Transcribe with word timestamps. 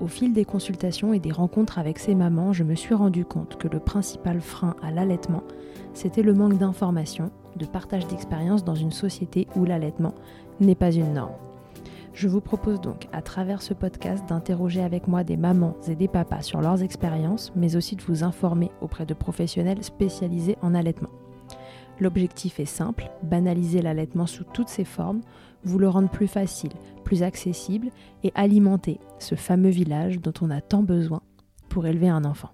Au 0.00 0.08
fil 0.08 0.32
des 0.32 0.44
consultations 0.44 1.12
et 1.12 1.20
des 1.20 1.30
rencontres 1.30 1.78
avec 1.78 1.98
ces 1.98 2.14
mamans, 2.14 2.52
je 2.52 2.64
me 2.64 2.74
suis 2.74 2.94
rendu 2.94 3.24
compte 3.24 3.56
que 3.56 3.68
le 3.68 3.78
principal 3.78 4.40
frein 4.40 4.74
à 4.82 4.90
l'allaitement, 4.90 5.44
c'était 5.92 6.22
le 6.22 6.34
manque 6.34 6.58
d'information, 6.58 7.30
de 7.56 7.64
partage 7.64 8.06
d'expérience 8.08 8.64
dans 8.64 8.74
une 8.74 8.90
société 8.90 9.46
où 9.54 9.64
l'allaitement 9.64 10.14
n'est 10.60 10.74
pas 10.74 10.90
une 10.90 11.12
norme. 11.14 11.34
Je 12.12 12.28
vous 12.28 12.40
propose 12.40 12.80
donc, 12.80 13.08
à 13.12 13.22
travers 13.22 13.62
ce 13.62 13.74
podcast, 13.74 14.24
d'interroger 14.28 14.82
avec 14.82 15.08
moi 15.08 15.24
des 15.24 15.36
mamans 15.36 15.76
et 15.88 15.96
des 15.96 16.08
papas 16.08 16.42
sur 16.42 16.60
leurs 16.60 16.82
expériences, 16.82 17.52
mais 17.56 17.76
aussi 17.76 17.96
de 17.96 18.02
vous 18.02 18.24
informer 18.24 18.70
auprès 18.80 19.06
de 19.06 19.14
professionnels 19.14 19.82
spécialisés 19.82 20.56
en 20.62 20.74
allaitement. 20.74 21.10
L'objectif 22.00 22.58
est 22.58 22.64
simple, 22.64 23.10
banaliser 23.22 23.80
l'allaitement 23.80 24.26
sous 24.26 24.44
toutes 24.44 24.68
ses 24.68 24.84
formes, 24.84 25.20
vous 25.64 25.78
le 25.78 25.88
rendre 25.88 26.10
plus 26.10 26.26
facile, 26.26 26.72
plus 27.04 27.22
accessible 27.22 27.90
et 28.22 28.32
alimenter 28.34 29.00
ce 29.18 29.34
fameux 29.34 29.70
village 29.70 30.20
dont 30.20 30.32
on 30.40 30.50
a 30.50 30.60
tant 30.60 30.82
besoin 30.82 31.22
pour 31.68 31.86
élever 31.86 32.08
un 32.08 32.24
enfant. 32.24 32.50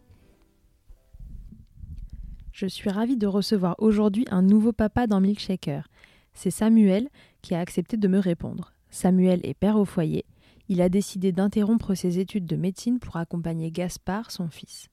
Je 2.53 2.67
suis 2.67 2.91
ravie 2.91 3.17
de 3.17 3.27
recevoir 3.27 3.77
aujourd'hui 3.79 4.27
un 4.31 4.43
nouveau 4.43 4.73
papa 4.73 5.07
dans 5.07 5.21
Milkshaker. 5.21 5.89
C'est 6.35 6.51
Samuel 6.51 7.09
qui 7.43 7.55
a 7.55 7.61
accepté 7.61 7.97
de 7.97 8.09
me 8.09 8.19
répondre. 8.19 8.73
Samuel 8.91 9.41
est 9.45 9.55
père 9.55 9.77
au 9.77 9.85
foyer. 9.85 10.25
Il 10.69 10.83
a 10.83 10.89
décidé 10.89 11.33
d'interrompre 11.33 11.95
ses 11.95 12.19
études 12.19 12.47
de 12.47 12.57
médecine 12.57 12.99
pour 12.99 13.17
accompagner 13.17 13.71
Gaspard, 13.71 14.31
son 14.31 14.49
fils. 14.49 14.89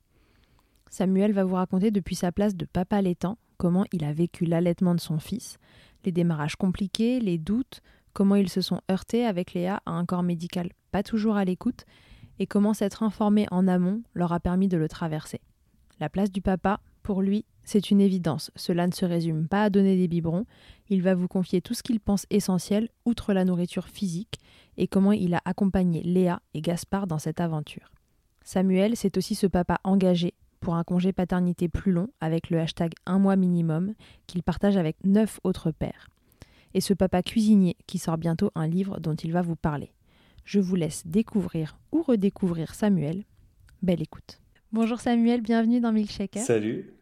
Samuel 0.90 1.34
va 1.34 1.44
vous 1.44 1.56
raconter 1.56 1.92
depuis 1.92 2.16
sa 2.16 2.32
place 2.32 2.56
de 2.56 2.66
papa 2.66 2.98
allaitant 2.98 3.38
comment 3.58 3.86
il 3.92 4.04
a 4.04 4.14
vécu 4.14 4.46
l'allaitement 4.46 4.96
de 4.96 5.00
son 5.00 5.20
fils, 5.20 5.58
les 6.06 6.12
démarrages 6.12 6.56
compliqués, 6.56 7.20
les 7.20 7.38
doutes, 7.38 7.82
comment 8.18 8.36
ils 8.36 8.50
se 8.50 8.62
sont 8.62 8.82
heurtés 8.90 9.28
avec 9.28 9.54
Léa 9.54 9.80
à 9.86 9.92
un 9.92 10.04
corps 10.04 10.24
médical 10.24 10.72
pas 10.92 11.04
toujours 11.04 11.36
à 11.36 11.46
l'écoute, 11.46 11.86
et 12.40 12.48
comment 12.48 12.74
s'être 12.74 13.04
informé 13.04 13.46
en 13.52 13.68
amont 13.68 14.02
leur 14.16 14.34
a 14.34 14.40
permis 14.40 14.68
de 14.68 14.76
le 14.76 14.90
traverser. 14.90 15.40
La 16.00 16.10
place 16.10 16.32
du 16.32 16.42
papa, 16.42 16.80
pour 17.04 17.22
lui, 17.22 17.46
c'est 17.64 17.92
une 17.92 18.02
évidence. 18.02 18.50
Cela 18.56 18.88
ne 18.88 18.92
se 18.92 19.06
résume 19.06 19.48
pas 19.48 19.62
à 19.62 19.70
donner 19.70 19.96
des 19.96 20.08
biberons. 20.08 20.46
Il 20.90 21.04
va 21.04 21.14
vous 21.14 21.28
confier 21.28 21.62
tout 21.62 21.76
ce 21.76 21.84
qu'il 21.84 22.00
pense 22.00 22.26
essentiel, 22.32 22.90
outre 23.06 23.34
la 23.34 23.46
nourriture 23.46 23.88
physique, 23.88 24.40
et 24.78 24.88
comment 24.88 25.12
il 25.12 25.36
a 25.36 25.42
accompagné 25.46 26.02
Léa 26.02 26.42
et 26.56 26.62
Gaspard 26.62 27.06
dans 27.06 27.20
cette 27.20 27.40
aventure. 27.40 27.92
Samuel, 28.44 28.96
c'est 28.96 29.18
aussi 29.18 29.36
ce 29.36 29.46
papa 29.46 29.80
engagé, 29.84 30.34
pour 30.60 30.74
un 30.74 30.84
congé 30.84 31.14
paternité 31.14 31.70
plus 31.70 31.92
long 31.92 32.08
avec 32.20 32.50
le 32.50 32.60
hashtag 32.60 32.94
un 33.06 33.20
mois 33.20 33.36
minimum 33.36 33.94
qu'il 34.26 34.42
partage 34.42 34.76
avec 34.76 34.98
neuf 35.04 35.40
autres 35.44 35.70
pères. 35.70 36.08
Et 36.74 36.82
ce 36.82 36.94
papa 36.94 37.24
cuisinier 37.24 37.76
qui 37.88 37.98
sort 37.98 38.18
bientôt 38.18 38.52
un 38.56 38.68
livre 38.68 39.00
dont 39.00 39.16
il 39.16 39.32
va 39.32 39.42
vous 39.42 39.56
parler. 39.56 39.92
Je 40.46 40.60
vous 40.60 40.76
laisse 40.76 41.06
découvrir 41.06 41.78
ou 41.92 42.02
redécouvrir 42.02 42.74
Samuel. 42.74 43.24
Belle 43.82 44.02
écoute. 44.02 44.40
Bonjour 44.72 45.00
Samuel, 45.00 45.42
bienvenue 45.42 45.80
dans 45.80 45.92
Milkshaker. 45.92 46.42
Salut. 46.42 46.97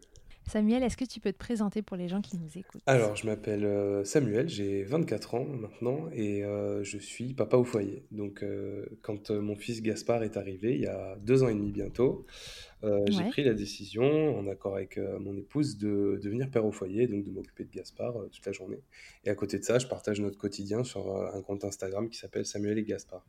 Samuel, 0.47 0.83
est-ce 0.83 0.95
que 0.95 1.05
tu 1.05 1.19
peux 1.19 1.33
te 1.33 1.37
présenter 1.37 1.81
pour 1.81 1.97
les 1.97 2.07
gens 2.07 2.21
qui 2.21 2.37
nous 2.37 2.57
écoutent? 2.57 2.81
Alors, 2.85 3.15
je 3.15 3.25
m'appelle 3.25 3.65
euh, 3.65 4.03
Samuel, 4.03 4.47
j'ai 4.47 4.83
24 4.83 5.35
ans 5.35 5.45
maintenant 5.45 6.07
et 6.13 6.43
euh, 6.43 6.83
je 6.83 6.99
suis 6.99 7.33
papa 7.33 7.57
au 7.57 7.63
foyer. 7.63 8.05
Donc, 8.11 8.43
euh, 8.43 8.85
quand 9.01 9.31
mon 9.31 9.55
fils 9.55 9.81
Gaspard 9.81 10.23
est 10.23 10.37
arrivé, 10.37 10.75
il 10.75 10.81
y 10.81 10.87
a 10.87 11.17
deux 11.21 11.43
ans 11.43 11.49
et 11.49 11.53
demi 11.53 11.71
bientôt, 11.71 12.25
j'ai 13.07 13.23
pris 13.31 13.43
la 13.43 13.55
décision, 13.55 14.37
en 14.37 14.47
accord 14.47 14.75
avec 14.75 14.99
mon 15.19 15.35
épouse, 15.35 15.79
de 15.79 16.19
devenir 16.21 16.51
père 16.51 16.65
au 16.65 16.71
foyer, 16.71 17.07
donc 17.07 17.23
de 17.23 17.31
m'occuper 17.31 17.63
de 17.63 17.71
Gaspard 17.71 18.13
toute 18.31 18.45
la 18.45 18.51
journée. 18.51 18.83
Et 19.23 19.31
à 19.31 19.35
côté 19.35 19.57
de 19.57 19.63
ça, 19.63 19.79
je 19.79 19.87
partage 19.87 20.21
notre 20.21 20.37
quotidien 20.37 20.83
sur 20.83 21.15
un 21.33 21.41
compte 21.41 21.65
Instagram 21.65 22.07
qui 22.09 22.19
s'appelle 22.19 22.45
Samuel 22.45 22.77
et 22.77 22.83
Gaspard. 22.83 23.25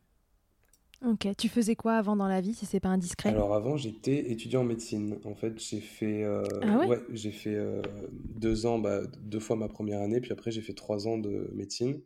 Ok, 1.03 1.27
tu 1.37 1.49
faisais 1.49 1.75
quoi 1.75 1.97
avant 1.97 2.15
dans 2.15 2.27
la 2.27 2.39
vie 2.39 2.53
si 2.53 2.67
c'est 2.67 2.79
pas 2.79 2.89
indiscret? 2.89 3.35
Alors 3.35 3.53
avant 3.53 3.77
j'étais 3.77 4.31
étudiant 4.31 4.61
en 4.61 4.63
médecine. 4.63 5.19
En 5.25 5.35
fait 5.35 5.59
j'ai 5.59 5.81
fait, 5.81 6.23
euh, 6.23 6.41
ah 6.61 6.77
ouais? 6.77 6.91
j'ai 7.09 7.31
fait 7.31 7.53
euh, 7.55 7.81
deux 8.11 8.65
ans, 8.65 8.79
bah, 8.79 9.01
deux 9.19 9.39
fois 9.39 9.55
ma 9.55 9.67
première 9.69 10.01
année, 10.01 10.19
puis 10.21 10.31
après 10.31 10.49
j'ai 10.51 10.61
fait 10.61 10.73
trois 10.73 11.07
ans 11.07 11.17
de 11.19 11.49
médecine. 11.53 12.01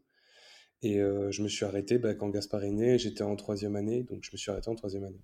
Et 0.83 1.01
euh, 1.01 1.31
je 1.31 1.43
me 1.43 1.47
suis 1.49 1.65
arrêté 1.65 1.99
bah, 1.99 2.15
quand 2.15 2.29
Gaspard 2.29 2.63
est 2.65 2.71
né, 2.71 2.99
j'étais 2.99 3.23
en 3.23 3.35
troisième 3.37 3.75
année, 3.77 4.03
donc 4.03 4.23
je 4.23 4.31
me 4.33 4.37
suis 4.37 4.51
arrêté 4.51 4.69
en 4.69 4.75
troisième 4.75 5.05
année. 5.05 5.21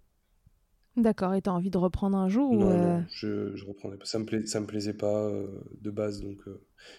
D'accord, 0.97 1.33
et 1.33 1.41
tu 1.41 1.49
as 1.49 1.53
envie 1.53 1.69
de 1.69 1.77
reprendre 1.77 2.17
un 2.17 2.27
jour 2.27 2.51
Non, 2.51 2.77
non 2.77 3.05
je, 3.09 3.55
je 3.55 3.65
reprendrai 3.65 3.97
pas. 3.97 4.05
Ça 4.05 4.19
me, 4.19 4.45
ça 4.45 4.59
me 4.59 4.67
plaisait 4.67 4.93
pas 4.93 5.31
de 5.81 5.91
base, 5.91 6.21
donc 6.21 6.41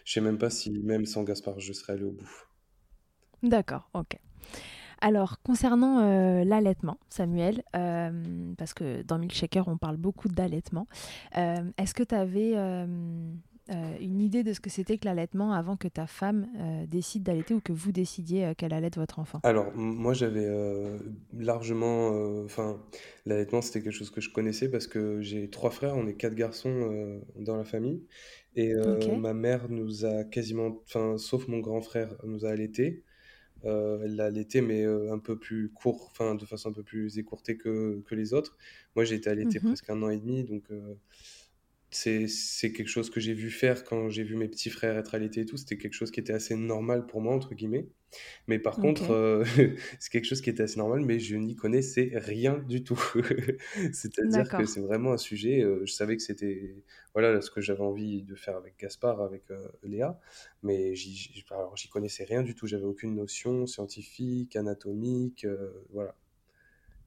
je 0.05 0.13
sais 0.13 0.21
même 0.23 0.39
pas 0.39 0.49
si 0.51 0.71
même 0.71 1.05
sans 1.07 1.23
Gaspard 1.25 1.61
je 1.61 1.73
serais 1.75 1.95
allé 1.95 2.05
au 2.05 2.13
bout. 2.13 2.31
D'accord, 3.43 3.89
ok. 3.95 4.17
Alors, 5.01 5.41
concernant 5.43 6.01
euh, 6.01 6.45
l'allaitement, 6.45 6.99
Samuel, 7.09 7.63
euh, 7.77 8.11
parce 8.57 8.75
que 8.75 9.03
dans 9.03 9.19
Milkshaker, 9.19 9.69
on 9.69 9.77
parle 9.77 9.97
beaucoup 9.97 10.29
d'allaitement, 10.29 10.89
euh, 11.37 11.57
est-ce 11.79 11.95
que 11.95 12.03
tu 12.03 12.15
avais 12.15 12.55
une 14.01 14.21
idée 14.21 14.43
de 14.43 14.53
ce 14.55 14.61
que 14.61 14.71
c'était 14.71 14.97
que 14.97 15.05
l'allaitement 15.05 15.53
avant 15.53 15.77
que 15.77 15.89
ta 15.89 16.07
femme 16.07 16.47
décide 16.89 17.23
d'allaiter 17.23 17.55
ou 17.55 17.61
que 17.61 17.73
vous 17.73 17.93
décidiez 17.93 18.55
qu'elle 18.57 18.73
allaite 18.73 18.97
votre 18.97 19.19
enfant? 19.19 19.41
Alors, 19.43 19.71
moi, 19.75 20.15
j'avais 20.15 20.49
largement. 21.37 22.09
Enfin, 22.45 22.81
l'allaitement, 23.27 23.61
c'était 23.61 23.83
quelque 23.83 23.93
chose 23.93 24.11
que 24.11 24.23
je 24.23 24.31
connaissais 24.31 24.71
parce 24.71 24.87
que 24.87 25.21
j'ai 25.21 25.51
trois 25.51 25.71
frères, 25.71 25.97
on 25.97 26.07
est 26.07 26.15
quatre 26.15 26.35
garçons 26.35 27.21
dans 27.37 27.57
la 27.57 27.65
famille. 27.65 28.03
Et 28.57 28.73
ma 29.19 29.35
mère 29.35 29.69
nous 29.69 30.07
a 30.07 30.25
quasiment. 30.25 30.79
Enfin, 30.87 31.19
sauf 31.19 31.47
mon 31.47 31.59
grand 31.59 31.83
frère, 31.83 32.17
nous 32.25 32.47
a 32.47 32.49
allaité. 32.49 33.05
Euh, 33.65 34.01
elle 34.05 34.17
l'a 34.17 34.27
allaité, 34.27 34.61
mais 34.61 34.85
euh, 34.85 35.13
un 35.13 35.19
peu 35.19 35.37
plus 35.39 35.71
court, 35.71 36.09
enfin 36.11 36.35
de 36.35 36.45
façon 36.45 36.71
un 36.71 36.73
peu 36.73 36.85
plus 36.85 37.19
écourtée 37.19 37.57
que, 37.57 38.03
que 38.07 38.15
les 38.15 38.33
autres. 38.33 38.57
Moi, 38.95 39.05
j'ai 39.05 39.17
été 39.17 39.29
allaité 39.31 39.59
mmh 39.59 39.63
presque 39.63 39.91
un 39.91 40.03
an 40.03 40.11
et 40.11 40.19
demi, 40.19 40.45
donc 40.45 40.65
euh, 40.71 40.95
c'est 41.91 42.73
quelque 42.73 42.89
chose 42.89 43.11
que 43.11 43.21
j'ai 43.21 43.35
vu 43.35 43.51
faire 43.51 43.85
quand 43.85 44.09
j'ai 44.11 44.23
vu 44.23 44.37
mes 44.37 44.49
petits 44.49 44.71
frères 44.71 44.97
être 44.97 45.15
allaités 45.15 45.41
et 45.43 45.47
tout. 45.47 45.57
C'était 45.57 45.79
quelque 45.79 45.95
chose 45.95 46.11
qui 46.11 46.21
était 46.21 46.33
assez 46.33 46.55
normal 46.55 47.07
pour 47.07 47.21
moi, 47.21 47.35
entre 47.35 47.55
guillemets. 47.55 47.89
Mais 48.47 48.59
par 48.59 48.77
contre, 48.77 49.11
euh, 49.11 49.45
c'est 49.99 50.11
quelque 50.11 50.25
chose 50.25 50.41
qui 50.41 50.51
était 50.51 50.63
assez 50.63 50.79
normal, 50.79 51.01
mais 51.01 51.19
je 51.19 51.37
n'y 51.37 51.57
connaissais 51.57 52.11
rien 52.15 52.59
du 52.59 52.83
tout. 52.85 53.01
C'est-à-dire 53.93 54.49
que 54.49 54.65
c'est 54.65 54.81
vraiment 54.81 55.13
un 55.13 55.19
sujet, 55.19 55.63
euh, 55.63 55.85
je 55.85 55.93
savais 55.93 56.17
que 56.17 56.23
c'était 56.23 56.77
voilà, 57.15 57.41
ce 57.41 57.51
que 57.51 57.61
j'avais 57.61 57.83
envie 57.83 58.23
de 58.23 58.35
faire 58.35 58.57
avec 58.57 58.79
Gaspard, 58.79 59.21
avec 59.21 59.51
euh, 59.51 59.69
Léa, 59.83 60.21
mais 60.63 60.95
j'y 60.95 61.45
connaissais 61.91 62.25
rien 62.25 62.43
du 62.43 62.55
tout. 62.55 62.67
J'avais 62.67 62.85
aucune 62.85 63.15
notion 63.15 63.67
scientifique, 63.67 64.57
anatomique, 64.57 65.47
voilà. 65.91 66.15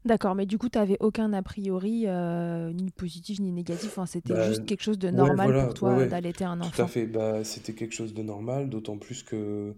D'accord, 0.04 0.36
mais 0.36 0.46
du 0.46 0.58
coup, 0.58 0.68
tu 0.68 0.78
n'avais 0.78 0.98
aucun 1.00 1.32
a 1.34 1.42
priori, 1.44 2.08
ni 2.74 2.92
positif 2.92 3.40
ni 3.40 3.52
négatif. 3.52 4.00
C'était 4.08 4.34
bah, 4.34 4.48
juste 4.48 4.66
quelque 4.66 4.84
chose 4.84 5.00
de 5.00 5.10
normal 5.10 5.66
pour 5.66 5.74
toi 5.74 6.06
d'allaiter 6.06 6.44
un 6.44 6.60
enfant. 6.60 6.72
Tout 6.72 6.82
à 6.82 6.88
fait. 6.88 7.06
Bah, 7.06 7.44
c'était 7.44 7.74
quelque 7.74 7.94
chose 7.94 8.14
de 8.14 8.24
normal, 8.24 8.70
d'autant 8.70 8.98
plus 8.98 9.24
que 9.24 9.76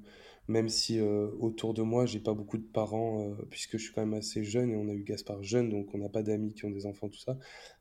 même 0.47 0.67
si 0.67 0.99
euh, 0.99 1.27
autour 1.39 1.73
de 1.73 1.81
moi, 1.81 2.05
j'ai 2.05 2.19
pas 2.19 2.33
beaucoup 2.33 2.57
de 2.57 2.63
parents, 2.63 3.29
euh, 3.29 3.33
puisque 3.49 3.77
je 3.77 3.83
suis 3.83 3.93
quand 3.93 4.01
même 4.01 4.13
assez 4.13 4.43
jeune 4.43 4.71
et 4.71 4.75
on 4.75 4.89
a 4.89 4.93
eu 4.93 5.03
Gaspard 5.03 5.41
jeune, 5.43 5.69
donc 5.69 5.93
on 5.93 5.97
n'a 5.97 6.09
pas 6.09 6.21
d'amis 6.21 6.53
qui 6.53 6.65
ont 6.65 6.71
des 6.71 6.85
enfants, 6.85 7.07
tout 7.07 7.19
ça. 7.19 7.37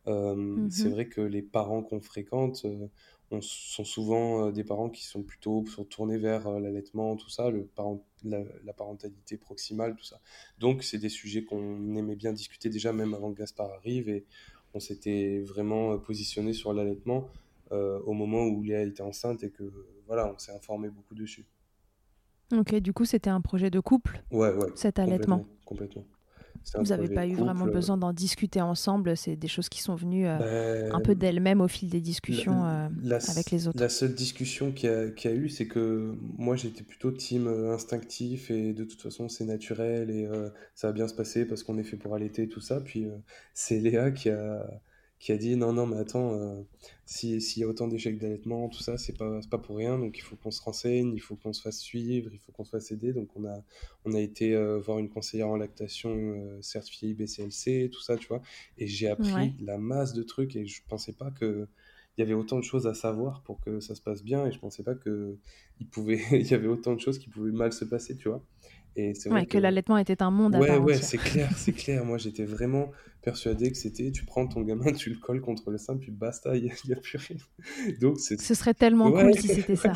Euh, 0.06 0.68
c'est 0.70 0.88
vrai 0.88 1.08
que 1.08 1.20
les 1.20 1.42
parents 1.42 1.82
qu'on 1.82 2.00
fréquente 2.00 2.64
on, 3.32 3.40
sont 3.40 3.84
souvent 3.84 4.50
des 4.50 4.64
parents 4.64 4.90
qui 4.90 5.04
sont 5.04 5.22
plutôt 5.22 5.64
sont 5.66 5.84
tournés 5.84 6.18
vers 6.18 6.48
l'allaitement, 6.60 7.16
tout 7.16 7.30
ça, 7.30 7.50
le 7.50 7.64
parent, 7.64 8.04
la, 8.24 8.72
parentalité 8.72 9.36
proximale, 9.36 9.96
tout 9.96 10.04
ça. 10.04 10.20
Donc 10.58 10.82
c'est 10.82 10.98
des 10.98 11.08
sujets 11.08 11.44
qu'on 11.44 11.96
aimait 11.96 12.16
bien 12.16 12.32
discuter 12.32 12.68
déjà 12.68 12.92
même 12.92 13.14
avant 13.14 13.32
que 13.32 13.38
Gaspard 13.38 13.70
arrive 13.72 14.08
et 14.08 14.24
on 14.74 14.80
s'était 14.80 15.40
vraiment 15.40 15.98
positionné 15.98 16.52
sur 16.52 16.72
l'allaitement 16.72 17.28
au 17.70 18.12
moment 18.12 18.44
où 18.44 18.62
Léa 18.62 18.82
était 18.82 19.02
enceinte 19.02 19.42
et 19.42 19.50
que 19.50 19.72
voilà, 20.06 20.30
on 20.30 20.38
s'est 20.38 20.52
informé 20.52 20.90
beaucoup 20.90 21.14
dessus. 21.14 21.46
Ok, 22.52 22.74
du 22.76 22.92
coup, 22.92 23.04
c'était 23.04 23.30
un 23.30 23.40
projet 23.40 23.70
de 23.70 23.80
couple 23.80 24.22
Ouais, 24.30 24.52
ouais. 24.52 24.68
Cet 24.74 24.98
allaitement 24.98 25.46
Complètement. 25.64 26.04
Vous 26.74 26.84
n'avez 26.84 27.08
pas 27.08 27.26
eu 27.26 27.34
vraiment 27.34 27.66
besoin 27.66 27.96
d'en 27.96 28.12
discuter 28.12 28.60
ensemble, 28.60 29.16
c'est 29.16 29.36
des 29.36 29.48
choses 29.48 29.68
qui 29.68 29.80
sont 29.82 29.94
venues 29.94 30.26
un 30.26 31.00
peu 31.00 31.14
ben, 31.14 31.18
d'elles-mêmes 31.18 31.60
au 31.60 31.68
fil 31.68 31.88
des 31.88 32.00
discussions 32.00 32.64
avec 32.64 33.50
les 33.50 33.68
autres. 33.68 33.80
La 33.80 33.88
seule 33.88 34.14
discussion 34.14 34.72
qu'il 34.72 34.90
y, 34.90 35.28
a 35.28 35.32
eu, 35.32 35.48
c'est 35.48 35.66
que 35.66 36.14
moi 36.38 36.56
j'étais 36.56 36.82
plutôt 36.82 37.10
team 37.10 37.46
instinctif 37.48 38.50
et 38.50 38.72
de 38.72 38.84
toute 38.84 39.00
façon 39.00 39.28
c'est 39.28 39.44
naturel 39.44 40.10
et 40.10 40.28
ça 40.74 40.88
va 40.88 40.92
bien 40.92 41.08
se 41.08 41.14
passer 41.14 41.44
parce 41.44 41.62
qu'on 41.62 41.78
est 41.78 41.84
fait 41.84 41.96
pour 41.96 42.14
allaiter 42.14 42.48
tout 42.48 42.60
ça. 42.60 42.80
Puis 42.80 43.06
c'est 43.54 43.78
Léa 43.78 44.10
qui 44.10 44.30
a 44.30 44.66
qui 45.22 45.30
a 45.30 45.36
dit 45.36 45.54
non, 45.54 45.72
non, 45.72 45.86
mais 45.86 45.98
attends, 45.98 46.34
euh, 46.34 46.62
s'il 47.06 47.38
y 47.38 47.62
a 47.62 47.68
autant 47.68 47.86
d'échecs 47.86 48.18
d'allaitement, 48.18 48.68
tout 48.68 48.82
ça, 48.82 48.98
c'est 48.98 49.16
pas, 49.16 49.38
pas 49.48 49.58
pour 49.58 49.76
rien, 49.76 49.96
donc 49.96 50.18
il 50.18 50.20
faut 50.20 50.34
qu'on 50.34 50.50
se 50.50 50.60
renseigne, 50.60 51.12
il 51.14 51.20
faut 51.20 51.36
qu'on 51.36 51.52
se 51.52 51.62
fasse 51.62 51.78
suivre, 51.78 52.30
il 52.32 52.40
faut 52.40 52.50
qu'on 52.50 52.64
se 52.64 52.70
fasse 52.70 52.90
aider. 52.90 53.12
Donc 53.12 53.28
on 53.36 53.44
a, 53.44 53.62
on 54.04 54.14
a 54.14 54.20
été 54.20 54.56
euh, 54.56 54.80
voir 54.80 54.98
une 54.98 55.08
conseillère 55.08 55.48
en 55.48 55.56
lactation 55.56 56.10
euh, 56.10 56.60
certifiée 56.60 57.14
BCLC, 57.14 57.88
tout 57.92 58.00
ça, 58.00 58.16
tu 58.16 58.26
vois, 58.26 58.42
et 58.78 58.88
j'ai 58.88 59.06
appris 59.06 59.54
la 59.60 59.78
masse 59.78 60.12
de 60.12 60.24
trucs 60.24 60.56
et 60.56 60.66
je 60.66 60.82
pensais 60.88 61.12
pas 61.12 61.30
que 61.30 61.68
il 62.18 62.20
y 62.20 62.24
avait 62.24 62.34
autant 62.34 62.58
de 62.58 62.64
choses 62.64 62.88
à 62.88 62.92
savoir 62.92 63.42
pour 63.42 63.60
que 63.60 63.80
ça 63.80 63.94
se 63.94 64.02
passe 64.02 64.22
bien 64.22 64.44
et 64.44 64.52
je 64.52 64.58
pensais 64.58 64.82
pas 64.82 64.94
que 64.94 65.38
il 65.80 65.86
pouvait 65.86 66.20
il 66.32 66.46
y 66.46 66.52
avait 66.52 66.68
autant 66.68 66.94
de 66.94 67.00
choses 67.00 67.18
qui 67.18 67.30
pouvaient 67.30 67.52
mal 67.52 67.72
se 67.72 67.84
passer 67.84 68.16
tu 68.16 68.28
vois 68.28 68.44
et 68.96 69.14
c'est 69.14 69.30
que, 69.46 69.58
l'allaitement 69.58 69.96
était 69.98 70.22
un 70.22 70.30
monde 70.30 70.54
à 70.54 70.58
ouais 70.58 70.76
ouais 70.76 70.96
c'est 70.96 71.18
clair 71.18 71.50
c'est 71.56 71.72
clair. 71.72 72.04
Moi 72.04 72.18
j'étais 72.18 72.44
vraiment 72.44 72.90
persuadé 73.22 73.70
que 73.70 73.78
c'était 73.78 74.10
tu 74.10 74.24
prends 74.24 74.46
ton 74.46 74.62
gamin 74.62 74.92
tu 74.92 75.10
le 75.10 75.16
colles 75.16 75.40
contre 75.40 75.70
le 75.70 75.78
sein 75.78 75.96
puis 75.96 76.10
basta 76.10 76.56
il 76.56 76.64
n'y 76.64 76.92
a, 76.92 76.96
plus 76.96 77.18
rien. 77.18 77.36
Donc 78.00 78.20
ce 78.20 78.54
serait 78.54 78.74
tellement 78.74 79.10
cool 79.10 79.34
si 79.34 79.48
c'était 79.48 79.76
ça. 79.76 79.92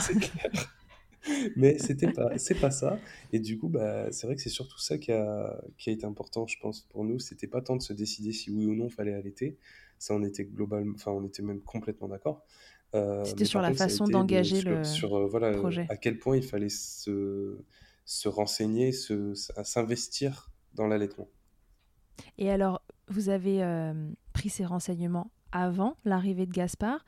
mais 1.56 1.78
c'était 1.78 2.12
pas 2.12 2.38
c'est 2.38 2.58
pas 2.58 2.70
ça. 2.70 2.98
Et 3.32 3.38
du 3.38 3.58
coup 3.58 3.68
bah 3.68 4.10
c'est 4.12 4.26
vrai 4.26 4.36
que 4.36 4.42
c'est 4.42 4.48
surtout 4.48 4.78
ça 4.78 4.98
qui 4.98 5.12
a 5.12 5.60
qui 5.76 5.90
a 5.90 5.92
été 5.92 6.06
important 6.06 6.46
je 6.46 6.56
pense 6.60 6.82
pour 6.90 7.04
nous. 7.04 7.18
C'était 7.18 7.48
pas 7.48 7.60
tant 7.60 7.76
de 7.76 7.82
se 7.82 7.92
décider 7.92 8.32
si 8.32 8.50
oui 8.50 8.66
ou 8.66 8.74
non 8.74 8.88
fallait 8.88 9.14
allaiter. 9.14 9.58
Ça, 9.98 10.14
on 10.14 10.22
était 10.22 10.44
globalement, 10.44 10.94
enfin, 10.94 11.10
on 11.12 11.24
était 11.24 11.42
même 11.42 11.60
complètement 11.60 12.08
d'accord. 12.08 12.44
Euh, 12.94 13.24
C'était 13.24 13.44
sur 13.44 13.60
la 13.60 13.72
façon 13.74 14.04
d'engager 14.04 14.62
le 14.62 14.84
sur, 14.84 15.16
euh, 15.16 15.26
voilà, 15.26 15.52
projet. 15.52 15.86
À 15.88 15.96
quel 15.96 16.18
point 16.18 16.36
il 16.36 16.42
fallait 16.42 16.68
se, 16.68 17.58
se 18.06 18.28
renseigner, 18.28 18.92
se, 18.92 19.34
s'investir 19.34 20.50
dans 20.74 20.86
l'allaitement. 20.86 21.28
Et 22.38 22.50
alors, 22.50 22.80
vous 23.08 23.28
avez 23.28 23.62
euh, 23.62 23.92
pris 24.32 24.48
ces 24.48 24.64
renseignements 24.64 25.30
avant 25.52 25.96
l'arrivée 26.04 26.46
de 26.46 26.52
Gaspard. 26.52 27.04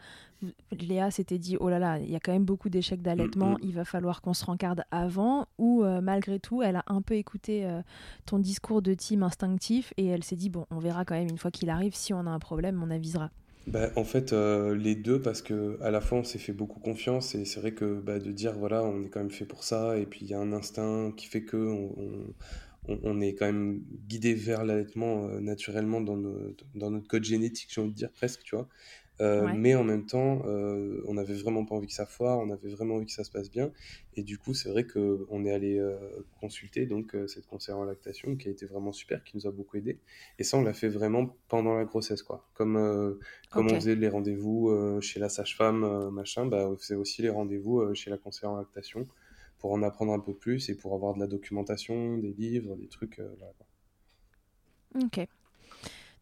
Léa 0.72 1.10
s'était 1.10 1.38
dit 1.38 1.56
oh 1.58 1.68
là 1.68 1.78
là, 1.78 1.98
il 1.98 2.10
y 2.10 2.16
a 2.16 2.20
quand 2.20 2.32
même 2.32 2.44
beaucoup 2.44 2.68
d'échecs 2.68 3.02
d'allaitement, 3.02 3.52
mm, 3.52 3.54
mm. 3.54 3.64
il 3.64 3.74
va 3.74 3.84
falloir 3.84 4.22
qu'on 4.22 4.34
se 4.34 4.44
rencarde 4.44 4.82
avant. 4.90 5.46
Ou 5.58 5.84
euh, 5.84 6.00
malgré 6.00 6.38
tout, 6.38 6.62
elle 6.62 6.76
a 6.76 6.84
un 6.86 7.02
peu 7.02 7.14
écouté 7.14 7.64
euh, 7.64 7.82
ton 8.26 8.38
discours 8.38 8.82
de 8.82 8.94
team 8.94 9.22
instinctif 9.22 9.92
et 9.96 10.06
elle 10.06 10.24
s'est 10.24 10.36
dit 10.36 10.50
bon, 10.50 10.66
on 10.70 10.78
verra 10.78 11.04
quand 11.04 11.14
même 11.14 11.28
une 11.28 11.38
fois 11.38 11.50
qu'il 11.50 11.70
arrive, 11.70 11.94
si 11.94 12.12
on 12.12 12.20
a 12.20 12.30
un 12.30 12.38
problème, 12.38 12.82
on 12.82 12.90
avisera. 12.90 13.30
Bah, 13.66 13.90
en 13.96 14.04
fait, 14.04 14.32
euh, 14.32 14.74
les 14.74 14.94
deux, 14.94 15.20
parce 15.20 15.42
que 15.42 15.78
à 15.82 15.90
la 15.90 16.00
fois 16.00 16.18
on 16.18 16.24
s'est 16.24 16.38
fait 16.38 16.54
beaucoup 16.54 16.80
confiance 16.80 17.34
et 17.34 17.44
c'est 17.44 17.60
vrai 17.60 17.72
que 17.72 18.00
bah, 18.00 18.18
de 18.18 18.32
dire 18.32 18.54
voilà, 18.54 18.82
on 18.82 19.04
est 19.04 19.08
quand 19.08 19.20
même 19.20 19.30
fait 19.30 19.44
pour 19.44 19.62
ça 19.62 19.98
et 19.98 20.06
puis 20.06 20.20
il 20.22 20.28
y 20.28 20.34
a 20.34 20.40
un 20.40 20.52
instinct 20.52 21.12
qui 21.16 21.26
fait 21.26 21.42
que 21.42 21.56
on 21.56 22.34
on, 22.88 23.20
est 23.20 23.34
quand 23.34 23.46
même 23.46 23.82
guidé 24.06 24.34
vers 24.34 24.64
l'allaitement 24.64 25.28
euh, 25.28 25.40
naturellement 25.40 26.00
dans, 26.00 26.16
dans, 26.74 26.90
notre 26.90 27.06
code 27.06 27.24
génétique, 27.24 27.70
j'ai 27.72 27.80
envie 27.80 27.90
de 27.90 27.96
dire 27.96 28.12
presque, 28.12 28.42
tu 28.42 28.56
vois. 28.56 28.68
Euh, 29.20 29.52
mais 29.54 29.74
en 29.74 29.84
même 29.84 30.06
temps, 30.06 30.42
euh, 30.46 31.02
on 31.06 31.14
n'avait 31.14 31.34
vraiment 31.34 31.64
pas 31.64 31.74
envie 31.74 31.86
que 31.86 31.92
ça 31.92 32.06
foire, 32.06 32.38
on 32.38 32.50
avait 32.50 32.68
vraiment 32.68 32.96
envie 32.96 33.06
que 33.06 33.12
ça 33.12 33.24
se 33.24 33.30
passe 33.30 33.50
bien. 33.50 33.72
Et 34.16 34.22
du 34.22 34.38
coup, 34.38 34.54
c'est 34.54 34.68
vrai 34.68 34.84
qu'on 34.84 35.44
est 35.44 35.52
allé 35.52 35.80
consulter 36.40 36.86
donc 36.86 37.16
cette 37.28 37.46
conseillère 37.46 37.78
en 37.78 37.84
lactation 37.84 38.36
qui 38.36 38.48
a 38.48 38.50
été 38.50 38.66
vraiment 38.66 38.92
super, 38.92 39.22
qui 39.22 39.36
nous 39.36 39.46
a 39.46 39.52
beaucoup 39.52 39.76
aidé. 39.76 39.98
Et 40.38 40.44
ça, 40.44 40.56
on 40.56 40.62
l'a 40.62 40.74
fait 40.74 40.88
vraiment 40.88 41.36
pendant 41.48 41.76
la 41.76 41.84
grossesse, 41.84 42.22
quoi. 42.22 42.44
Comme, 42.54 43.18
comme 43.50 43.66
on 43.66 43.74
faisait 43.74 43.94
les 43.94 44.08
rendez-vous 44.08 44.72
chez 45.00 45.20
la 45.20 45.28
sage-femme, 45.28 46.10
machin, 46.10 46.46
bah, 46.46 46.68
on 46.68 46.76
faisait 46.76 46.96
aussi 46.96 47.22
les 47.22 47.30
rendez-vous 47.30 47.94
chez 47.94 48.10
la 48.10 48.16
conseillère 48.16 48.50
en 48.50 48.56
lactation 48.56 49.06
pour 49.58 49.72
en 49.72 49.82
apprendre 49.82 50.12
un 50.12 50.20
peu 50.20 50.34
plus 50.34 50.68
et 50.68 50.74
pour 50.74 50.94
avoir 50.94 51.14
de 51.14 51.20
la 51.20 51.26
documentation, 51.26 52.16
des 52.18 52.32
livres, 52.32 52.76
des 52.76 52.88
trucs. 52.88 53.18
Euh, 53.18 53.34
ok. 54.94 55.26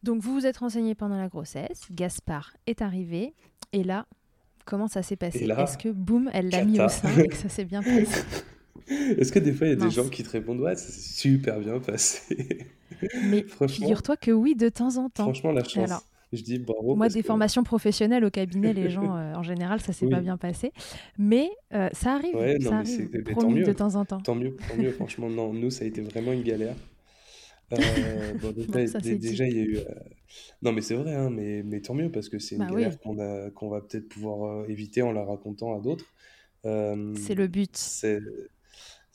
Donc 0.03 0.21
vous 0.21 0.33
vous 0.33 0.45
êtes 0.45 0.57
renseigné 0.57 0.95
pendant 0.95 1.17
la 1.17 1.27
grossesse, 1.27 1.87
Gaspard 1.91 2.55
est 2.65 2.81
arrivé, 2.81 3.33
et 3.73 3.83
là, 3.83 4.05
comment 4.65 4.87
ça 4.87 5.01
s'est 5.01 5.15
passé 5.15 5.45
Est-ce 5.45 5.77
que 5.77 5.89
boum, 5.89 6.29
elle 6.33 6.49
l'a 6.49 6.65
mis 6.65 6.79
au 6.79 6.89
sein 6.89 7.15
et 7.17 7.27
que 7.27 7.35
ça 7.35 7.49
s'est 7.49 7.65
bien 7.65 7.81
passé 7.81 8.23
Est-ce 8.89 9.31
que 9.31 9.39
des 9.39 9.51
fois 9.51 9.67
il 9.67 9.71
y 9.71 9.73
a 9.73 9.85
des 9.85 9.89
gens 9.89 10.07
qui 10.07 10.23
te 10.23 10.29
répondent 10.29 10.61
ouais, 10.61 10.75
ça 10.75 10.87
s'est 10.87 11.19
super 11.19 11.59
bien 11.59 11.79
passé 11.79 12.67
Mais 13.23 13.45
figure-toi 13.67 14.17
que 14.17 14.31
oui, 14.31 14.55
de 14.55 14.69
temps 14.69 14.97
en 14.97 15.09
temps. 15.09 15.23
Franchement, 15.23 15.51
la 15.51 15.63
chance. 15.63 15.91
Je 16.33 16.41
dis 16.41 16.59
bravo. 16.59 16.95
Moi, 16.95 17.07
des 17.07 17.23
formations 17.23 17.63
professionnelles 17.63 18.25
au 18.25 18.29
cabinet, 18.29 18.73
les 18.73 18.89
gens, 18.89 19.15
euh, 19.17 19.33
en 19.33 19.43
général, 19.43 19.79
ça 19.79 19.93
s'est 19.93 20.07
pas 20.07 20.19
bien 20.19 20.37
passé. 20.37 20.71
Mais 21.17 21.49
euh, 21.73 21.89
ça 21.93 22.13
arrive, 22.13 22.35
ça 22.61 22.77
arrive 22.77 23.23
promis, 23.23 23.63
de 23.63 23.71
temps 23.71 23.95
en 23.95 24.05
temps. 24.05 24.19
Tant 24.19 24.35
mieux, 24.35 24.55
tant 24.69 24.77
mieux. 24.77 24.91
Franchement, 24.91 25.29
non, 25.29 25.53
nous, 25.53 25.69
ça 25.69 25.85
a 25.85 25.87
été 25.87 26.01
vraiment 26.01 26.33
une 26.33 26.43
galère. 26.43 26.75
Euh, 27.73 28.33
bon, 28.35 28.51
déjà, 29.17 29.47
il 29.47 29.55
y 29.55 29.59
a 29.59 29.63
eu. 29.63 29.79
Non, 30.61 30.71
mais 30.71 30.81
c'est 30.81 30.95
vrai, 30.95 31.13
hein, 31.13 31.29
mais, 31.29 31.63
mais 31.63 31.81
tant 31.81 31.93
mieux 31.93 32.11
parce 32.11 32.29
que 32.29 32.39
c'est 32.39 32.55
une 32.55 32.65
bah 32.65 32.71
galère 32.71 32.99
qu'on 32.99 33.51
qu'on 33.51 33.69
va 33.69 33.81
peut-être 33.81 34.07
pouvoir 34.07 34.69
éviter 34.69 35.01
en 35.01 35.11
la 35.11 35.23
racontant 35.23 35.77
à 35.77 35.81
d'autres. 35.81 36.05
c'est 36.63 37.35
le 37.35 37.47
but. 37.47 37.75
C'est 37.75 38.21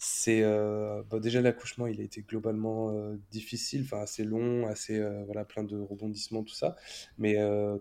c'est 0.04 0.43
euh, 0.43 1.04
bah, 1.08 1.20
déjà 1.20 1.40
l'accouchement, 1.40 1.87
il 1.87 2.00
a 2.00 2.02
été 2.02 2.22
globalement 2.22 2.90
euh, 2.90 3.16
difficile, 3.31 3.82
enfin 3.84 4.00
assez 4.00 4.25
long, 4.25 4.66
assez 4.66 4.99
euh, 4.99 5.22
voilà 5.26 5.44
plein 5.44 5.62
de 5.62 5.78
rebondissements 5.78 6.43
tout 6.43 6.54
ça. 6.54 6.75
Mais 7.19 7.37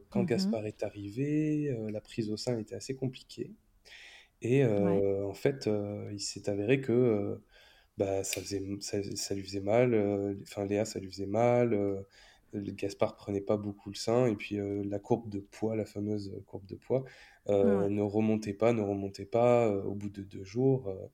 quand 0.10 0.22
mmh 0.22 0.26
Gaspard 0.28 0.68
est 0.68 0.84
arrivé, 0.84 1.76
la 1.90 2.00
prise 2.00 2.30
au 2.30 2.38
sein 2.38 2.60
était 2.60 2.76
assez 2.76 2.96
compliquée. 2.96 3.52
Et 4.44 4.64
en 4.64 5.34
fait, 5.34 5.68
il 6.12 6.20
s'est 6.20 6.48
avéré 6.48 6.80
que 6.80 7.42
bah, 8.06 8.24
ça, 8.24 8.42
faisait, 8.42 8.62
ça, 8.80 9.36
lui 9.36 9.44
faisait 9.44 9.62
mal, 9.62 9.96
enfin 10.44 10.66
Léa, 10.66 10.86
ça 10.86 11.00
lui 11.00 11.10
faisait 11.10 11.26
mal, 11.26 12.04
Gaspard 12.54 13.16
prenait 13.16 13.42
pas 13.42 13.58
beaucoup 13.58 13.90
le 13.90 13.96
sein, 13.96 14.28
et 14.28 14.36
puis 14.36 14.58
la 14.84 15.00
courbe 15.00 15.30
de 15.30 15.40
poids, 15.40 15.76
la 15.76 15.86
fameuse 15.86 16.32
courbe 16.46 16.66
de 16.66 16.76
poids, 16.76 17.04
euh, 17.50 17.90
ne 17.90 18.02
remontez 18.02 18.54
pas, 18.54 18.72
ne 18.72 18.82
remontez 18.82 19.26
pas 19.26 19.68
euh, 19.68 19.82
au 19.84 19.96
bout 19.96 20.10
de 20.10 20.22
deux 20.22 20.44
jours. 20.44 20.88
Euh. 20.90 21.08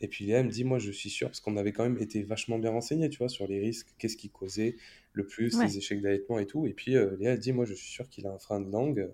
Et 0.00 0.08
puis 0.08 0.26
Léa 0.26 0.42
me 0.42 0.50
dit, 0.50 0.64
moi 0.64 0.78
je 0.78 0.90
suis 0.90 1.08
sûr, 1.08 1.28
parce 1.28 1.40
qu'on 1.40 1.56
avait 1.56 1.72
quand 1.72 1.84
même 1.84 1.98
été 1.98 2.22
vachement 2.22 2.58
bien 2.58 2.70
renseigné, 2.70 3.08
tu 3.08 3.18
vois, 3.18 3.28
sur 3.28 3.46
les 3.46 3.58
risques, 3.58 3.88
qu'est-ce 3.98 4.16
qui 4.16 4.28
causait 4.28 4.76
le 5.12 5.26
plus 5.26 5.58
les 5.60 5.78
échecs 5.78 6.02
d'allaitement 6.02 6.38
et 6.38 6.46
tout. 6.46 6.66
Et 6.66 6.74
puis 6.74 6.94
Léa 7.18 7.36
dit, 7.36 7.52
moi 7.52 7.64
je 7.64 7.74
suis 7.74 7.90
sûr 7.90 8.08
qu'il 8.08 8.26
a 8.26 8.32
un 8.32 8.38
frein 8.38 8.60
de 8.60 8.70
langue. 8.70 9.10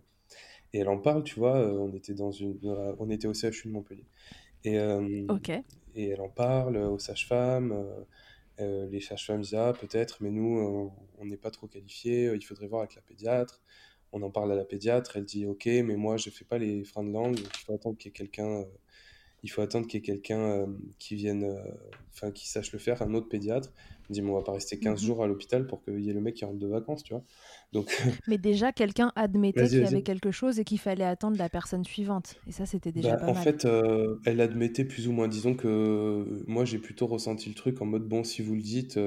Et 0.72 0.80
elle 0.80 0.88
en 0.88 0.98
parle, 0.98 1.22
tu 1.22 1.38
vois, 1.38 1.58
on 1.80 1.94
était 1.94 2.12
dans 2.12 2.32
une, 2.32 2.58
on 2.98 3.08
était 3.08 3.28
au 3.28 3.32
CHU 3.32 3.68
de 3.68 3.72
Montpellier. 3.72 4.04
Et, 4.64 4.78
et 5.96 6.10
elle 6.10 6.20
en 6.20 6.28
parle 6.28 6.76
aux 6.76 6.98
sages-femmes. 6.98 7.86
les 8.58 9.00
sages-femmes 9.00 9.40
disent 9.42 9.54
ah 9.54 9.72
peut-être, 9.78 10.18
mais 10.20 10.30
nous 10.30 10.92
on 11.18 11.24
n'est 11.24 11.36
pas 11.36 11.50
trop 11.50 11.66
qualifiés. 11.66 12.32
Il 12.34 12.44
faudrait 12.44 12.68
voir 12.68 12.82
avec 12.82 12.94
la 12.94 13.02
pédiatre 13.02 13.62
on 14.12 14.22
en 14.22 14.30
parle 14.30 14.52
à 14.52 14.54
la 14.54 14.64
pédiatre, 14.64 15.16
elle 15.16 15.24
dit 15.24 15.46
ok, 15.46 15.66
mais 15.66 15.96
moi 15.96 16.16
je 16.16 16.30
fais 16.30 16.44
pas 16.44 16.58
les 16.58 16.84
freins 16.84 17.04
de 17.04 17.10
langue, 17.10 17.38
il 17.38 17.58
faut 17.64 17.74
attendre 17.74 17.96
qu'il 17.96 18.08
y 18.08 18.10
ait 18.10 18.12
quelqu'un, 18.12 18.46
euh, 18.46 18.64
euh, 20.30 20.66
qui 20.98 21.14
vienne, 21.16 21.44
euh, 21.44 21.62
enfin 22.12 22.30
qui 22.30 22.48
sache 22.48 22.72
le 22.72 22.78
faire, 22.78 23.02
un 23.02 23.14
autre 23.14 23.28
pédiatre. 23.28 23.72
Elle 24.08 24.14
dit 24.14 24.22
mais 24.22 24.30
on 24.30 24.34
va 24.34 24.42
pas 24.42 24.52
rester 24.52 24.78
15 24.78 25.00
mhm. 25.00 25.06
jours 25.06 25.22
à 25.22 25.26
l'hôpital 25.26 25.66
pour 25.66 25.82
qu'il 25.82 26.00
y 26.00 26.10
ait 26.10 26.12
le 26.12 26.20
mec 26.20 26.34
qui 26.34 26.44
rentre 26.44 26.58
de 26.58 26.66
vacances, 26.66 27.02
tu 27.02 27.12
vois. 27.12 27.22
Donc. 27.72 27.90
mais 28.28 28.38
déjà 28.38 28.72
quelqu'un 28.72 29.12
admettait 29.16 29.66
qu'il 29.66 29.80
y 29.80 29.84
avait 29.86 30.02
quelque 30.02 30.30
chose 30.30 30.58
et 30.58 30.64
qu'il 30.64 30.78
fallait 30.78 31.04
attendre 31.04 31.36
la 31.38 31.48
personne 31.48 31.84
suivante, 31.84 32.36
et 32.46 32.52
ça 32.52 32.66
c'était 32.66 32.92
déjà 32.92 33.16
bah, 33.16 33.26
pas 33.26 33.26
en 33.28 33.34
fait, 33.34 33.66
elle 34.24 34.40
admettait 34.40 34.84
plus 34.84 35.08
ou 35.08 35.12
moins, 35.12 35.28
disons 35.28 35.54
que 35.54 36.44
moi 36.46 36.64
j'ai 36.64 36.78
plutôt 36.78 37.06
ressenti 37.06 37.48
le 37.48 37.54
truc 37.54 37.80
en 37.82 37.86
mode 37.86 38.06
bon 38.08 38.24
si 38.24 38.42
vous 38.42 38.54
le 38.54 38.62
dites, 38.62 38.98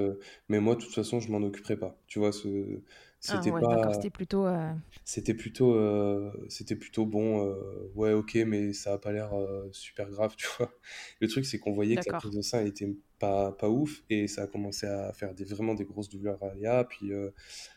mais 0.50 0.60
moi 0.60 0.76
de 0.76 0.82
toute 0.82 0.94
façon 0.94 1.20
je 1.20 1.32
m'en 1.32 1.40
occuperai 1.40 1.78
pas, 1.78 1.98
tu 2.08 2.20
vois 2.20 2.32
ce 2.32 2.82
ah 3.28 3.42
c'était 3.42 3.52
pas. 3.52 3.94
C'était 3.94 4.10
plutôt. 4.10 4.46
Euh, 4.46 4.72
c'était 5.04 5.34
plutôt, 5.34 5.76
euh, 5.76 6.32
c'était 6.48 6.76
plutôt 6.76 7.06
bon. 7.06 7.46
Euh, 7.46 7.92
ouais, 7.96 8.14
ok, 8.14 8.36
mais 8.48 8.72
ça 8.72 8.94
a 8.94 8.98
pas 8.98 9.12
l'air 9.12 9.32
super 9.72 10.10
grave, 10.10 10.36
tu 10.38 10.48
vois. 10.58 10.72
Le 11.20 11.28
truc, 11.28 11.46
c'est 11.46 11.60
qu'on 11.60 11.74
voyait 11.74 11.98
que 11.98 12.10
la 12.10 12.18
prise 12.18 12.32
de 12.32 12.42
sein 12.42 12.66
était 12.66 12.90
pas, 13.20 13.52
pas 13.52 13.70
ouf 13.70 14.04
et 14.10 14.28
ça 14.28 14.44
a 14.44 14.48
commencé 14.48 14.88
à 14.88 15.12
faire 15.14 15.34
des, 15.34 15.44
vraiment 15.44 15.74
des 15.74 15.86
grosses 15.86 16.10
douleurs 16.10 16.42
à 16.44 16.54
Léa. 16.54 16.84
Puis 16.86 17.12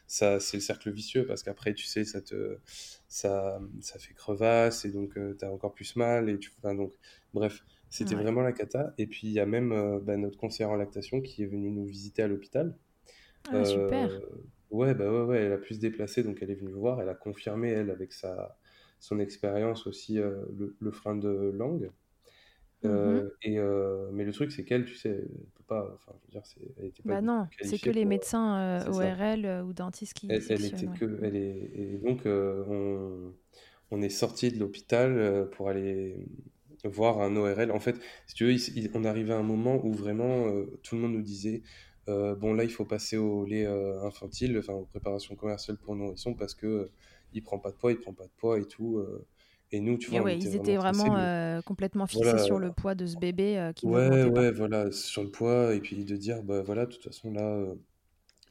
ça, 0.06 0.40
c'est 0.40 0.56
le 0.56 0.62
cercle 0.62 0.90
vicieux 0.90 1.26
parce 1.26 1.42
qu'après, 1.42 1.74
tu 1.74 1.86
sais, 1.86 2.04
ça 2.04 2.20
te, 2.20 2.58
ça, 3.08 3.60
ça 3.80 3.98
fait 3.98 4.14
crevasse 4.14 4.84
et 4.84 4.90
donc 4.90 5.14
tu 5.14 5.44
as 5.44 5.52
encore 5.52 5.74
plus 5.74 5.96
mal 5.96 6.28
et 6.30 6.38
tu, 6.38 6.50
enfin, 6.58 6.74
donc, 6.74 6.92
bref. 7.34 7.64
C'était 7.90 8.14
vraiment 8.14 8.40
la 8.40 8.52
cata. 8.52 8.94
Et 8.96 9.06
puis, 9.06 9.26
il 9.26 9.34
y 9.34 9.40
a 9.40 9.44
même 9.44 10.00
bah, 10.00 10.16
notre 10.16 10.38
conseillère 10.38 10.70
en 10.70 10.76
lactation 10.76 11.20
qui 11.20 11.42
est 11.42 11.46
venue 11.46 11.70
nous 11.70 11.84
visiter 11.84 12.22
à 12.22 12.28
l'hôpital. 12.28 12.74
Ah, 13.50 13.64
super 13.66 14.10
Ouais, 14.72 14.94
bah 14.94 15.12
ouais, 15.12 15.24
ouais, 15.24 15.38
elle 15.42 15.52
a 15.52 15.58
pu 15.58 15.74
se 15.74 15.80
déplacer, 15.80 16.22
donc 16.22 16.38
elle 16.40 16.50
est 16.50 16.54
venue 16.54 16.72
voir. 16.72 17.00
Elle 17.02 17.10
a 17.10 17.14
confirmé, 17.14 17.68
elle, 17.68 17.90
avec 17.90 18.14
sa, 18.14 18.56
son 19.00 19.20
expérience 19.20 19.86
aussi, 19.86 20.18
euh, 20.18 20.46
le, 20.80 20.90
frein 20.90 21.14
de 21.14 21.52
langue. 21.54 21.90
Mmh 22.84 23.28
et 23.42 23.58
mais 24.12 24.24
le 24.24 24.32
truc, 24.32 24.52
c'est 24.52 24.64
qu'elle, 24.64 24.84
tu 24.84 24.94
sais, 24.94 25.10
elle 25.10 25.46
peut 25.54 25.64
pas. 25.66 25.90
Enfin, 25.94 26.12
je 26.20 26.26
veux 26.26 26.30
dire, 26.32 26.42
elle 26.78 26.86
était 26.86 27.02
pas. 27.02 27.14
Bah 27.14 27.20
non, 27.20 27.46
c'est 27.60 27.78
que 27.78 27.90
les 27.90 28.04
médecins 28.04 28.84
ORL 28.88 29.64
ou 29.64 29.72
dentistes 29.72 30.14
qui. 30.14 30.28
Elle, 30.30 30.42
elle 30.48 30.64
était 30.64 30.86
que. 30.86 31.20
Elle 31.22 31.36
est, 31.36 31.70
et 31.74 31.98
donc, 31.98 32.22
on, 32.26 33.32
on, 33.90 34.02
est 34.02 34.08
sorti 34.08 34.50
de 34.50 34.58
l'hôpital 34.58 35.48
pour 35.52 35.68
aller 35.68 36.26
voir 36.84 37.20
un 37.20 37.36
ORL. 37.36 37.70
En 37.70 37.80
fait, 37.80 37.96
si 38.26 38.34
tu 38.34 38.46
veux, 38.46 38.56
on 38.94 39.04
arrivait 39.04 39.34
à 39.34 39.38
un 39.38 39.44
moment 39.44 39.84
où 39.84 39.92
vraiment 39.92 40.46
tout 40.82 40.96
le 40.96 41.02
monde 41.02 41.12
nous 41.12 41.22
disait 41.22 41.62
bon, 42.06 42.54
là, 42.54 42.64
il 42.64 42.70
faut 42.70 42.84
passer 42.84 43.16
au 43.16 43.44
lait 43.44 43.66
infantile, 43.66 44.58
enfin, 44.58 44.74
aux 44.74 44.86
préparations 44.86 45.36
commerciales 45.36 45.78
pour 45.78 45.94
nourrissons 45.94 46.34
parce 46.34 46.54
que 46.54 46.90
il 47.34 47.42
prend 47.42 47.58
pas 47.58 47.70
de 47.70 47.76
poids, 47.76 47.92
il 47.92 47.98
prend 47.98 48.12
pas 48.12 48.26
de 48.26 48.32
poids 48.36 48.58
et 48.58 48.66
tout. 48.66 49.04
Et 49.74 49.80
nous, 49.80 49.96
tu 49.96 50.10
vois, 50.10 50.32
ils 50.32 50.54
étaient 50.54 50.76
vraiment 50.76 51.16
euh, 51.16 51.62
complètement 51.62 52.06
fixés 52.06 52.38
sur 52.38 52.58
le 52.58 52.72
poids 52.72 52.94
de 52.94 53.06
ce 53.06 53.16
bébé 53.16 53.58
euh, 53.58 53.72
qui 53.72 53.86
Ouais, 53.86 54.24
ouais, 54.24 54.52
voilà, 54.52 54.92
sur 54.92 55.22
le 55.22 55.30
poids. 55.30 55.74
Et 55.74 55.80
puis 55.80 56.04
de 56.04 56.16
dire, 56.16 56.42
bah 56.42 56.62
voilà, 56.62 56.84
de 56.84 56.92
toute 56.92 57.02
façon, 57.02 57.32
là, 57.32 57.40
il 57.40 57.70
euh, 57.70 57.74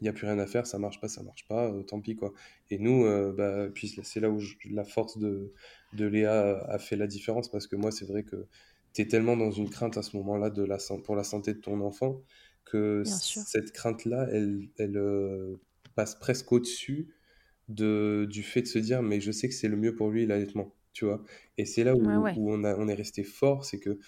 n'y 0.02 0.10
a 0.10 0.14
plus 0.14 0.26
rien 0.26 0.40
à 0.40 0.48
faire, 0.48 0.66
ça 0.66 0.80
marche 0.80 1.00
pas, 1.00 1.08
ça 1.08 1.22
marche 1.22 1.48
pas, 1.48 1.72
tant 1.88 2.02
pis, 2.02 2.16
quoi. 2.16 2.34
Et 2.72 2.80
nous, 2.80 3.06
bah, 3.34 3.68
puis 3.72 3.96
c'est 4.02 4.20
là 4.20 4.32
où 4.32 4.40
la 4.72 4.84
force 4.84 5.20
de, 5.20 5.54
de 5.94 6.06
Léa 6.06 6.58
a 6.68 6.80
fait 6.80 6.96
la 6.96 7.06
différence, 7.06 7.50
parce 7.50 7.68
que 7.68 7.76
moi, 7.76 7.92
c'est 7.92 8.06
vrai 8.06 8.24
que 8.24 8.48
tu 8.94 9.04
es 9.04 9.08
tellement 9.08 9.38
dans 9.38 9.52
une 9.52 9.70
crainte 9.70 9.98
à 9.98 10.02
ce 10.02 10.18
moment-là 10.18 10.50
de 10.50 10.64
la, 10.64 10.80
pour 11.04 11.16
la 11.16 11.24
santé 11.24 11.54
de 11.54 11.60
ton 11.60 11.82
enfant 11.82 12.20
que 12.66 13.04
cette 13.06 13.74
crainte-là, 13.74 14.28
elle, 14.32 14.70
elle 14.80 15.00
passe 15.94 16.16
presque 16.16 16.52
au-dessus 16.52 17.14
de, 17.70 18.26
du 18.28 18.42
fait 18.42 18.64
de 18.64 18.68
se 18.68 18.80
dire, 18.80 19.04
mais 19.04 19.22
je 19.22 19.32
sais 19.32 19.48
que 19.50 19.54
c'est 19.54 19.68
le 19.68 19.78
mieux 19.78 19.94
pour 19.94 20.10
lui, 20.10 20.26
l'allaitement 20.26 20.74
tu 20.94 21.06
vois. 21.06 21.24
Et 21.58 21.66
c'est 21.66 21.84
là 21.84 21.96
où, 21.96 22.02
où 22.02 22.52
on, 22.52 22.64
a, 22.64 22.76
on 22.76 22.88
est 22.88 22.94
resté 22.94 23.24
fort, 23.24 23.66
c'est 23.66 23.80
que 23.80 24.00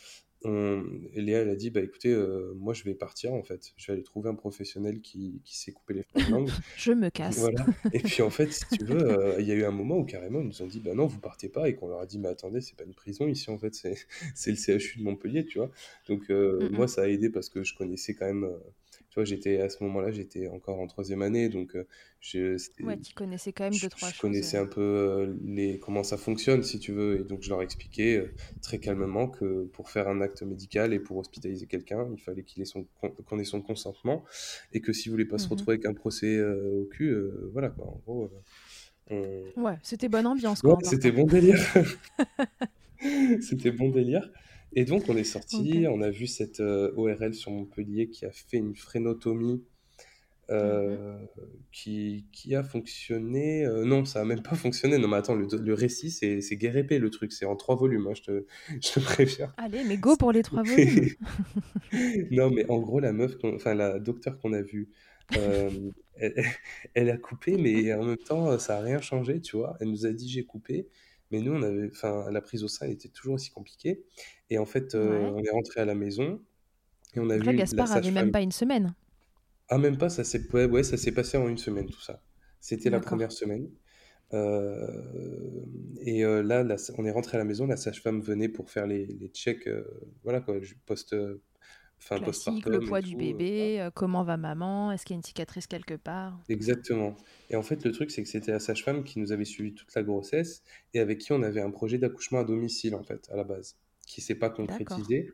on, 0.46 0.84
Léa, 1.16 1.40
elle 1.40 1.50
a 1.50 1.56
dit, 1.56 1.70
bah 1.70 1.82
écoutez, 1.82 2.10
euh, 2.10 2.54
moi 2.58 2.74
je 2.74 2.84
vais 2.84 2.96
partir 2.96 3.34
en 3.34 3.44
fait, 3.44 3.74
je 3.78 3.88
vais 3.88 3.94
aller 3.94 4.04
trouver 4.04 4.30
un 4.30 4.36
professionnel 4.36 5.02
qui, 5.02 5.42
qui 5.46 5.58
sait 5.58 5.72
couper 5.72 5.94
les 5.94 6.04
freins 6.10 6.26
de 6.26 6.32
langue. 6.32 6.50
je 6.78 6.92
me 6.92 7.10
casse. 7.10 7.40
Voilà. 7.40 7.66
Et 7.94 8.00
puis 8.00 8.22
en 8.22 8.30
fait, 8.30 8.52
si 8.52 8.66
tu 8.78 8.84
veux, 8.84 9.10
euh, 9.10 9.36
il 9.40 9.48
y 9.48 9.52
a 9.52 9.56
eu 9.56 9.64
un 9.64 9.72
moment 9.72 9.98
où 9.98 10.06
carrément 10.06 10.42
ils 10.42 10.48
nous 10.48 10.62
ont 10.62 10.68
dit, 10.68 10.80
bah 10.80 10.94
non, 10.94 11.06
vous 11.06 11.20
partez 11.20 11.50
pas, 11.50 11.70
et 11.70 11.76
qu'on 11.76 11.88
leur 11.88 12.00
a 12.00 12.06
dit, 12.06 12.20
mais 12.20 12.30
attendez, 12.30 12.62
c'est 12.62 12.76
pas 12.76 12.84
une 12.84 12.94
prison 12.94 13.28
ici 13.28 13.50
en 13.50 13.58
fait, 13.58 13.74
c'est 13.74 13.96
le 14.52 14.80
CHU 14.80 15.00
de 15.00 15.04
Montpellier, 15.04 15.46
tu 15.46 15.60
vois. 15.60 15.72
Donc 16.08 16.30
euh, 16.30 16.70
moi 16.72 16.88
ça 16.88 17.04
a 17.04 17.08
aidé 17.08 17.30
parce 17.30 17.50
que 17.50 17.64
je 17.64 17.76
connaissais 17.76 18.14
quand 18.14 18.26
même 18.26 18.50
tu 19.14 19.20
vois, 19.20 19.26
j'étais 19.26 19.62
à 19.62 19.70
ce 19.70 19.84
moment-là, 19.84 20.10
j'étais 20.10 20.48
encore 20.48 20.80
en 20.80 20.88
troisième 20.88 21.22
année, 21.22 21.48
donc 21.48 21.76
euh, 21.76 21.86
je, 22.20 22.58
ouais, 22.84 22.98
tu 22.98 23.14
connaissais 23.14 23.54
quand 23.54 23.66
même 23.66 23.80
deux 23.80 23.88
trois 23.88 24.10
je, 24.10 24.20
connaissais 24.20 24.58
un 24.58 24.66
peu 24.66 24.82
euh, 24.82 25.36
les 25.46 25.78
comment 25.78 26.02
ça 26.02 26.18
fonctionne, 26.18 26.64
si 26.64 26.80
tu 26.80 26.94
veux, 26.94 27.20
et 27.20 27.24
donc 27.24 27.44
je 27.44 27.50
leur 27.50 27.62
expliquais 27.62 28.18
euh, 28.18 28.34
très 28.64 28.80
calmement 28.80 29.28
que 29.28 29.66
pour 29.66 29.92
faire 29.92 30.08
un 30.08 30.20
acte 30.22 30.42
médical 30.42 30.94
et 30.94 31.00
pour 31.00 31.18
hospitaliser 31.18 31.68
quelqu'un, 31.68 32.10
il 32.12 32.20
fallait 32.20 32.42
qu'il 32.42 32.64
ait 32.64 32.66
son 32.66 32.88
qu'on 33.28 33.38
ait 33.38 33.44
son 33.44 33.62
consentement, 33.62 34.24
et 34.72 34.82
que 34.82 34.92
si 34.94 35.10
vous 35.10 35.14
voulez 35.14 35.26
pas 35.26 35.38
se 35.38 35.46
mmh 35.46 35.50
retrouver 35.52 35.74
avec 35.74 35.86
un 35.86 35.94
procès 35.94 36.42
au 36.42 36.86
cul, 36.86 37.16
voilà 37.52 37.70
quoi, 37.70 37.86
en 37.86 38.02
gros. 38.04 38.32
Ouais, 39.12 39.78
c'était 39.84 40.10
bonne 40.10 40.26
ambiance. 40.26 40.62
Quoi, 40.62 40.80
c'était 40.82 41.12
bon 41.12 41.26
délire. 41.26 41.60
c'était 43.42 43.70
bon 43.70 43.90
délire. 43.90 44.28
Et 44.76 44.86
donc, 44.86 45.10
on 45.10 45.18
est 45.18 45.24
sorti, 45.24 45.86
on 45.90 46.02
a 46.02 46.10
vu 46.10 46.28
cette 46.28 46.60
euh, 46.60 46.94
ORL 46.96 47.34
sur 47.34 47.52
Montpellier 47.52 48.10
qui 48.10 48.26
a 48.26 48.32
fait 48.32 48.58
une 48.58 48.76
frénotomie 48.76 49.64
euh, 50.50 51.14
mhm. 51.14 51.28
qui, 51.72 52.26
qui, 52.32 52.56
a 52.56 52.64
fonctionné. 52.64 53.66
Euh, 53.66 53.86
non, 53.86 54.04
ça 54.06 54.22
a 54.22 54.26
même 54.26 54.42
pas 54.42 54.56
fonctionné. 54.56 54.98
Non, 54.98 55.08
mais 55.08 55.18
attends, 55.18 55.36
le, 55.36 55.48
le 55.56 55.74
récit, 55.74 56.12
c'est, 56.12 56.42
c'est 56.42 56.58
guérépé 56.58 57.00
le 57.00 57.10
truc. 57.10 57.32
C'est 57.32 57.46
en 57.46 57.56
trois 57.56 57.76
volumes, 57.76 58.08
hein, 58.08 58.14
je, 58.16 58.22
te, 58.24 58.46
je 58.82 58.92
te 58.92 59.00
préviens. 59.00 59.54
Allez, 59.58 59.84
mais 59.84 59.98
go 59.98 60.18
pour 60.18 60.32
les 60.32 60.44
trois 60.44 60.64
volumes. 60.64 61.10
non, 62.32 62.50
mais 62.50 62.70
en 62.70 62.80
gros, 62.80 63.00
la 63.00 63.14
meuf, 63.14 63.36
enfin, 63.44 63.74
la 63.74 64.00
docteur 64.00 64.38
qu'on 64.40 64.54
a 64.54 64.62
vue, 64.62 64.90
elle, 65.36 66.44
elle, 66.94 67.10
a 67.10 67.18
coupé, 67.18 67.58
mais 67.58 67.94
en 67.94 68.04
même 68.04 68.18
temps, 68.18 68.58
ça 68.60 68.78
a 68.78 68.82
rien 68.82 69.00
changé, 69.00 69.40
tu 69.40 69.58
vois. 69.58 69.78
Elle 69.80 69.90
nous 69.90 70.06
a 70.06 70.12
dit 70.12 70.28
j'ai 70.28 70.46
coupé. 70.46 70.88
Mais 71.34 71.42
nous, 71.42 71.52
on 71.52 71.64
avait, 71.64 71.90
enfin, 71.92 72.30
la 72.30 72.42
prise 72.42 72.64
au 72.64 72.68
sein 72.68 72.88
était 72.88 73.10
toujours 73.10 73.34
aussi 73.34 73.50
compliquée. 73.50 74.04
Et 74.52 74.60
en 74.60 74.68
fait, 74.68 74.94
euh, 74.94 75.32
on 75.34 75.44
est 75.44 75.50
rentré 75.50 75.82
à 75.82 75.86
la 75.86 75.96
maison 75.96 76.40
et 77.16 77.20
on 77.20 77.28
a 77.32 77.38
vu. 77.38 77.44
Là, 77.44 77.56
Gaspard 77.56 77.92
avait 77.92 78.12
même 78.12 78.32
pas 78.32 78.42
une 78.42 78.52
semaine. 78.52 78.94
Ah, 79.68 79.80
même 79.80 79.98
pas, 79.98 80.10
ça 80.10 80.24
s'est 80.24 80.48
ouais, 80.54 80.84
ça 80.84 80.96
s'est 80.96 81.12
passé 81.12 81.38
en 81.38 81.50
une 81.50 81.58
semaine, 81.58 81.88
tout 81.88 82.02
ça. 82.02 82.22
C'était 82.60 82.92
la 82.92 83.00
première 83.00 83.32
semaine. 83.32 83.68
Euh, 84.36 84.88
et 86.02 86.24
euh, 86.24 86.44
là, 86.44 86.64
on 87.00 87.06
est 87.06 87.12
rentré 87.12 87.38
à 87.38 87.40
la 87.40 87.46
maison, 87.46 87.66
la 87.66 87.78
sage-femme 87.78 88.22
venait 88.22 88.50
pour 88.50 88.70
faire 88.70 88.86
les, 88.86 89.08
les 89.08 89.30
checks, 89.30 89.68
voilà 90.24 90.40
quoi, 90.40 90.58
post, 90.86 91.16
Enfin, 92.04 92.20
Classique, 92.20 92.66
le 92.66 92.82
poids 92.82 93.02
du 93.02 93.16
bébé, 93.16 93.80
euh, 93.80 93.90
comment 93.90 94.24
va 94.24 94.36
maman, 94.36 94.92
est-ce 94.92 95.06
qu'il 95.06 95.14
y 95.14 95.18
a 95.18 95.20
une 95.20 95.24
cicatrice 95.24 95.68
quelque 95.68 95.94
part? 95.94 96.38
Exactement. 96.50 97.16
Et 97.50 97.56
en 97.56 97.64
fait, 97.64 97.86
le 97.86 97.94
truc, 97.94 98.12
c'est 98.12 98.22
que 98.22 98.28
c'était 98.28 98.52
la 98.52 98.60
sage-femme 98.60 99.06
qui 99.06 99.20
nous 99.20 99.32
avait 99.32 99.46
suivi 99.46 99.74
toute 99.74 99.94
la 99.96 100.04
grossesse 100.04 100.64
et 100.94 101.00
avec 101.00 101.20
qui 101.20 101.32
on 101.32 101.42
avait 101.44 101.62
un 101.62 101.72
projet 101.72 101.98
d'accouchement 101.98 102.40
à 102.40 102.44
domicile, 102.44 102.96
en 102.96 103.04
fait, 103.04 103.30
à 103.32 103.38
la 103.38 103.46
base, 103.46 103.78
qui 104.06 104.20
s'est 104.20 104.36
pas 104.36 104.50
concrétisé. 104.50 105.32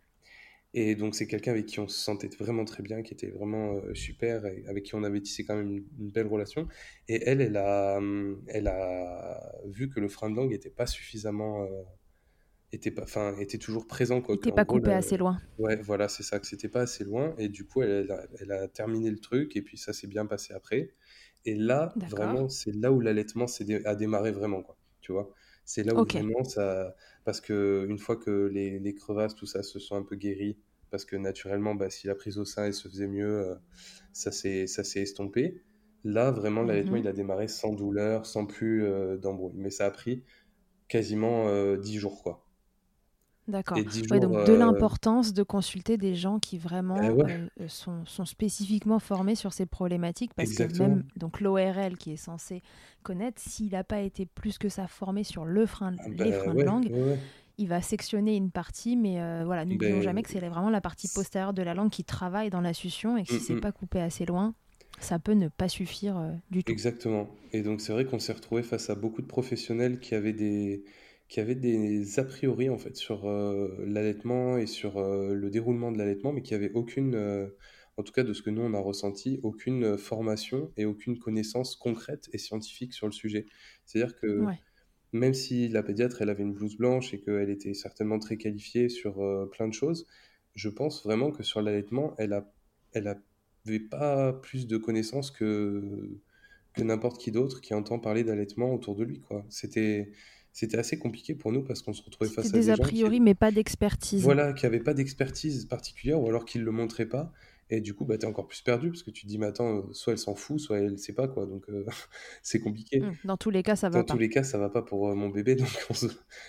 Et 0.75 0.93
donc, 0.93 1.15
c'est 1.15 1.25
quelqu'un 1.25 1.51
avec 1.51 1.65
qui 1.65 1.79
on 1.79 1.87
se 1.87 1.97
sentait 1.97 2.29
vraiment 2.39 2.65
très 2.65 2.83
bien, 2.83 3.01
qui 3.01 3.15
était 3.15 3.31
vraiment 3.31 3.77
euh, 3.77 3.95
super, 3.95 4.45
et 4.45 4.63
avec 4.67 4.83
qui 4.83 4.93
on 4.93 5.03
avait 5.03 5.21
tissé 5.21 5.43
quand 5.43 5.55
même 5.55 5.71
une, 5.71 6.11
belle 6.11 6.27
relation. 6.27 6.67
Et 7.07 7.23
elle, 7.27 7.41
elle 7.41 7.57
a, 7.57 7.97
hum, 7.97 8.43
elle 8.47 8.67
a 8.67 9.51
vu 9.65 9.89
que 9.89 9.99
le 9.99 10.07
frein 10.07 10.29
de 10.29 10.35
langue 10.35 10.51
n'était 10.51 10.69
pas 10.69 10.85
suffisamment. 10.85 11.63
Euh, 11.63 11.81
était 12.71 12.91
pas 12.91 13.03
enfin 13.03 13.35
était 13.39 13.57
toujours 13.57 13.87
présent 13.87 14.21
quoi 14.21 14.35
était 14.35 14.51
pas 14.51 14.65
coupé 14.65 14.91
assez 14.91 15.17
loin. 15.17 15.39
Ouais 15.57 15.77
voilà 15.81 16.07
c'est 16.07 16.23
ça 16.23 16.39
que 16.39 16.47
c'était 16.47 16.69
pas 16.69 16.81
assez 16.81 17.03
loin. 17.03 17.33
Et 17.37 17.49
du 17.49 17.65
coup 17.65 17.81
elle, 17.81 18.11
elle, 18.39 18.51
a, 18.51 18.67
terminé 18.67 19.09
le 19.09 19.19
truc 19.19 19.55
et 19.55 19.61
puis 19.61 19.77
ça 19.77 19.93
s'est 19.93 20.07
bien 20.07 20.25
passé 20.25 20.53
après. 20.53 20.93
Et 21.45 21.55
là 21.55 21.93
vraiment 22.09 22.49
c'est 22.49 22.75
là 22.75 22.91
où 22.91 22.99
l'allaitement 22.99 23.45
a 23.85 23.95
démarré 23.95 24.31
vraiment 24.31 24.61
quoi 24.61 24.77
tu 25.01 25.11
vois. 25.11 25.31
C'est 25.65 25.83
là 25.83 25.93
où 25.93 26.05
vraiment 26.05 26.43
ça 26.43 26.95
parce 27.25 27.41
que 27.41 27.85
une 27.89 27.97
fois 27.97 28.17
que 28.17 28.47
les, 28.47 28.79
les, 28.79 28.93
crevasses 28.93 29.35
tout 29.35 29.45
ça 29.45 29.63
se 29.63 29.79
sont 29.79 29.95
un 29.95 30.03
peu 30.03 30.15
guéries 30.15 30.57
parce 30.89 31.05
que 31.05 31.15
naturellement 31.15 31.75
bah, 31.75 31.89
si 31.89 32.07
la 32.07 32.15
prise 32.15 32.39
au 32.39 32.45
sein 32.45 32.65
elle 32.65 32.73
se 32.73 32.87
faisait 32.87 33.07
mieux 33.07 33.47
euh, 33.47 33.55
ça 34.13 34.31
s'est 34.31 34.67
ça 34.67 34.83
s'est 34.83 35.01
estompé. 35.01 35.63
Là 36.03 36.31
vraiment 36.31 36.61
l'allaitement 36.61 36.93
mhm. 36.93 37.03
il 37.03 37.07
a 37.07 37.13
démarré 37.13 37.47
sans 37.47 37.73
douleur 37.73 38.27
sans 38.27 38.45
plus 38.45 38.85
euh, 38.85 39.17
d'embrouille. 39.17 39.53
Mais 39.55 39.71
ça 39.71 39.85
a 39.85 39.91
pris 39.91 40.23
quasiment 40.87 41.47
euh, 41.47 41.77
dix 41.77 41.97
jours 41.97 42.21
quoi 42.21 42.48
D'accord. 43.49 43.77
donc 43.77 44.45
de 44.45 44.51
euh, 44.51 44.57
l'importance 44.57 45.33
de 45.33 45.41
consulter 45.41 45.97
des 45.97 46.13
gens 46.13 46.39
qui 46.39 46.57
vraiment 46.57 47.01
eh 47.01 47.07
euh, 47.07 47.47
euh, 47.61 47.67
sont, 47.67 48.05
sont, 48.05 48.25
spécifiquement 48.25 48.99
formés 48.99 49.33
sur 49.33 49.53
ces 49.53 49.65
problématiques 49.65 50.33
parce 50.35 50.53
que 50.53 50.77
même 50.77 51.03
donc 51.15 51.41
l'ORL 51.41 51.97
qui 51.97 52.11
est 52.11 52.17
censé 52.17 52.61
connaître, 53.01 53.41
s'il 53.41 53.71
n'a 53.71 53.83
pas 53.83 54.01
été 54.01 54.25
plus 54.27 54.57
que 54.57 54.69
ça 54.69 54.87
formé 54.87 55.23
sur 55.23 55.45
le 55.45 55.65
frein, 55.65 55.95
ah 55.99 56.09
les 56.09 56.31
bah 56.31 56.39
freins 56.39 56.53
de 56.53 56.61
langue, 56.61 56.91
il 57.57 57.67
va 57.67 57.81
sectionner 57.81 58.35
une 58.35 58.51
partie, 58.51 58.95
mais 58.95 59.15
voilà, 59.43 59.65
n'oublions 59.65 59.97
ben 59.97 60.03
jamais 60.03 60.21
que 60.21 60.29
c'est 60.29 60.39
vraiment 60.39 60.69
la 60.69 60.81
partie 60.81 61.07
postérieure 61.07 61.53
de 61.53 61.63
la 61.63 61.73
langue 61.73 61.89
qui 61.89 62.03
travaille 62.03 62.49
dans 62.49 62.61
la 62.61 62.73
succion 62.73 63.17
et 63.17 63.23
que 63.23 63.33
si 63.33 63.39
c'est 63.39 63.59
pas 63.59 63.71
coupé 63.71 63.99
assez 63.99 64.25
loin, 64.25 64.53
ça 64.99 65.17
peut 65.17 65.33
ne 65.33 65.47
pas 65.47 65.69
suffire 65.69 66.21
du 66.51 66.63
tout. 66.63 66.71
Exactement. 66.71 67.29
Et 67.51 67.63
donc 67.63 67.81
c'est 67.81 67.93
vrai 67.93 68.05
qu'on 68.05 68.19
s'est 68.19 68.33
retrouvé 68.33 68.61
face 68.61 68.89
à 68.89 68.95
beaucoup 68.95 69.21
de 69.21 69.27
professionnels 69.27 69.99
qui 69.99 70.13
avaient 70.13 70.33
des 70.33 70.83
qui 71.29 71.39
avait 71.39 71.55
des 71.55 72.19
a 72.19 72.23
priori 72.23 72.69
en 72.69 72.79
fait 72.79 72.97
sur 72.97 73.29
euh, 73.29 73.85
l'allaitement 73.85 74.57
et 74.57 74.65
sur 74.65 74.97
euh, 74.97 75.35
le 75.35 75.49
déroulement 75.51 75.91
de 75.91 75.99
l'allaitement, 75.99 76.33
mais 76.33 76.41
qui 76.41 76.55
avait 76.55 76.71
aucune, 76.73 77.13
euh, 77.15 77.47
en 77.97 78.03
tout 78.03 78.11
cas 78.11 78.23
de 78.23 78.33
ce 78.33 78.41
que 78.41 78.49
nous 78.49 78.63
on 78.63 78.73
a 78.73 78.79
ressenti, 78.79 79.39
aucune 79.43 79.95
formation 79.97 80.73
et 80.75 80.85
aucune 80.85 81.19
connaissance 81.19 81.75
concrète 81.75 82.29
et 82.33 82.39
scientifique 82.39 82.93
sur 82.93 83.05
le 83.05 83.13
sujet. 83.13 83.45
C'est-à-dire 83.85 84.19
que 84.19 84.43
même 85.13 85.35
si 85.35 85.69
la 85.69 85.83
pédiatre 85.83 86.21
elle 86.21 86.29
avait 86.29 86.43
une 86.43 86.53
blouse 86.53 86.77
blanche 86.77 87.13
et 87.13 87.21
qu'elle 87.21 87.49
était 87.49 87.75
certainement 87.75 88.19
très 88.19 88.37
qualifiée 88.37 88.89
sur 88.89 89.23
plein 89.51 89.67
de 89.67 89.73
choses, 89.73 90.07
je 90.55 90.69
pense 90.69 91.03
vraiment 91.03 91.31
que 91.31 91.43
sur 91.43 91.61
l'allaitement, 91.61 92.15
elle 92.17 92.33
a, 92.33 92.51
elle 92.93 93.07
avait 93.07 93.79
pas 93.79 94.33
plus 94.33 94.67
de 94.67 94.77
connaissances 94.77 95.29
que 95.31 96.19
que 96.73 96.83
n'importe 96.83 97.19
qui 97.19 97.31
d'autre 97.31 97.61
qui 97.61 97.73
entend 97.73 97.99
parler 97.99 98.23
d'allaitement 98.23 98.73
autour 98.73 98.95
de 98.95 99.03
lui 99.03 99.19
quoi. 99.19 99.43
C'était 99.49 100.11
c'était 100.51 100.77
assez 100.77 100.97
compliqué 100.97 101.35
pour 101.35 101.51
nous 101.51 101.63
parce 101.63 101.81
qu'on 101.81 101.93
se 101.93 102.03
retrouvait 102.03 102.29
face 102.29 102.47
à 102.47 102.51
des, 102.51 102.59
des 102.59 102.69
a 102.69 102.77
priori, 102.77 103.19
mais 103.19 103.35
pas 103.35 103.51
d'expertise. 103.51 104.23
Voilà, 104.23 104.53
qui 104.53 104.65
n'avaient 104.65 104.79
pas 104.79 104.93
d'expertise 104.93 105.65
particulière 105.65 106.21
ou 106.21 106.27
alors 106.27 106.45
qu'ils 106.45 106.61
ne 106.61 106.65
le 106.65 106.71
montraient 106.71 107.07
pas. 107.07 107.31
Et 107.71 107.81
du 107.81 107.93
coup, 107.93 108.03
bah, 108.05 108.17
tu 108.17 108.25
es 108.25 108.29
encore 108.29 108.47
plus 108.47 108.61
perdu 108.61 108.89
parce 108.89 109.03
que 109.03 109.11
tu 109.11 109.23
te 109.23 109.27
dis, 109.27 109.37
mais 109.37 109.45
attends, 109.45 109.77
euh, 109.77 109.81
soit 109.93 110.13
elle 110.13 110.19
s'en 110.19 110.33
fout, 110.33 110.59
soit 110.59 110.79
elle 110.79 110.93
ne 110.93 110.97
sait 110.97 111.13
pas 111.13 111.27
quoi. 111.27 111.45
Donc, 111.45 111.69
euh, 111.69 111.85
c'est 112.41 112.59
compliqué. 112.59 112.99
Mmh, 112.99 113.17
dans 113.25 113.37
tous 113.37 113.51
les 113.51 113.61
cas, 113.61 113.75
ça 113.75 113.89
va 113.89 113.99
pas. 113.99 114.03
Dans 114.03 114.15
tous 114.15 114.19
les 114.19 114.29
cas, 114.29 114.43
ça 114.43 114.57
va 114.57 114.69
pas 114.69 114.81
pour 114.81 115.09
euh, 115.09 115.15
mon 115.15 115.29
bébé. 115.29 115.55
Donc, 115.55 115.69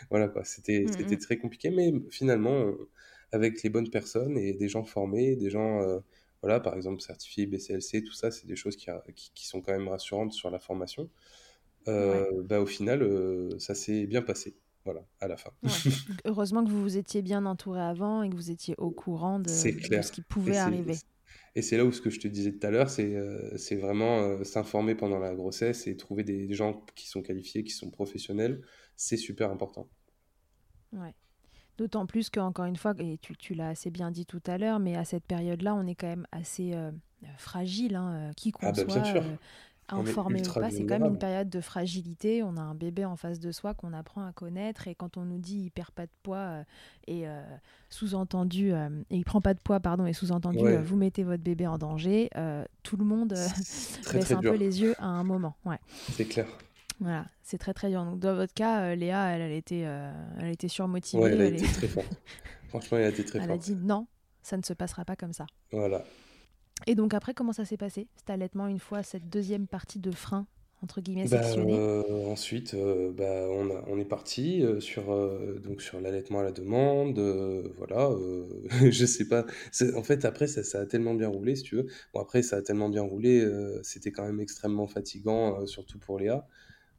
voilà 0.08 0.28
quoi. 0.28 0.44
C'était 0.44 0.84
mmh, 0.84 1.12
mmh. 1.12 1.18
très 1.18 1.36
compliqué. 1.36 1.70
Mais 1.70 1.92
finalement, 2.10 2.72
avec 3.32 3.62
les 3.62 3.68
bonnes 3.68 3.90
personnes 3.90 4.38
et 4.38 4.54
des 4.54 4.68
gens 4.68 4.84
formés, 4.84 5.36
des 5.36 5.50
gens, 5.50 5.80
voilà, 6.42 6.58
par 6.58 6.74
exemple, 6.74 7.02
certifiés 7.02 7.46
BCLC, 7.46 8.02
tout 8.02 8.14
ça, 8.14 8.30
c'est 8.30 8.46
des 8.46 8.56
choses 8.56 8.76
qui, 8.76 8.86
qui, 9.14 9.30
qui, 9.34 9.46
sont 9.46 9.60
quand 9.60 9.72
même 9.72 9.88
rassurantes 9.88 10.32
sur 10.32 10.50
la 10.50 10.58
formation. 10.58 11.10
Euh, 11.88 12.42
bah, 12.44 12.60
au 12.60 12.66
final, 12.66 13.02
euh, 13.02 13.58
ça 13.58 13.74
s'est 13.74 14.06
bien 14.06 14.22
passé. 14.22 14.56
voilà, 14.84 15.04
à 15.20 15.28
la 15.28 15.36
fin. 15.36 15.50
Heureusement 16.24 16.64
que 16.64 16.70
vous 16.70 16.82
vous 16.82 16.96
étiez 16.96 17.22
bien 17.22 17.46
entouré 17.46 17.80
avant 17.80 18.22
et 18.22 18.30
que 18.30 18.34
vous 18.34 18.50
étiez 18.50 18.74
au 18.78 18.90
courant 18.90 19.40
de, 19.40 19.48
ce 19.48 20.12
qui 20.12 20.22
pouvait 20.22 20.56
arriver. 20.56 20.96
Et 21.56 21.62
c'est 21.62 21.76
là 21.76 21.84
où 21.84 21.90
ce 21.90 22.00
que 22.00 22.10
je 22.10 22.20
te 22.20 22.28
disais 22.28 22.52
tout 22.52 22.64
à 22.64 22.70
l'heure, 22.70 22.88
c'est 22.90 23.16
c'est 23.56 23.74
vraiment 23.74 24.42
s'informer 24.44 24.94
pendant 24.94 25.18
la 25.18 25.34
grossesse 25.34 25.88
et 25.88 25.96
trouver 25.96 26.22
des 26.22 26.52
gens 26.54 26.84
qui 26.94 27.08
sont 27.08 27.22
qualifiés, 27.22 27.64
qui 27.64 27.72
sont 27.72 27.90
professionnels. 27.90 28.62
C'est 28.94 29.16
super 29.16 29.50
important. 29.50 29.88
Ouais. 30.92 31.14
D'autant 31.78 32.04
plus 32.04 32.28
qu'encore 32.28 32.66
une 32.66 32.76
fois, 32.76 32.92
et 32.98 33.16
tu, 33.18 33.34
tu 33.36 33.54
l'as 33.54 33.70
assez 33.70 33.90
bien 33.90 34.10
dit 34.10 34.26
tout 34.26 34.42
à 34.46 34.58
l'heure, 34.58 34.78
mais 34.78 34.96
à 34.96 35.04
cette 35.06 35.24
période-là, 35.24 35.74
on 35.74 35.86
est 35.86 35.94
quand 35.94 36.08
même 36.08 36.26
assez 36.30 36.74
euh, 36.74 36.90
fragile, 37.38 37.96
hein, 37.96 38.12
euh, 38.12 38.32
qui 38.34 38.52
qu'on 38.52 38.66
ah 38.66 38.72
bah, 38.72 38.82
soit, 38.86 39.16
euh, 39.16 39.36
informé 39.94 40.40
ou 40.46 40.52
pas, 40.52 40.70
c'est 40.70 40.84
quand 40.84 40.98
même 40.98 41.12
une 41.12 41.18
période 41.18 41.48
de 41.48 41.60
fragilité. 41.60 42.42
On 42.42 42.56
a 42.56 42.60
un 42.60 42.74
bébé 42.74 43.04
en 43.04 43.16
face 43.16 43.40
de 43.40 43.52
soi 43.52 43.74
qu'on 43.74 43.92
apprend 43.92 44.26
à 44.26 44.32
connaître, 44.32 44.88
et 44.88 44.94
quand 44.94 45.16
on 45.16 45.24
nous 45.24 45.38
dit 45.38 45.58
il 45.64 45.70
perd 45.70 45.90
pas 45.90 46.06
de 46.06 46.12
poids 46.22 46.64
et 47.06 47.24
sous-entendu, 47.88 48.72
et 48.72 49.16
il 49.16 49.24
prend 49.24 49.40
pas 49.40 49.54
de 49.54 49.60
poids, 49.60 49.80
pardon, 49.80 50.06
et 50.06 50.12
sous-entendu 50.12 50.76
vous 50.76 50.96
mettez 50.96 51.24
votre 51.24 51.42
bébé 51.42 51.66
en 51.66 51.78
danger, 51.78 52.30
tout 52.82 52.96
le 52.96 53.04
monde 53.04 53.34
baisse 54.12 54.30
un 54.32 54.40
peu 54.40 54.56
les 54.56 54.80
yeux 54.80 54.94
à 54.98 55.06
un 55.06 55.24
moment. 55.24 55.56
Ouais. 55.64 55.78
C'est 56.12 56.26
clair. 56.26 56.46
Voilà, 57.00 57.24
c'est 57.42 57.56
très 57.56 57.72
très 57.72 57.88
dur. 57.88 58.04
Donc 58.04 58.20
dans 58.20 58.34
votre 58.34 58.52
cas, 58.52 58.82
euh, 58.82 58.94
Léa, 58.94 59.30
elle, 59.30 59.40
elle, 59.40 59.52
était, 59.52 59.84
euh, 59.86 60.12
elle 60.38 60.50
était 60.50 60.68
surmotivée. 60.68 61.22
Ouais, 61.22 61.32
elle 61.32 61.40
a 61.40 61.46
été 61.46 61.66
très 61.66 61.88
forte. 61.88 62.20
Franchement, 62.68 62.98
elle 62.98 63.04
a 63.04 63.08
été 63.08 63.24
très 63.24 63.38
forte. 63.38 63.50
Elle 63.50 63.54
a 63.54 63.58
dit 63.58 63.74
non, 63.74 64.06
ça 64.42 64.58
ne 64.58 64.62
se 64.62 64.74
passera 64.74 65.04
pas 65.06 65.16
comme 65.16 65.32
ça. 65.32 65.46
Voilà. 65.72 66.04
Et 66.86 66.94
donc 66.94 67.14
après, 67.14 67.34
comment 67.34 67.52
ça 67.52 67.64
s'est 67.64 67.76
passé 67.76 68.08
Cet 68.16 68.30
allaitement, 68.30 68.66
une 68.66 68.78
fois 68.78 69.02
cette 69.02 69.28
deuxième 69.28 69.66
partie 69.66 69.98
de 69.98 70.10
frein 70.10 70.46
entre 70.82 71.02
guillemets 71.02 71.28
bah, 71.28 71.42
euh, 71.58 72.24
ensuite, 72.28 72.74
bah, 72.74 73.48
on, 73.50 73.68
a, 73.68 73.84
on 73.86 73.98
est 73.98 74.06
parti 74.06 74.64
sur, 74.78 75.14
donc 75.62 75.82
sur 75.82 76.00
l'allaitement 76.00 76.40
à 76.40 76.42
la 76.42 76.52
demande. 76.52 77.18
voilà, 77.76 78.10
je 78.90 79.04
sais 79.04 79.28
pas. 79.28 79.44
En 79.94 80.02
fait, 80.02 80.24
après, 80.24 80.46
ça, 80.46 80.64
ça, 80.64 80.80
a 80.80 80.86
tellement 80.86 81.12
bien 81.12 81.28
roulé, 81.28 81.54
si 81.54 81.64
tu 81.64 81.76
veux. 81.76 81.86
Bon, 82.14 82.20
après, 82.20 82.40
ça 82.40 82.56
a 82.56 82.62
tellement 82.62 82.88
bien 82.88 83.02
roulé, 83.02 83.46
c'était 83.82 84.10
quand 84.10 84.24
même 84.24 84.40
extrêmement 84.40 84.86
fatigant, 84.86 85.66
surtout 85.66 85.98
pour 85.98 86.18
Léa. 86.18 86.48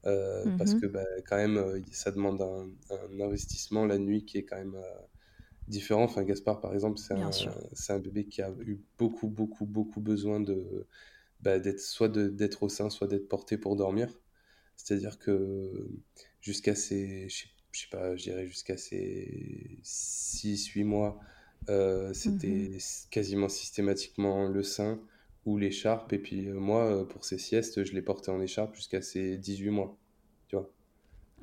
Euh, 0.08 0.46
parce 0.58 0.74
mmh 0.74 0.82
que 0.82 0.86
bah, 0.88 1.06
quand 1.28 1.38
même, 1.38 1.58
euh, 1.58 1.80
ça 1.92 2.12
demande 2.12 2.42
un, 2.42 2.70
investissement 3.24 3.86
la 3.86 4.00
nuit 4.00 4.26
qui 4.26 4.40
est 4.40 4.44
quand 4.44 4.58
même 4.58 4.76
euh, 4.76 5.00
différent. 5.72 6.04
Enfin, 6.04 6.24
Gaspard, 6.24 6.62
par 6.62 6.74
exemple, 6.74 7.00
c'est 7.00 7.16
un, 7.16 7.32
un, 7.96 8.00
bébé 8.00 8.26
qui 8.26 8.42
a 8.44 8.52
eu 8.60 8.80
beaucoup, 9.00 9.28
beaucoup, 9.28 9.66
beaucoup 9.66 10.02
besoin 10.02 10.40
de, 10.40 10.86
bah, 11.42 11.60
d'être 11.60 11.80
soit 11.80 12.10
d'être 12.10 12.64
au 12.64 12.70
sein, 12.70 12.90
soit 12.90 13.08
d'être 13.08 13.28
porté 13.28 13.58
pour 13.58 13.76
dormir. 13.76 14.10
C'est-à-dire 14.76 15.18
que 15.18 15.90
jusqu'à 16.42 16.76
ses, 16.76 17.30
je 17.30 17.48
sais, 17.72 17.88
pas, 17.92 18.16
je 18.16 18.24
dirais 18.24 18.48
jusqu'à 18.48 18.78
ses 18.78 19.80
6-8 19.84 20.84
mois, 20.84 21.20
c'était 22.14 22.48
mmh 22.48 22.80
quasiment 23.12 23.50
systématiquement 23.50 24.48
le 24.48 24.64
sein 24.64 25.00
ou 25.46 25.58
l'écharpe. 25.58 26.14
Et 26.14 26.20
puis 26.20 26.48
euh, 26.48 26.60
moi, 26.60 26.86
euh, 26.86 27.06
pour 27.06 27.26
ses 27.26 27.38
siestes, 27.38 27.84
je 27.84 27.94
l'ai 27.94 28.02
porté 28.02 28.32
en 28.32 28.42
écharpe 28.42 28.76
jusqu'à 28.76 29.02
ses 29.02 29.38
18 29.38 29.70
mois. 29.70 29.98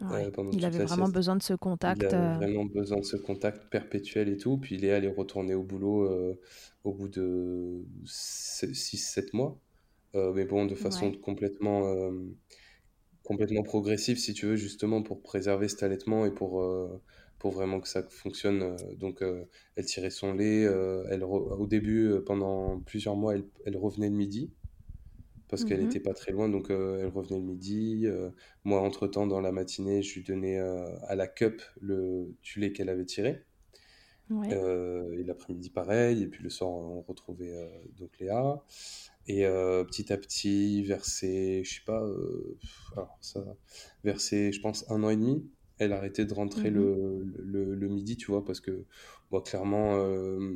Euh, 0.02 0.30
il 0.52 0.64
avait 0.64 0.84
vraiment 0.84 1.08
besoin 1.08 1.36
de 1.36 1.42
ce 1.42 1.54
contact. 1.54 2.02
Il 2.02 2.14
avait 2.14 2.46
vraiment 2.46 2.64
besoin 2.64 2.98
de 2.98 3.04
ce 3.04 3.16
contact 3.16 3.68
perpétuel 3.70 4.28
et 4.28 4.36
tout. 4.36 4.58
Puis 4.58 4.76
Léa, 4.76 4.98
elle 4.98 5.04
est 5.04 5.14
retournée 5.14 5.54
au 5.54 5.62
boulot 5.62 6.36
au 6.84 6.92
bout 6.92 7.08
de 7.08 7.84
6-7 8.04 9.30
mois. 9.32 9.58
mais 10.14 10.44
bon, 10.44 10.66
de 10.66 10.74
façon 10.74 11.12
complètement, 11.12 11.92
complètement 13.24 13.62
progressive, 13.62 14.18
si 14.18 14.34
tu 14.34 14.46
veux, 14.46 14.56
justement 14.56 15.02
pour 15.02 15.22
préserver 15.22 15.68
cet 15.68 15.82
allaitement 15.82 16.26
et 16.26 16.30
pour 16.30 16.62
pour 17.38 17.52
vraiment 17.52 17.80
que 17.80 17.88
ça 17.88 18.02
fonctionne. 18.02 18.62
Euh, 18.62 18.76
donc, 18.96 19.22
euh, 19.22 19.44
elle 19.76 19.84
tirait 19.84 20.10
son 20.10 20.34
lait. 20.34 20.64
Euh, 20.64 21.04
elle 21.10 21.24
au 21.24 21.66
début, 21.66 22.12
pendant 22.26 22.80
plusieurs 22.80 23.16
mois, 23.16 23.34
elle, 23.34 23.44
elle 23.64 23.76
revenait 23.76 24.08
le 24.08 24.16
midi 24.16 24.50
parce 25.48 25.64
qu'elle 25.64 25.82
n'était 25.82 26.00
pas 26.00 26.14
très 26.14 26.32
loin, 26.32 26.48
donc 26.48 26.70
elle 26.70 27.06
revenait 27.06 27.38
le 27.38 27.44
midi. 27.44 28.06
moi, 28.64 28.80
entre-temps, 28.80 29.26
dans 29.26 29.40
la 29.40 29.52
matinée, 29.52 30.02
je 30.02 30.14
lui 30.14 30.22
donnais 30.22 30.58
à 30.58 31.14
la 31.14 31.26
cup 31.26 31.62
le 31.80 32.34
du 32.42 32.60
lait 32.60 32.72
qu'elle 32.72 32.88
avait 32.88 33.04
tiré. 33.04 33.44
et 34.30 35.24
l'après-midi, 35.24 35.70
pareil. 35.70 36.22
Et 36.22 36.26
puis 36.26 36.42
le 36.42 36.50
soir, 36.50 36.70
on 36.70 37.00
retrouvait 37.02 37.54
donc 37.96 38.18
Léa. 38.18 38.62
Et 39.26 39.44
petit 39.44 40.12
à 40.12 40.16
petit, 40.16 40.82
versé, 40.82 41.62
je 41.64 41.74
sais 41.74 41.84
pas, 41.84 42.02
alors 42.92 43.16
ça, 43.20 43.44
versé, 44.04 44.52
je 44.52 44.60
pense, 44.60 44.90
un 44.90 45.02
an 45.02 45.10
et 45.10 45.16
demi, 45.16 45.50
elle 45.78 45.92
arrêtait 45.92 46.24
de 46.24 46.34
rentrer 46.34 46.70
mmh 46.70 46.74
le, 46.74 47.74
le, 47.74 47.88
midi, 47.88 48.16
tu 48.16 48.30
vois, 48.30 48.44
parce 48.44 48.60
que 48.60 48.84
bon, 49.30 49.40
clairement, 49.40 49.96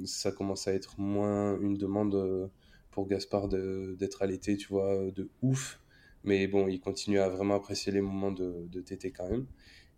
ça 0.05 0.33
commence 0.33 0.69
à 0.69 0.75
être 0.75 0.99
moins 1.01 1.59
une 1.61 1.77
demande 1.77 2.51
pour 2.93 3.09
Gaspard 3.09 3.49
d'être 3.49 4.23
allaité, 4.23 4.57
tu 4.57 4.69
vois, 4.69 5.11
de 5.11 5.29
ouf. 5.43 5.81
Mais 6.25 6.47
bon, 6.47 6.69
il 6.69 6.81
continue 6.81 7.19
à 7.19 7.29
vraiment 7.29 7.57
apprécier 7.57 7.91
les 7.91 8.01
moments 8.01 8.31
de, 8.31 8.69
de 8.71 8.81
tété 8.81 9.11
quand 9.11 9.29
même. 9.29 9.47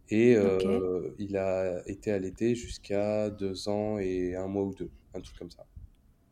Et 0.08 0.34
euh, 0.36 1.10
il 1.18 1.36
a 1.36 1.82
été 1.86 2.10
allaité 2.10 2.54
jusqu'à 2.54 3.30
deux 3.30 3.68
ans 3.68 3.98
et 3.98 4.34
un 4.34 4.46
mois 4.46 4.64
ou 4.64 4.74
deux, 4.74 4.90
un 5.14 5.20
truc 5.20 5.38
comme 5.38 5.50
ça. 5.50 5.66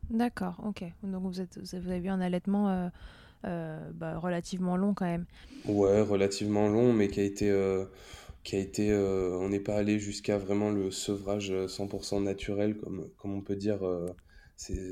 D'accord, 0.09 0.59
ok. 0.65 0.83
Donc 1.03 1.23
vous, 1.23 1.41
êtes, 1.41 1.59
vous 1.59 1.75
avez 1.75 1.97
eu 1.97 2.09
un 2.09 2.21
allaitement 2.21 2.91
bah, 3.43 4.17
relativement 4.17 4.77
long 4.77 4.93
quand 4.93 5.05
même. 5.05 5.25
Ouais, 5.65 6.01
relativement 6.01 6.67
long, 6.69 6.91
mais 6.93 7.07
qui 7.07 7.19
a 7.19 7.23
été 7.23 7.51
qui 8.43 8.57
a 8.57 8.59
été, 8.59 8.91
euh, 8.91 9.37
on 9.39 9.49
n'est 9.49 9.59
pas 9.59 9.75
allé 9.75 9.99
jusqu'à 9.99 10.37
vraiment 10.37 10.69
le 10.69 10.91
sevrage 10.91 11.51
100% 11.51 12.17
euh, 12.17 12.19
naturel, 12.19 12.77
comme, 12.77 13.09
comme 13.17 13.33
on 13.33 13.41
peut 13.41 13.55
dire, 13.55 13.87
euh, 13.87 14.07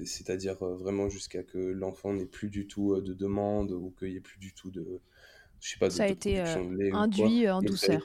c'est-à-dire 0.06 0.56
vraiment 0.60 1.10
jusqu'à 1.10 1.44
que 1.44 1.58
l'enfant 1.58 2.14
n'ait 2.14 2.26
plus 2.26 2.50
du 2.50 2.68
tout 2.68 3.00
de 3.00 3.14
demande 3.14 3.72
ou 3.72 3.94
qu'il 3.98 4.10
n'y 4.10 4.18
ait 4.18 4.22
plus 4.22 4.40
du 4.40 4.54
tout 4.54 4.72
de, 4.72 5.02
je 5.60 5.70
sais 5.70 5.78
pas, 5.80 5.90
ça 5.90 6.04
a 6.04 6.08
été 6.08 6.40
induit 6.94 7.50
en 7.50 7.62
douceur. 7.62 8.02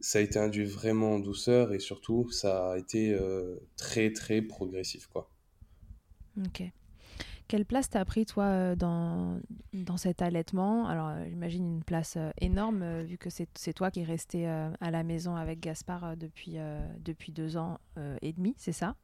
Ça 0.00 0.18
a, 0.18 0.22
été, 0.22 0.38
induit 0.38 0.64
vraiment 0.64 1.14
en 1.14 1.18
douceur 1.18 1.72
et 1.72 1.78
surtout, 1.78 2.30
ça 2.30 2.72
a 2.72 2.78
été 2.78 3.16
très, 3.76 4.12
très 4.12 4.42
progressif, 4.42 5.06
quoi. 5.06 5.30
Ok. 6.44 6.62
Quelle 7.48 7.64
place 7.64 7.88
t'as 7.88 8.04
pris, 8.04 8.26
toi, 8.26 8.44
euh, 8.44 8.76
dans, 8.76 9.40
dans 9.72 9.96
cet 9.96 10.20
allaitement? 10.20 10.88
Alors, 10.88 11.08
euh, 11.08 11.24
j'imagine 11.28 11.76
une 11.76 11.84
place 11.84 12.16
euh, 12.16 12.30
énorme, 12.40 13.02
vu 13.02 13.18
que 13.18 13.30
c'est 13.30 13.72
toi 13.72 13.90
qui 13.90 14.00
es 14.00 14.04
resté 14.04 14.46
à 14.46 14.90
la 14.90 15.04
maison 15.04 15.36
avec 15.36 15.60
Gaspard 15.60 16.16
depuis, 16.16 16.56
depuis 17.00 17.32
deux 17.32 17.56
ans 17.56 17.78
et 18.22 18.32
demi, 18.32 18.54
c'est 18.58 18.72
ça? 18.72 18.96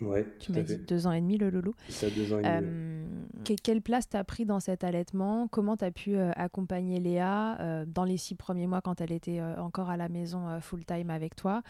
Ouais, 0.00 0.26
tu 0.40 0.52
m'as 0.52 0.60
dit 0.60 0.76
deux 0.76 1.06
ans 1.06 1.12
et 1.12 1.20
demi, 1.20 1.38
le 1.38 1.50
loulou. 1.50 1.74
Ça, 1.88 2.08
deux 2.10 2.32
ans 2.32 2.40
et 2.40 2.42
demi. 2.42 3.56
quelle 3.62 3.80
place 3.80 4.08
t'as 4.08 4.24
pris 4.24 4.44
dans 4.44 4.60
cet 4.60 4.84
allaitement? 4.84 5.48
Comment 5.48 5.76
t'as 5.76 5.90
pu 5.90 6.16
accompagner 6.16 7.00
Léa 7.00 7.84
dans 7.86 8.04
les 8.04 8.16
six 8.16 8.34
premiers 8.34 8.66
mois 8.66 8.80
quand 8.80 9.00
elle 9.00 9.12
était 9.12 9.40
encore 9.58 9.90
à 9.90 9.96
la 9.96 10.08
maison 10.08 10.60
full-time 10.60 11.10
avec 11.10 11.36
toi? 11.36 11.62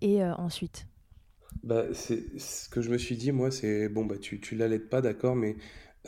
Et 0.00 0.24
ensuite? 0.24 0.86
Bah, 1.62 1.84
c'est 1.92 2.38
ce 2.38 2.68
que 2.68 2.80
je 2.80 2.90
me 2.90 2.98
suis 2.98 3.16
dit, 3.16 3.32
moi, 3.32 3.50
c'est 3.50 3.88
bon, 3.88 4.04
bah, 4.04 4.18
tu, 4.18 4.40
tu 4.40 4.54
l'allaites 4.56 4.88
pas, 4.88 5.00
d'accord, 5.00 5.36
mais 5.36 5.56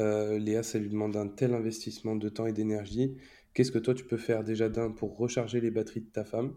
euh, 0.01 0.39
Léa, 0.39 0.63
ça 0.63 0.79
lui 0.79 0.89
demande 0.89 1.17
un 1.17 1.29
tel 1.29 1.55
investissement 1.55 2.17
de 2.17 2.29
temps 2.29 2.47
et 2.47 2.53
d'énergie. 2.53 3.17
Qu'est-ce 3.55 3.73
que 3.73 3.79
toi, 3.79 3.95
tu 3.95 4.05
peux 4.05 4.17
faire 4.17 4.45
déjà 4.45 4.69
d'un 4.69 4.91
pour 4.91 5.17
recharger 5.17 5.61
les 5.61 5.71
batteries 5.71 6.03
de 6.03 6.11
ta 6.11 6.25
femme, 6.25 6.55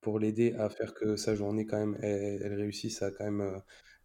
pour 0.00 0.18
l'aider 0.18 0.54
à 0.58 0.68
faire 0.68 0.94
que 0.94 1.16
sa 1.16 1.34
journée, 1.34 1.64
quand 1.64 1.78
même, 1.78 1.96
elle, 2.02 2.54
réussisse 2.54 3.02
à 3.02 3.10
quand 3.10 3.24
même 3.24 3.62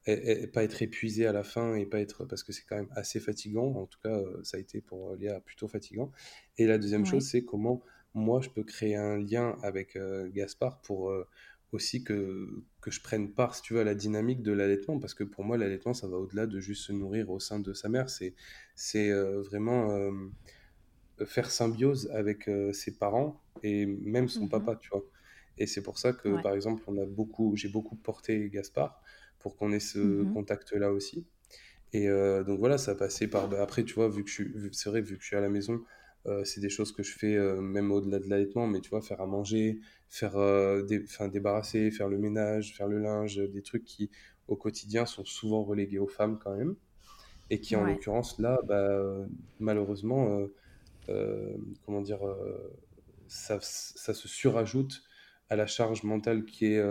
euh, 0.09 0.47
pas 0.47 0.63
être 0.63 0.81
épuisée 0.81 1.27
à 1.27 1.31
la 1.31 1.43
fin 1.43 1.75
et 1.75 1.85
pas 1.85 1.99
être, 1.99 2.25
parce 2.25 2.43
que 2.43 2.51
c'est 2.51 2.63
quand 2.63 2.75
même 2.75 2.89
assez 2.91 3.19
fatigant. 3.19 3.73
En 3.75 3.85
tout 3.85 3.99
cas, 4.01 4.17
euh, 4.17 4.39
ça 4.43 4.57
a 4.57 4.59
été 4.59 4.81
pour 4.81 5.15
Léa 5.15 5.39
plutôt 5.39 5.67
fatigant. 5.67 6.11
Et 6.57 6.65
la 6.65 6.77
deuxième 6.77 7.05
chose, 7.05 7.23
c'est 7.27 7.43
comment 7.43 7.81
moi, 8.13 8.41
je 8.41 8.49
peux 8.49 8.63
créer 8.63 8.95
un 8.95 9.17
lien 9.17 9.57
avec 9.61 9.95
Gaspard 10.33 10.81
pour 10.81 11.13
aussi 11.71 12.03
que, 12.03 12.63
que 12.81 12.91
je 12.91 13.01
prenne 13.01 13.31
part, 13.31 13.55
si 13.55 13.61
tu 13.61 13.73
veux, 13.73 13.81
à 13.81 13.83
la 13.83 13.95
dynamique 13.95 14.41
de 14.41 14.51
l'allaitement, 14.51 14.99
parce 14.99 15.13
que 15.13 15.23
pour 15.23 15.43
moi, 15.43 15.57
l'allaitement, 15.57 15.93
ça 15.93 16.07
va 16.07 16.17
au-delà 16.17 16.47
de 16.47 16.59
juste 16.59 16.83
se 16.83 16.93
nourrir 16.93 17.29
au 17.29 17.39
sein 17.39 17.59
de 17.59 17.73
sa 17.73 17.89
mère, 17.89 18.09
c'est 18.09 18.33
c'est 18.75 19.09
euh, 19.11 19.41
vraiment 19.41 19.91
euh, 19.91 20.11
faire 21.25 21.51
symbiose 21.51 22.09
avec 22.13 22.47
euh, 22.47 22.71
ses 22.73 22.97
parents 22.97 23.41
et 23.63 23.85
même 23.85 24.29
son 24.29 24.45
mmh 24.45 24.49
papa, 24.49 24.75
tu 24.77 24.89
vois. 24.89 25.03
Et 25.57 25.65
c'est 25.65 25.81
pour 25.81 25.97
ça 25.97 26.13
que, 26.13 26.41
par 26.41 26.53
exemple, 26.53 26.83
on 26.87 26.97
a 26.99 27.05
beaucoup, 27.05 27.55
j'ai 27.55 27.69
beaucoup 27.69 27.95
porté 27.95 28.49
Gaspard 28.49 29.01
pour 29.39 29.55
qu'on 29.55 29.71
ait 29.71 29.79
ce 29.79 29.99
mmh 29.99 30.33
contact-là 30.33 30.91
aussi. 30.91 31.25
Et 31.93 32.07
donc 32.45 32.59
voilà, 32.59 32.77
ça 32.77 32.91
a 32.91 32.95
passé 32.95 33.27
par. 33.27 33.47
Bah, 33.47 33.61
après, 33.61 33.83
tu 33.83 33.93
vois, 33.93 34.09
vu 34.09 34.23
que 34.23 34.29
je 34.29 34.33
suis, 34.33 34.53
c'est 34.73 34.89
vrai, 34.89 35.01
vu 35.01 35.15
que 35.15 35.21
je 35.21 35.27
suis 35.27 35.37
à 35.37 35.41
la 35.41 35.49
maison, 35.49 35.81
euh, 36.27 36.43
c'est 36.43 36.59
des 36.59 36.69
choses 36.69 36.91
que 36.91 37.03
je 37.03 37.17
fais 37.17 37.35
euh, 37.35 37.61
même 37.61 37.91
au-delà 37.91 38.19
de 38.19 38.27
l'allaitement, 38.29 38.67
mais 38.67 38.81
tu 38.81 38.89
vois, 38.89 39.01
faire 39.01 39.21
à 39.21 39.25
manger, 39.25 39.79
faire 40.09 40.35
euh, 40.35 40.83
des, 40.83 41.05
débarrasser, 41.31 41.89
faire 41.89 42.09
le 42.09 42.17
ménage, 42.17 42.75
faire 42.75 42.87
le 42.87 42.99
linge, 42.99 43.37
des 43.37 43.61
trucs 43.61 43.85
qui 43.85 44.09
au 44.47 44.55
quotidien 44.57 45.05
sont 45.05 45.25
souvent 45.25 45.63
relégués 45.63 45.99
aux 45.99 46.07
femmes 46.07 46.37
quand 46.43 46.55
même, 46.55 46.75
et 47.49 47.61
qui 47.61 47.75
en 47.75 47.83
l'occurrence 47.85 48.39
là, 48.39 48.59
bah, 48.65 49.25
malheureusement, 49.59 50.47
comment 51.85 52.01
dire, 52.01 52.19
ça, 53.27 53.59
ça, 53.61 54.13
se 54.13 54.27
surajoute 54.27 55.03
à 55.49 55.55
la 55.55 55.67
charge 55.67 56.03
mentale 56.03 56.45
qui 56.45 56.65
est 56.65 56.83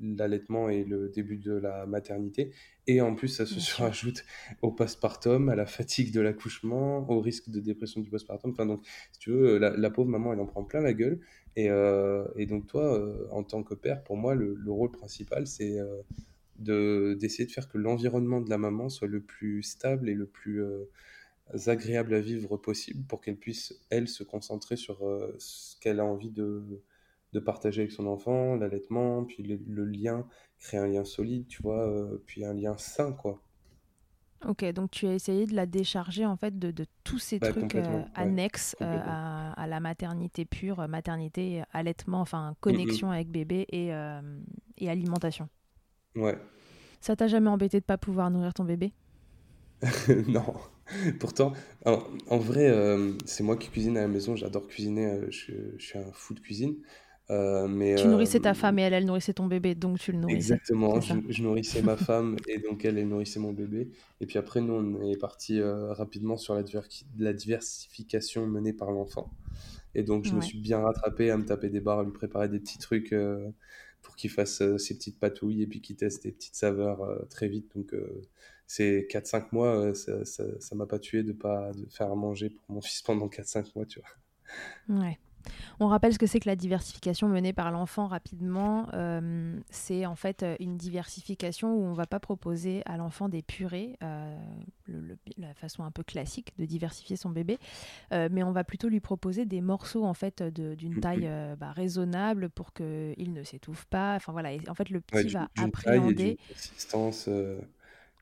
l'allaitement 0.00 0.68
et 0.68 0.84
le 0.84 1.08
début 1.08 1.38
de 1.38 1.52
la 1.52 1.86
maternité. 1.86 2.52
Et 2.86 3.00
en 3.00 3.14
plus, 3.14 3.28
ça 3.28 3.46
se 3.46 3.60
surajoute 3.60 4.24
au 4.62 4.70
postpartum, 4.70 5.48
à 5.48 5.54
la 5.54 5.66
fatigue 5.66 6.12
de 6.12 6.20
l'accouchement, 6.20 7.08
au 7.10 7.20
risque 7.20 7.48
de 7.48 7.60
dépression 7.60 8.00
du 8.00 8.10
postpartum. 8.10 8.50
Enfin, 8.50 8.66
donc, 8.66 8.84
si 9.12 9.18
tu 9.18 9.30
veux, 9.30 9.58
la, 9.58 9.90
pauvre 9.90 10.10
maman, 10.10 10.32
elle 10.34 10.40
en 10.40 10.46
prend 10.46 10.64
plein 10.64 10.80
la 10.80 10.92
gueule. 10.92 11.20
Et, 11.56 11.68
et 12.36 12.46
donc, 12.46 12.66
toi, 12.66 13.02
en 13.30 13.42
tant 13.42 13.62
que 13.62 13.74
père, 13.74 14.02
pour 14.04 14.16
moi, 14.16 14.34
le, 14.34 14.54
le 14.54 14.70
rôle 14.70 14.90
principal, 14.90 15.46
c'est 15.46 15.78
de 16.58 17.16
d'essayer 17.18 17.46
de 17.46 17.50
faire 17.50 17.68
que 17.68 17.78
l'environnement 17.78 18.40
de 18.40 18.48
la 18.48 18.58
maman 18.58 18.88
soit 18.88 19.08
le 19.08 19.20
plus 19.20 19.62
stable 19.64 20.08
et 20.08 20.14
le 20.14 20.26
plus 20.26 20.62
agréable 21.66 22.14
à 22.14 22.20
vivre 22.20 22.56
possible 22.56 23.04
pour 23.06 23.20
qu'elle 23.20 23.36
puisse, 23.36 23.74
elle, 23.90 24.08
se 24.08 24.22
concentrer 24.22 24.76
sur 24.76 24.98
ce 25.38 25.76
qu'elle 25.80 26.00
a 26.00 26.04
envie 26.04 26.30
de, 26.30 26.62
de 27.34 27.40
partager 27.40 27.82
avec 27.82 27.92
son 27.92 28.06
enfant, 28.06 28.54
l'allaitement, 28.54 29.24
puis 29.24 29.42
le, 29.42 29.84
lien, 29.84 30.24
créer 30.60 30.78
un 30.78 30.86
lien 30.86 31.04
solide, 31.04 31.46
tu 31.48 31.62
vois, 31.62 31.86
euh, 31.86 32.22
puis 32.26 32.44
un 32.44 32.54
lien 32.54 32.76
sain, 32.78 33.12
quoi. 33.12 33.42
Ok, 34.46 34.64
donc 34.72 34.90
tu 34.90 35.06
as 35.06 35.14
essayé 35.14 35.46
de 35.46 35.54
la 35.54 35.64
décharger 35.64 36.26
en 36.26 36.36
fait 36.36 36.58
de, 36.58 36.70
de 36.70 36.84
tous 37.02 37.18
ces 37.18 37.38
bah, 37.38 37.48
trucs 37.48 37.74
euh, 37.76 38.02
annexes 38.14 38.76
euh, 38.82 39.00
à, 39.02 39.66
la 39.66 39.80
maternité 39.80 40.44
pure, 40.44 40.86
maternité, 40.86 41.62
allaitement, 41.72 42.20
enfin 42.20 42.54
connexion 42.60 43.08
mm. 43.08 43.12
avec 43.12 43.30
bébé 43.30 43.66
et, 43.70 43.90
et 44.78 44.90
alimentation. 44.90 45.48
Ouais. 46.14 46.38
Ça 47.00 47.16
t'a 47.16 47.26
jamais 47.26 47.48
embêté 47.48 47.80
de 47.80 47.84
pas 47.84 47.98
pouvoir 47.98 48.30
nourrir 48.30 48.54
ton 48.54 48.64
bébé? 48.64 48.92
Non. 50.28 50.54
Pourtant, 51.18 51.54
en, 51.86 52.36
vrai, 52.36 52.70
c'est 53.24 53.42
moi 53.42 53.56
qui 53.56 53.70
cuisine 53.70 53.96
à 53.96 54.02
la 54.02 54.08
maison. 54.08 54.36
J'adore 54.36 54.68
cuisiner. 54.68 55.22
je, 55.30 55.52
suis 55.78 55.98
un 55.98 56.12
fou 56.12 56.34
de 56.34 56.40
cuisine. 56.40 56.76
Euh, 57.30 57.68
mais, 57.68 57.94
tu 57.94 58.06
nourrissais 58.06 58.40
ta 58.40 58.50
euh, 58.50 58.54
femme 58.54 58.78
et 58.78 58.82
elle, 58.82 58.92
elle 58.92 59.06
nourrissait 59.06 59.32
ton 59.32 59.46
bébé, 59.46 59.74
donc 59.74 59.98
tu 59.98 60.12
le 60.12 60.18
nourrissais. 60.18 60.54
Exactement, 60.54 61.00
je, 61.00 61.42
nourrissais 61.42 61.80
ma 61.80 61.96
femme 61.96 62.36
et 62.46 62.58
donc 62.58 62.84
elle, 62.84 62.98
elle 62.98 63.08
nourrissait 63.08 63.40
mon 63.40 63.52
bébé. 63.52 63.90
Et 64.20 64.26
puis 64.26 64.38
après, 64.38 64.60
nous, 64.60 64.74
on 64.74 65.10
est 65.10 65.16
parti 65.16 65.58
euh, 65.58 65.92
rapidement 65.94 66.36
sur 66.36 66.54
la, 66.54 66.62
la, 67.18 67.32
diversification 67.32 68.46
menée 68.46 68.74
par 68.74 68.90
l'enfant. 68.90 69.30
Et 69.94 70.02
donc, 70.02 70.26
je 70.26 70.34
me 70.34 70.40
suis 70.40 70.58
bien 70.58 70.80
rattrapé 70.80 71.30
à 71.30 71.38
me 71.38 71.44
taper 71.44 71.70
des 71.70 71.80
barres, 71.80 72.00
à 72.00 72.04
lui 72.04 72.12
préparer 72.12 72.48
des 72.48 72.58
petits 72.58 72.78
trucs 72.78 73.14
pour 74.02 74.16
qu'il 74.16 74.28
fasse 74.28 74.60
ses 74.76 74.96
petites 74.96 75.20
patouilles 75.20 75.62
et 75.62 75.68
puis 75.68 75.80
qu'il 75.80 75.94
teste 75.94 76.24
des 76.24 76.32
petites 76.32 76.56
saveurs 76.56 77.24
très 77.30 77.46
vite. 77.46 77.70
Donc, 77.76 77.94
ces 78.66 79.06
4-5 79.08 79.46
mois, 79.52 79.94
ça 79.94 80.14
ne 80.14 80.76
m'a 80.76 80.86
pas 80.86 80.98
tué 80.98 81.22
de 81.22 81.32
pas 81.32 81.70
de 81.74 81.86
faire 81.90 82.10
à 82.10 82.16
manger 82.16 82.50
pour 82.50 82.64
mon 82.74 82.80
fils 82.80 83.02
pendant 83.02 83.28
4-5 83.28 83.70
mois, 83.76 83.86
tu 83.86 84.00
vois. 84.00 85.00
Ouais. 85.00 85.16
On 85.80 85.86
rappelle 85.86 86.12
ce 86.12 86.18
que 86.18 86.26
c'est 86.26 86.40
que 86.40 86.48
la 86.48 86.56
diversification 86.56 87.28
menée 87.28 87.52
par 87.52 87.70
l'enfant 87.70 88.06
rapidement. 88.06 88.88
Euh, 88.94 89.58
c'est 89.70 90.06
en 90.06 90.16
fait 90.16 90.42
euh, 90.42 90.56
une 90.60 90.76
diversification 90.76 91.74
où 91.74 91.82
on 91.84 91.90
ne 91.90 91.96
va 91.96 92.06
pas 92.06 92.20
proposer 92.20 92.82
à 92.86 92.96
l'enfant 92.96 93.28
des 93.28 93.42
purées, 93.42 93.96
euh, 94.02 94.36
la 95.36 95.54
façon 95.54 95.82
un 95.84 95.90
peu 95.90 96.02
classique 96.02 96.52
de 96.58 96.64
diversifier 96.64 97.16
son 97.16 97.30
bébé, 97.30 97.58
mais 98.10 98.42
on 98.42 98.52
va 98.52 98.64
plutôt 98.64 98.88
lui 98.88 99.00
proposer 99.00 99.44
des 99.44 99.60
morceaux 99.60 100.04
en 100.04 100.14
fait 100.14 100.42
d'une 100.42 101.00
taille 101.00 101.30
bah, 101.58 101.72
raisonnable 101.72 102.50
pour 102.50 102.72
qu'il 102.72 103.32
ne 103.32 103.42
s'étouffe 103.42 103.86
pas. 103.86 104.14
Enfin 104.16 104.32
voilà, 104.32 104.50
en 104.68 104.74
fait 104.74 104.90
le 104.90 105.00
petit 105.00 105.28
va 105.28 105.48
appréhender. 105.58 106.38
Une 106.48 106.54
consistance 106.54 107.28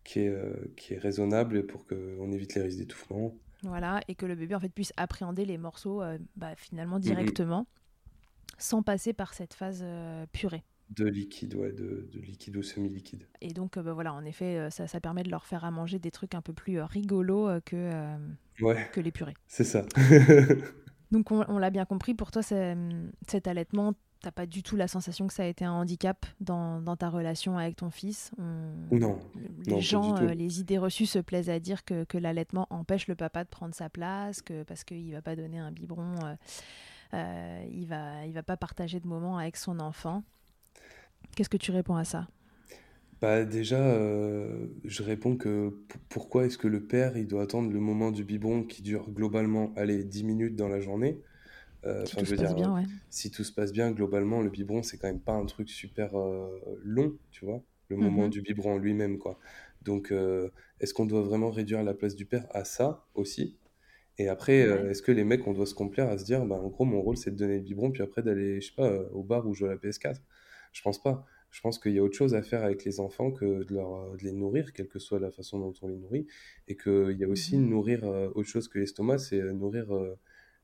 qui 0.05 0.21
est, 0.21 0.77
qui 0.77 0.95
est 0.95 0.99
raisonnable 0.99 1.67
pour 1.67 1.87
qu'on 1.87 2.33
évite 2.33 2.55
les 2.55 2.63
risques 2.63 2.79
d'étouffement. 2.79 3.35
Voilà, 3.63 4.01
et 4.09 4.15
que 4.15 4.27
le 4.27 4.35
bébé 4.35 4.55
en 4.55 4.61
fait 4.61 4.69
puisse 4.69 4.93
appréhender 4.97 5.45
les 5.45 5.57
morceaux 5.57 6.03
euh, 6.03 6.19
bah, 6.37 6.55
finalement 6.57 6.99
directement, 6.99 7.67
sans 8.59 8.83
passer 8.83 9.13
par 9.13 9.35
cette 9.35 9.55
phase 9.55 9.83
euh, 9.85 10.27
purée. 10.33 10.65
De 10.91 11.07
liquide, 11.07 11.55
ouais, 11.55 11.73
de, 11.73 12.09
liquide 12.15 12.57
ou 12.57 12.63
semi-liquide. 12.63 13.27
Et 13.41 13.53
donc, 13.53 13.77
euh, 13.77 13.83
bah, 13.83 13.93
voilà, 13.93 14.13
en 14.13 14.25
effet, 14.25 14.69
ça, 14.71 14.87
ça, 14.87 15.01
permet 15.01 15.23
de 15.23 15.31
leur 15.31 15.47
faire 15.47 15.65
à 15.65 15.71
manger 15.71 15.99
des 15.99 16.11
trucs 16.11 16.35
un 16.35 16.43
peu 16.43 16.53
plus 16.53 16.81
rigolos 16.83 17.61
que, 17.65 18.17
que 18.93 19.01
les 19.01 19.13
purées. 19.13 19.37
C'est 19.47 19.65
ça. 19.65 19.87
donc, 21.13 21.31
on, 21.31 21.45
on 21.49 21.59
l'a 21.59 21.71
bien 21.71 21.85
compris, 21.85 22.15
pour 22.15 22.31
toi, 22.31 22.43
cet 22.43 23.47
allaitement, 23.47 23.95
t'as 24.23 24.31
pas 24.31 24.47
du 24.47 24.63
tout 24.63 24.77
la 24.77 24.89
sensation 24.89 25.27
que 25.27 25.35
ça 25.35 25.43
a 25.43 25.47
été 25.47 25.65
un 25.65 25.73
handicap 25.73 26.25
dans, 26.41 26.81
dans 26.81 26.97
ta 26.97 27.11
relation 27.11 27.59
avec 27.59 27.77
ton 27.77 27.91
fils 27.91 28.31
Non. 28.93 29.19
Les 29.67 29.81
gens, 29.81 30.17
euh, 30.17 30.33
les 30.33 30.61
idées 30.61 30.79
reçues 30.79 31.07
se 31.07 31.19
plaisent 31.19 31.51
à 31.51 31.59
dire 31.59 31.85
que, 31.85 32.05
que 32.05 32.17
l'allaitement 32.19 32.69
empêche 32.71 33.09
le 33.09 33.17
papa 33.17 33.43
de 33.45 33.49
prendre 33.49 33.75
sa 33.75 33.91
place, 33.91 34.41
que 34.41 34.63
parce 34.63 34.85
qu'il 34.85 35.13
va 35.13 35.23
pas 35.23 35.35
donner 35.35 35.59
un 35.59 35.73
biberon, 35.73 36.15
euh, 36.25 36.35
euh, 37.15 37.65
il 37.71 37.87
va 37.87 38.25
il 38.25 38.33
va 38.33 38.43
pas 38.43 38.57
partager 38.57 39.01
de 39.01 39.09
moments 39.09 39.39
avec 39.39 39.57
son 39.57 39.81
enfant. 39.81 40.23
Qu'est-ce 41.37 41.51
que 41.51 41.57
tu 41.57 41.73
réponds 41.73 41.97
à 41.97 42.05
ça 42.05 42.29
bah 43.21 43.45
déjà, 43.45 43.79
je 44.83 45.03
réponds 45.05 45.37
que 45.37 45.73
pourquoi 46.09 46.45
est-ce 46.45 46.59
que 46.59 46.67
le 46.67 46.83
père 46.83 47.17
il 47.17 47.29
doit 47.29 47.43
attendre 47.43 47.71
le 47.71 47.79
moment 47.79 48.11
du 48.11 48.25
biberon 48.25 48.65
qui 48.65 48.83
dure 48.83 49.09
globalement 49.09 49.73
allez 49.77 50.03
10 50.03 50.25
minutes 50.25 50.57
dans 50.57 50.67
la 50.67 50.81
journée? 50.81 51.21
Euh, 51.85 52.05
si 52.07 52.17
tout 52.17 52.25
se 52.25 52.35
passe 52.35 52.55
bien, 52.55 52.85
Si 53.11 53.31
tout 53.31 53.45
se 53.45 53.53
passe 53.53 53.73
bien, 53.73 53.91
globalement, 53.91 54.41
le 54.41 54.51
biberon, 54.51 54.83
c'est 54.83 54.99
quand 54.99 55.09
même 55.09 55.21
pas 55.21 55.33
un 55.33 55.47
truc 55.47 55.69
super 55.69 56.17
euh, 56.17 56.49
long, 56.83 57.17
tu 57.31 57.45
vois, 57.45 57.63
le 57.89 57.97
moment 57.97 58.25
mhm. 58.25 58.31
du 58.31 58.43
biberon 58.43 58.79
lui-même, 58.79 59.19
quoi. 59.19 59.39
Donc, 59.83 60.13
euh, 60.13 60.51
est-ce 60.81 60.95
qu'on 60.95 61.07
doit 61.07 61.23
vraiment 61.23 61.51
réduire 61.51 61.83
la 61.83 61.95
place 61.95 62.15
du 62.15 62.25
père 62.25 62.47
à 62.51 62.65
ça 62.65 63.05
aussi? 63.15 63.59
Et 64.19 64.29
après, 64.29 64.59
est-ce 64.91 65.03
que 65.03 65.11
les 65.11 65.25
mecs, 65.25 65.47
on 65.47 65.55
doit 65.55 65.67
se 65.67 65.75
complaire 65.75 66.09
à 66.09 66.19
se 66.19 66.25
dire, 66.25 66.45
bah, 66.45 66.57
en 66.57 66.69
gros, 66.69 66.85
mon 66.85 67.01
rôle, 67.01 67.17
c'est 67.17 67.31
de 67.31 67.37
donner 67.37 67.57
le 67.57 67.63
biberon, 67.63 67.91
puis 67.91 68.03
après 68.03 68.23
d'aller, 68.23 68.61
je 68.61 68.69
sais 68.69 68.75
pas, 68.77 68.91
au 69.13 69.23
bar 69.23 69.47
ou 69.49 69.55
jouer 69.55 69.71
à 69.71 69.73
la 69.73 69.79
PS4 69.79 70.17
Je 70.73 70.83
pense 70.83 71.03
pas. 71.03 71.27
Je 71.51 71.61
pense 71.61 71.79
qu'il 71.79 71.93
y 71.93 71.99
a 71.99 72.03
autre 72.03 72.17
chose 72.17 72.35
à 72.35 72.43
faire 72.43 72.63
avec 72.63 72.85
les 72.85 73.01
enfants 73.01 73.31
que 73.31 73.65
de, 73.65 73.75
leur, 73.75 74.13
de 74.17 74.23
les 74.23 74.33
nourrir, 74.33 74.73
quelle 74.73 74.89
que 74.89 74.99
soit 74.99 75.19
la 75.19 75.31
façon 75.31 75.59
dont 75.59 75.73
on 75.83 75.89
les 75.89 75.97
nourrit. 75.97 76.27
Et 76.69 76.77
qu'il 76.77 77.17
y 77.19 77.25
a 77.25 77.29
aussi 77.29 77.57
mhm. 77.57 77.69
nourrir 77.69 78.05
autre 78.05 78.49
chose 78.49 78.69
que 78.69 78.79
l'estomac, 78.79 79.19
c'est 79.19 79.43
nourrir 79.53 79.87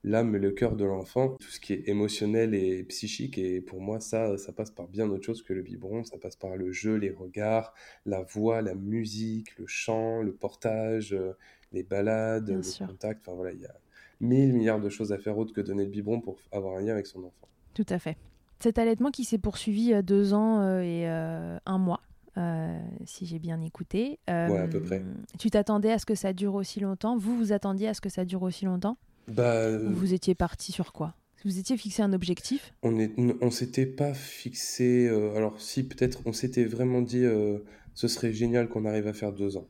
l'âme 0.04 0.34
et 0.34 0.38
le 0.38 0.50
cœur 0.50 0.76
de 0.76 0.84
l'enfant, 0.84 1.37
tout 1.40 1.48
ce 1.48 1.61
qui 1.61 1.72
est 1.72 1.88
émotionnel 1.88 2.54
et 2.54 2.84
psychique. 2.84 3.38
Et 3.38 3.61
pour 3.61 3.80
moi, 3.80 4.00
ça, 4.00 4.38
ça 4.38 4.52
passe 4.52 4.70
par 4.70 4.88
bien 4.88 5.08
autre 5.11 5.24
chose 5.24 5.42
que 5.42 5.52
le 5.52 5.62
biberon. 5.62 6.04
Ça 6.04 6.18
passe 6.18 6.37
par 6.37 6.56
le 6.56 6.72
jeu, 6.72 6.94
les 6.94 7.11
regards, 7.11 7.74
la 8.06 8.22
voix, 8.22 8.62
la 8.62 8.74
musique, 8.74 9.56
le 9.58 9.66
chant, 9.66 10.22
le 10.22 10.32
portage, 10.32 11.12
euh, 11.12 11.37
les 11.72 11.82
balades, 11.82 12.48
le 12.48 12.87
contact. 12.87 13.26
Enfin 13.26 13.37
voilà, 13.37 13.52
il 13.52 13.61
y 13.61 13.66
a 13.66 13.74
mille 14.20 14.52
milliards 14.52 14.80
de 14.80 14.88
choses 14.88 15.12
à 15.12 15.18
faire 15.18 15.37
autre 15.38 15.52
que 15.52 15.61
donner 15.61 15.84
le 15.84 15.90
biberon 15.90 16.20
pour 16.20 16.38
avoir 16.52 16.76
un 16.76 16.80
lien 16.80 16.92
avec 16.92 17.06
son 17.06 17.20
enfant. 17.20 17.48
Tout 17.74 17.87
à 17.88 17.98
fait. 17.98 18.16
Cet 18.61 18.78
allaitement 18.78 19.11
qui 19.11 19.24
s'est 19.24 19.38
poursuivi 19.38 19.92
euh, 19.92 20.02
deux 20.02 20.34
ans 20.34 20.61
euh, 20.61 20.80
et 20.80 21.06
un 21.06 21.78
mois. 21.78 22.02
si 23.04 23.26
j'ai 23.26 23.40
bien 23.40 23.61
écouté. 23.61 24.20
ouais, 24.28 24.58
à 24.58 24.68
peu 24.68 24.80
près. 24.80 25.02
Tu 25.38 25.50
t'attendais 25.50 25.90
à 25.90 25.98
ce 25.98 26.06
que 26.06 26.14
ça 26.14 26.32
dure 26.32 26.54
aussi 26.54 26.78
longtemps? 26.78 27.16
Vous, 27.16 27.37
vous 27.37 27.52
attendiez 27.52 27.88
à 27.88 27.94
ce 27.94 28.00
que 28.00 28.08
ça 28.08 28.24
dure 28.24 28.42
aussi 28.42 28.64
longtemps? 28.64 28.96
Bah, 29.29 29.79
Vous 29.79 30.14
étiez 30.14 30.35
parti 30.35 30.73
sur 30.73 30.93
quoi? 30.93 31.14
Vous 31.45 31.59
étiez 31.59 31.77
fixé 31.77 32.03
un 32.03 32.12
objectif? 32.12 32.75
On 32.83 32.97
on 33.41 33.51
s'était 33.51 33.87
pas 33.87 34.12
fixé. 34.12 35.07
Euh, 35.07 35.37
alors 35.37 35.61
si 35.61 35.85
peut-être, 35.85 36.21
on 36.25 36.33
s'était 36.33 36.64
vraiment 36.64 37.01
dit, 37.01 37.25
euh, 37.25 37.59
ce 37.95 38.09
serait 38.09 38.33
génial 38.33 38.69
qu'on 38.69 38.85
arrive 38.85 39.07
à 39.07 39.12
faire 39.12 39.33
deux 39.33 39.57
ans. 39.57 39.69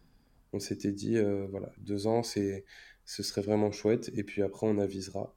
On 0.55 0.61
s'était 0.61 0.93
dit, 0.93 1.19
euh, 1.19 1.47
voilà, 1.51 1.71
deux 1.79 2.07
ans, 2.07 2.23
c'est, 2.23 2.65
ce 3.05 3.23
serait 3.23 3.43
vraiment 3.43 3.71
chouette. 3.71 4.11
Et 4.15 4.25
puis 4.25 4.43
après, 4.43 4.67
on 4.67 4.79
avisera. 4.79 5.35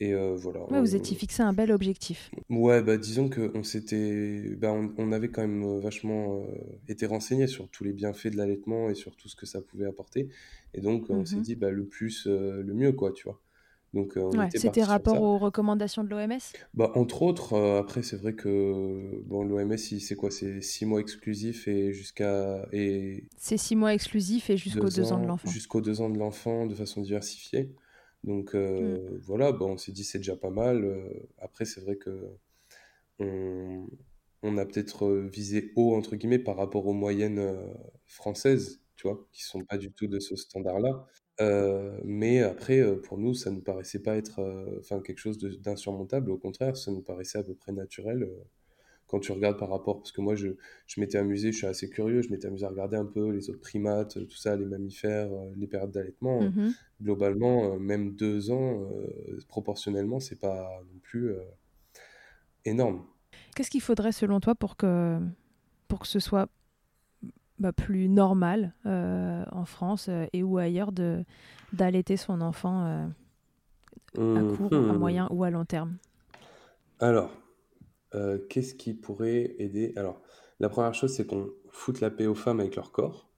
Et 0.00 0.12
voilà. 0.12 0.60
vous 0.80 0.96
étiez 0.96 1.16
fixé 1.16 1.42
un 1.42 1.52
bel 1.52 1.70
objectif. 1.72 2.30
Ouais, 2.50 2.82
bah 2.82 2.98
disons 2.98 3.30
qu'on 3.30 3.62
s'était, 3.62 4.54
bah, 4.56 4.74
on, 4.98 5.12
avait 5.12 5.30
quand 5.30 5.40
même 5.40 5.78
vachement 5.78 6.44
été 6.88 7.06
renseigné 7.06 7.46
sur 7.46 7.68
tous 7.68 7.84
les 7.84 7.92
bienfaits 7.92 8.26
de 8.26 8.36
l'allaitement 8.36 8.90
et 8.90 8.94
sur 8.94 9.16
tout 9.16 9.28
ce 9.28 9.36
que 9.36 9.46
ça 9.46 9.62
pouvait 9.62 9.86
apporter. 9.86 10.28
Et 10.74 10.80
donc 10.80 11.08
on 11.08 11.24
s'est 11.24 11.36
mhm. 11.36 11.42
dit, 11.42 11.54
bah 11.54 11.70
le 11.70 11.86
plus, 11.86 12.26
le 12.26 12.74
mieux, 12.74 12.92
quoi, 12.92 13.12
tu 13.12 13.24
vois. 13.24 13.40
Euh, 13.96 14.48
c'était 14.54 14.82
rapport 14.82 15.20
aux 15.20 15.38
recommandations 15.38 16.04
de 16.04 16.08
l'OMS 16.08 16.38
bah, 16.74 16.90
Entre 16.94 17.22
autres, 17.22 17.54
euh, 17.54 17.80
après, 17.80 18.02
c'est 18.02 18.16
vrai 18.16 18.34
que 18.34 19.22
bon, 19.24 19.44
l'OMS, 19.44 19.76
c'est 19.76 20.16
quoi? 20.16 20.30
C'est 20.30 20.60
six 20.60 20.86
mois 20.86 21.00
exclusifs 21.00 21.68
et 21.68 21.92
jusqu'à. 21.92 22.66
Et... 22.72 23.24
C'est 23.36 23.56
six 23.56 23.76
mois 23.76 23.94
exclusifs 23.94 24.50
et 24.50 24.56
jusqu'aux 24.56 24.88
deux, 24.88 25.12
ans, 25.12 25.20
de 25.20 25.26
l'enfant. 25.26 25.48
Jusqu'aux 25.50 25.80
deux 25.80 26.00
ans 26.00 26.10
de 26.10 26.18
l'enfant 26.18 26.66
de 26.66 26.74
façon 26.74 27.02
diversifiée. 27.02 27.74
Donc 28.24 28.54
euh, 28.54 28.98
mm. 28.98 29.18
voilà, 29.22 29.52
bon, 29.52 29.72
on 29.72 29.78
s'est 29.78 29.92
dit 29.92 30.04
c'est 30.04 30.18
déjà 30.18 30.36
pas 30.36 30.50
mal. 30.50 30.84
après, 31.38 31.64
c'est 31.64 31.80
vrai 31.80 31.96
que 31.96 32.36
on, 33.20 33.86
on 34.42 34.58
a 34.58 34.66
peut-être 34.66 35.08
visé 35.30 35.72
haut, 35.76 35.94
entre 35.94 36.16
guillemets, 36.16 36.38
par 36.38 36.56
rapport 36.56 36.86
aux 36.86 36.94
moyennes 36.94 37.56
françaises, 38.06 38.80
tu 38.96 39.06
vois, 39.06 39.28
qui 39.32 39.42
sont 39.42 39.64
pas 39.64 39.78
du 39.78 39.92
tout 39.92 40.06
de 40.06 40.18
ce 40.18 40.36
standard-là. 40.36 41.06
Euh, 41.40 41.98
mais 42.04 42.42
après, 42.42 42.78
euh, 42.78 43.00
pour 43.00 43.18
nous, 43.18 43.34
ça 43.34 43.50
ne 43.50 43.56
nous 43.56 43.62
paraissait 43.62 44.02
pas 44.02 44.16
être 44.16 44.40
euh, 44.40 44.78
enfin 44.78 45.00
quelque 45.00 45.18
chose 45.18 45.38
d'insurmontable. 45.38 46.30
Au 46.30 46.38
contraire, 46.38 46.76
ça 46.76 46.92
nous 46.92 47.02
paraissait 47.02 47.38
à 47.38 47.42
peu 47.42 47.54
près 47.54 47.72
naturel 47.72 48.28
quand 49.06 49.18
tu 49.18 49.32
regardes 49.32 49.58
par 49.58 49.70
rapport. 49.70 49.98
Parce 49.98 50.12
que 50.12 50.20
moi, 50.20 50.36
je, 50.36 50.48
je 50.86 51.00
m'étais 51.00 51.18
amusé, 51.18 51.50
je 51.52 51.58
suis 51.58 51.66
assez 51.66 51.90
curieux, 51.90 52.22
je 52.22 52.30
m'étais 52.30 52.46
amusé 52.46 52.64
à 52.64 52.68
regarder 52.68 52.96
un 52.96 53.04
peu 53.04 53.30
les 53.30 53.50
autres 53.50 53.60
primates, 53.60 54.14
tout 54.14 54.36
ça, 54.36 54.56
les 54.56 54.64
mammifères, 54.64 55.30
les 55.56 55.66
périodes 55.66 55.92
d'allaitement. 55.92 56.42
Mmh 56.42 56.72
globalement, 57.02 57.76
même 57.78 58.14
deux 58.14 58.50
ans, 58.50 58.88
proportionnellement, 59.48 60.20
c'est 60.20 60.38
pas 60.38 60.80
non 60.90 60.98
plus 61.00 61.34
énorme. 62.64 63.04
Qu'est-ce 63.54 63.68
qu'il 63.68 63.82
faudrait 63.82 64.12
selon 64.12 64.40
toi 64.40 64.54
pour 64.54 64.76
que, 64.76 65.18
pour 65.88 65.98
que 65.98 66.06
ce 66.06 66.20
soit 66.20 66.48
bah, 67.58 67.72
plus 67.72 68.08
normal 68.08 68.72
euh, 68.84 69.44
en 69.52 69.64
France 69.64 70.08
euh, 70.08 70.26
et 70.32 70.42
ou 70.42 70.58
ailleurs 70.58 70.92
de 70.92 71.24
d'allaiter 71.72 72.16
son 72.16 72.40
enfant 72.40 72.84
euh, 72.84 74.36
à 74.36 74.56
court, 74.56 74.72
à 74.72 74.76
mhm. 74.76 74.98
moyen 74.98 75.28
ou 75.30 75.44
à 75.44 75.50
long 75.50 75.64
terme 75.64 75.96
Alors, 77.00 77.30
qu'est-ce 78.48 78.74
qui 78.74 78.94
pourrait 78.94 79.56
aider? 79.58 79.92
Alors, 79.96 80.20
la 80.60 80.68
première 80.68 80.94
chose, 80.94 81.12
c'est 81.12 81.26
qu'on 81.26 81.48
foute 81.72 82.00
la 82.00 82.10
paix 82.10 82.26
aux 82.26 82.36
femmes 82.36 82.60
avec 82.60 82.76
leur 82.76 82.92
corps. 82.92 83.28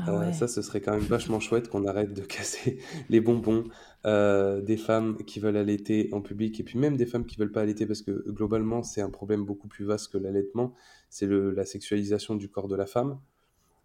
Ah 0.00 0.32
ça, 0.32 0.46
ce 0.46 0.62
serait 0.62 0.80
quand 0.80 0.92
même 0.92 1.00
vachement 1.00 1.40
chouette 1.40 1.68
qu'on 1.68 1.84
arrête 1.84 2.12
de 2.14 2.22
casser 2.36 2.78
les 3.08 3.20
bonbons 3.20 3.64
des 4.04 4.76
femmes 4.76 5.16
qui 5.26 5.40
veulent 5.40 5.56
allaiter 5.56 6.08
en 6.12 6.20
public 6.22 6.58
et 6.60 6.62
puis 6.62 6.78
même 6.78 6.96
des 6.96 7.04
femmes 7.04 7.26
qui 7.26 7.36
veulent 7.36 7.52
pas 7.52 7.62
allaiter 7.62 7.84
parce 7.84 8.02
que 8.02 8.24
globalement, 8.30 8.82
c'est 8.82 9.02
un 9.02 9.10
problème 9.10 9.44
beaucoup 9.44 9.68
plus 9.68 9.84
vaste 9.84 10.12
que 10.12 10.18
l'allaitement 10.18 10.74
c'est 11.10 11.26
la 11.26 11.64
sexualisation 11.64 12.34
du 12.34 12.48
corps 12.48 12.68
de 12.68 12.76
la 12.76 12.86
femme. 12.86 13.18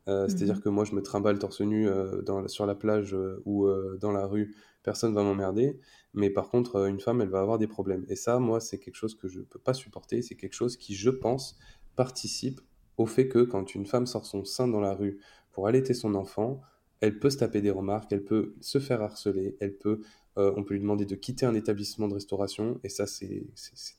Euh, 0.10 0.28
c'est-à-dire 0.28 0.56
mhm. 0.56 0.62
que 0.62 0.70
moi, 0.70 0.84
je 0.84 0.94
me 0.96 1.02
trimballe 1.02 1.40
torse 1.40 1.62
nu 1.62 1.88
euh, 1.88 2.48
sur 2.48 2.66
la 2.66 2.76
plage 2.76 3.16
euh, 3.16 3.42
ou 3.46 3.68
dans 4.00 4.12
la 4.12 4.26
rue, 4.26 4.56
personne 4.84 5.14
va 5.14 5.24
m'emmerder. 5.24 5.80
Mais 6.14 6.30
par 6.30 6.50
contre, 6.50 6.88
une 6.88 7.00
femme, 7.00 7.22
elle 7.22 7.30
va 7.30 7.40
avoir 7.40 7.58
des 7.58 7.68
problèmes. 7.68 8.06
Et 8.10 8.16
ça, 8.16 8.40
moi, 8.40 8.60
c'est 8.60 8.80
quelque 8.80 8.96
chose 8.96 9.16
que 9.16 9.28
je 9.28 9.40
ne 9.40 9.46
peux 9.46 9.60
pas 9.60 9.74
supporter. 9.74 10.22
C'est 10.22 10.36
quelque 10.36 10.54
chose 10.54 10.78
qui, 10.78 10.96
je 10.96 11.10
pense, 11.10 11.58
participe 11.96 12.60
au 12.98 13.06
fait 13.06 13.28
que 13.28 13.40
quand 13.40 13.74
une 13.74 13.86
femme 13.86 14.06
sort 14.06 14.26
son 14.26 14.44
sein 14.44 14.68
dans 14.68 14.82
la 14.82 14.94
rue 14.94 15.20
pour 15.54 15.68
allaiter 15.68 15.94
son 15.94 16.14
enfant, 16.16 16.62
elle 17.00 17.20
peut 17.20 17.30
se 17.30 17.38
taper 17.38 17.62
des 17.62 17.72
remarques, 17.72 18.12
elle 18.12 18.26
peut 18.26 18.56
se 18.60 18.80
faire 18.80 19.02
harceler, 19.02 19.56
elle 19.62 19.78
peut, 19.78 20.02
on 20.36 20.64
peut 20.64 20.74
lui 20.74 20.82
demander 20.82 21.06
de 21.06 21.16
quitter 21.16 21.46
un 21.46 21.54
établissement 21.54 22.08
de 22.08 22.14
restauration. 22.14 22.80
Et 22.84 22.90
ça, 22.90 23.08
c'est 23.08 23.46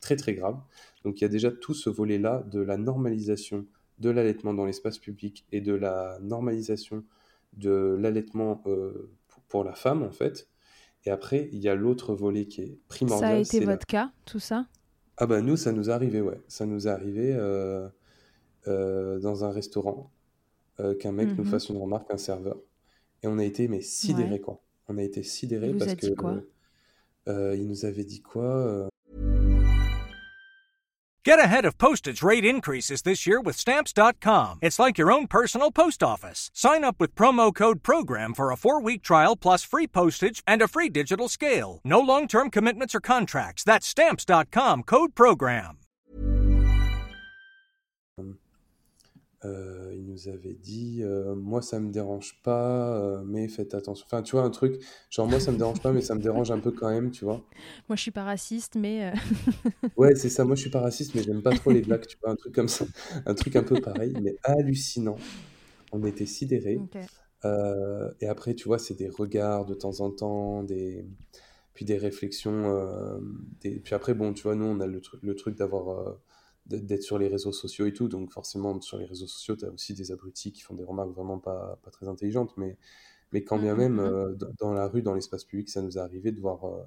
très, 0.00 0.16
très 0.16 0.34
grave. 0.34 0.58
Donc 1.04 1.20
il 1.20 1.24
y 1.24 1.26
a 1.26 1.28
déjà 1.28 1.50
tout 1.50 1.74
ce 1.74 1.90
volet-là 1.90 2.44
de 2.50 2.60
la 2.60 2.76
normalisation 2.76 3.66
de 3.98 4.10
l'allaitement 4.10 4.54
dans 4.54 4.66
l'espace 4.66 4.98
public 4.98 5.46
et 5.52 5.60
de 5.60 5.72
la 5.72 6.18
normalisation 6.20 7.04
de 7.52 7.96
l'allaitement 8.00 8.62
euh, 8.66 9.12
pour 9.48 9.64
la 9.64 9.74
femme, 9.74 10.02
en 10.02 10.10
fait. 10.10 10.48
Et 11.04 11.10
après, 11.10 11.48
il 11.52 11.60
y 11.60 11.68
a 11.68 11.74
l'autre 11.74 12.14
volet 12.14 12.46
qui 12.46 12.62
est 12.62 12.78
primordial. 12.88 13.30
Ça 13.30 13.36
a 13.36 13.38
été 13.38 13.64
votre 13.64 13.86
cas, 13.86 14.10
tout 14.24 14.40
ça? 14.40 14.66
Ah 15.16 15.26
bah 15.26 15.40
nous, 15.42 15.56
ça 15.56 15.70
nous 15.70 15.90
est 15.90 15.92
arrivé, 15.92 16.20
ouais. 16.20 16.40
Ça 16.48 16.66
nous 16.66 16.88
est 16.88 16.90
arrivé 16.90 17.32
euh, 17.32 17.88
euh, 18.66 19.20
dans 19.20 19.44
un 19.44 19.50
restaurant, 19.50 20.10
qu'un 21.00 21.12
mec 21.12 21.28
nous 21.36 21.44
mhm. 21.44 21.50
fasse 21.50 21.68
une 21.68 21.78
remarque, 21.78 22.10
un 22.10 22.18
serveur. 22.18 22.56
Et 23.22 23.26
on 23.26 23.38
a 23.38 23.44
été, 23.44 23.68
mais 23.68 23.80
sidérés, 23.80 24.40
quoi. 24.40 24.60
On 24.88 24.98
a 24.98 25.02
été 25.02 25.22
sidérés 25.22 25.72
parce 25.74 25.94
que... 25.94 26.14
Quoi 26.14 26.42
il 27.26 27.66
nous 27.66 27.86
avait 27.86 28.04
dit 28.04 28.20
quoi 28.20 28.90
Get 31.24 31.38
ahead 31.38 31.64
of 31.64 31.78
postage 31.78 32.22
rate 32.22 32.44
increases 32.44 33.00
this 33.00 33.26
year 33.26 33.40
with 33.40 33.56
Stamps.com. 33.56 34.58
It's 34.60 34.78
like 34.78 34.98
your 34.98 35.10
own 35.10 35.26
personal 35.26 35.70
post 35.70 36.02
office. 36.02 36.50
Sign 36.52 36.84
up 36.84 36.96
with 37.00 37.14
promo 37.14 37.50
code 37.50 37.82
PROGRAM 37.82 38.34
for 38.34 38.50
a 38.50 38.58
four 38.58 38.78
week 38.82 39.02
trial 39.02 39.34
plus 39.34 39.62
free 39.64 39.86
postage 39.86 40.42
and 40.46 40.60
a 40.60 40.68
free 40.68 40.90
digital 40.90 41.30
scale. 41.30 41.80
No 41.82 41.98
long 42.00 42.28
term 42.28 42.50
commitments 42.50 42.94
or 42.94 43.00
contracts. 43.00 43.64
That's 43.64 43.86
Stamps.com 43.86 44.82
code 44.82 45.14
PROGRAM. 45.14 45.83
Euh, 49.44 49.92
il 49.94 50.06
nous 50.06 50.28
avait 50.28 50.54
dit 50.54 51.00
euh, 51.02 51.34
Moi, 51.34 51.60
ça 51.60 51.78
me 51.78 51.90
dérange 51.90 52.40
pas, 52.42 52.96
euh, 52.96 53.22
mais 53.26 53.48
faites 53.48 53.74
attention. 53.74 54.04
Enfin, 54.06 54.22
tu 54.22 54.36
vois, 54.36 54.44
un 54.44 54.50
truc, 54.50 54.82
genre, 55.10 55.26
moi, 55.26 55.38
ça 55.38 55.52
me 55.52 55.58
dérange 55.58 55.80
pas, 55.80 55.92
mais 55.92 56.00
ça 56.00 56.14
me 56.14 56.20
dérange 56.20 56.50
un 56.50 56.58
peu 56.58 56.70
quand 56.70 56.88
même, 56.88 57.10
tu 57.10 57.24
vois. 57.24 57.44
Moi, 57.88 57.96
je 57.96 58.02
suis 58.02 58.10
pas 58.10 58.24
raciste, 58.24 58.76
mais. 58.76 59.12
ouais, 59.96 60.14
c'est 60.14 60.30
ça. 60.30 60.44
Moi, 60.44 60.56
je 60.56 60.62
suis 60.62 60.70
pas 60.70 60.80
raciste, 60.80 61.14
mais 61.14 61.22
j'aime 61.22 61.42
pas 61.42 61.52
trop 61.52 61.70
les 61.70 61.82
blagues, 61.82 62.06
tu 62.06 62.16
vois, 62.22 62.30
un 62.30 62.36
truc 62.36 62.54
comme 62.54 62.68
ça. 62.68 62.86
Un 63.26 63.34
truc 63.34 63.56
un 63.56 63.62
peu 63.62 63.80
pareil, 63.80 64.14
mais 64.22 64.36
hallucinant. 64.44 65.16
On 65.92 66.04
était 66.04 66.26
sidérés. 66.26 66.80
et 68.20 68.26
après, 68.26 68.54
tu 68.54 68.68
vois, 68.68 68.78
c'est 68.78 68.94
des 68.94 69.08
regards 69.08 69.66
de 69.66 69.74
temps 69.74 70.00
en 70.00 70.10
temps, 70.10 70.62
des 70.62 71.04
puis 71.74 71.84
des 71.84 71.98
réflexions. 71.98 73.20
Des... 73.60 73.72
Puis 73.80 73.94
après, 73.94 74.14
bon, 74.14 74.32
tu 74.32 74.44
vois, 74.44 74.54
nous, 74.54 74.64
on 74.64 74.80
a 74.80 74.86
le, 74.86 75.02
le 75.22 75.34
truc 75.34 75.56
d'avoir 75.56 76.16
d'être 76.66 77.02
sur 77.02 77.18
les 77.18 77.28
réseaux 77.28 77.52
sociaux 77.52 77.86
et 77.86 77.92
tout. 77.92 78.08
Donc 78.08 78.32
forcément, 78.32 78.80
sur 78.80 78.98
les 78.98 79.04
réseaux 79.04 79.26
sociaux, 79.26 79.56
tu 79.56 79.64
as 79.64 79.70
aussi 79.70 79.94
des 79.94 80.12
abrutis 80.12 80.52
qui 80.52 80.62
font 80.62 80.74
des 80.74 80.84
remarques 80.84 81.10
vraiment 81.10 81.38
pas, 81.38 81.78
pas 81.82 81.90
très 81.90 82.08
intelligentes. 82.08 82.56
Mais, 82.56 82.76
mais 83.32 83.44
quand 83.44 83.58
bien 83.58 83.74
même. 83.74 84.00
Euh, 84.00 84.34
dans 84.58 84.72
la 84.72 84.86
rue, 84.88 85.02
dans 85.02 85.14
l'espace 85.14 85.44
public, 85.44 85.68
ça 85.68 85.82
nous 85.82 85.98
est 85.98 86.00
arrivé 86.00 86.32
de 86.32 86.40
voir 86.40 86.64
euh, 86.64 86.82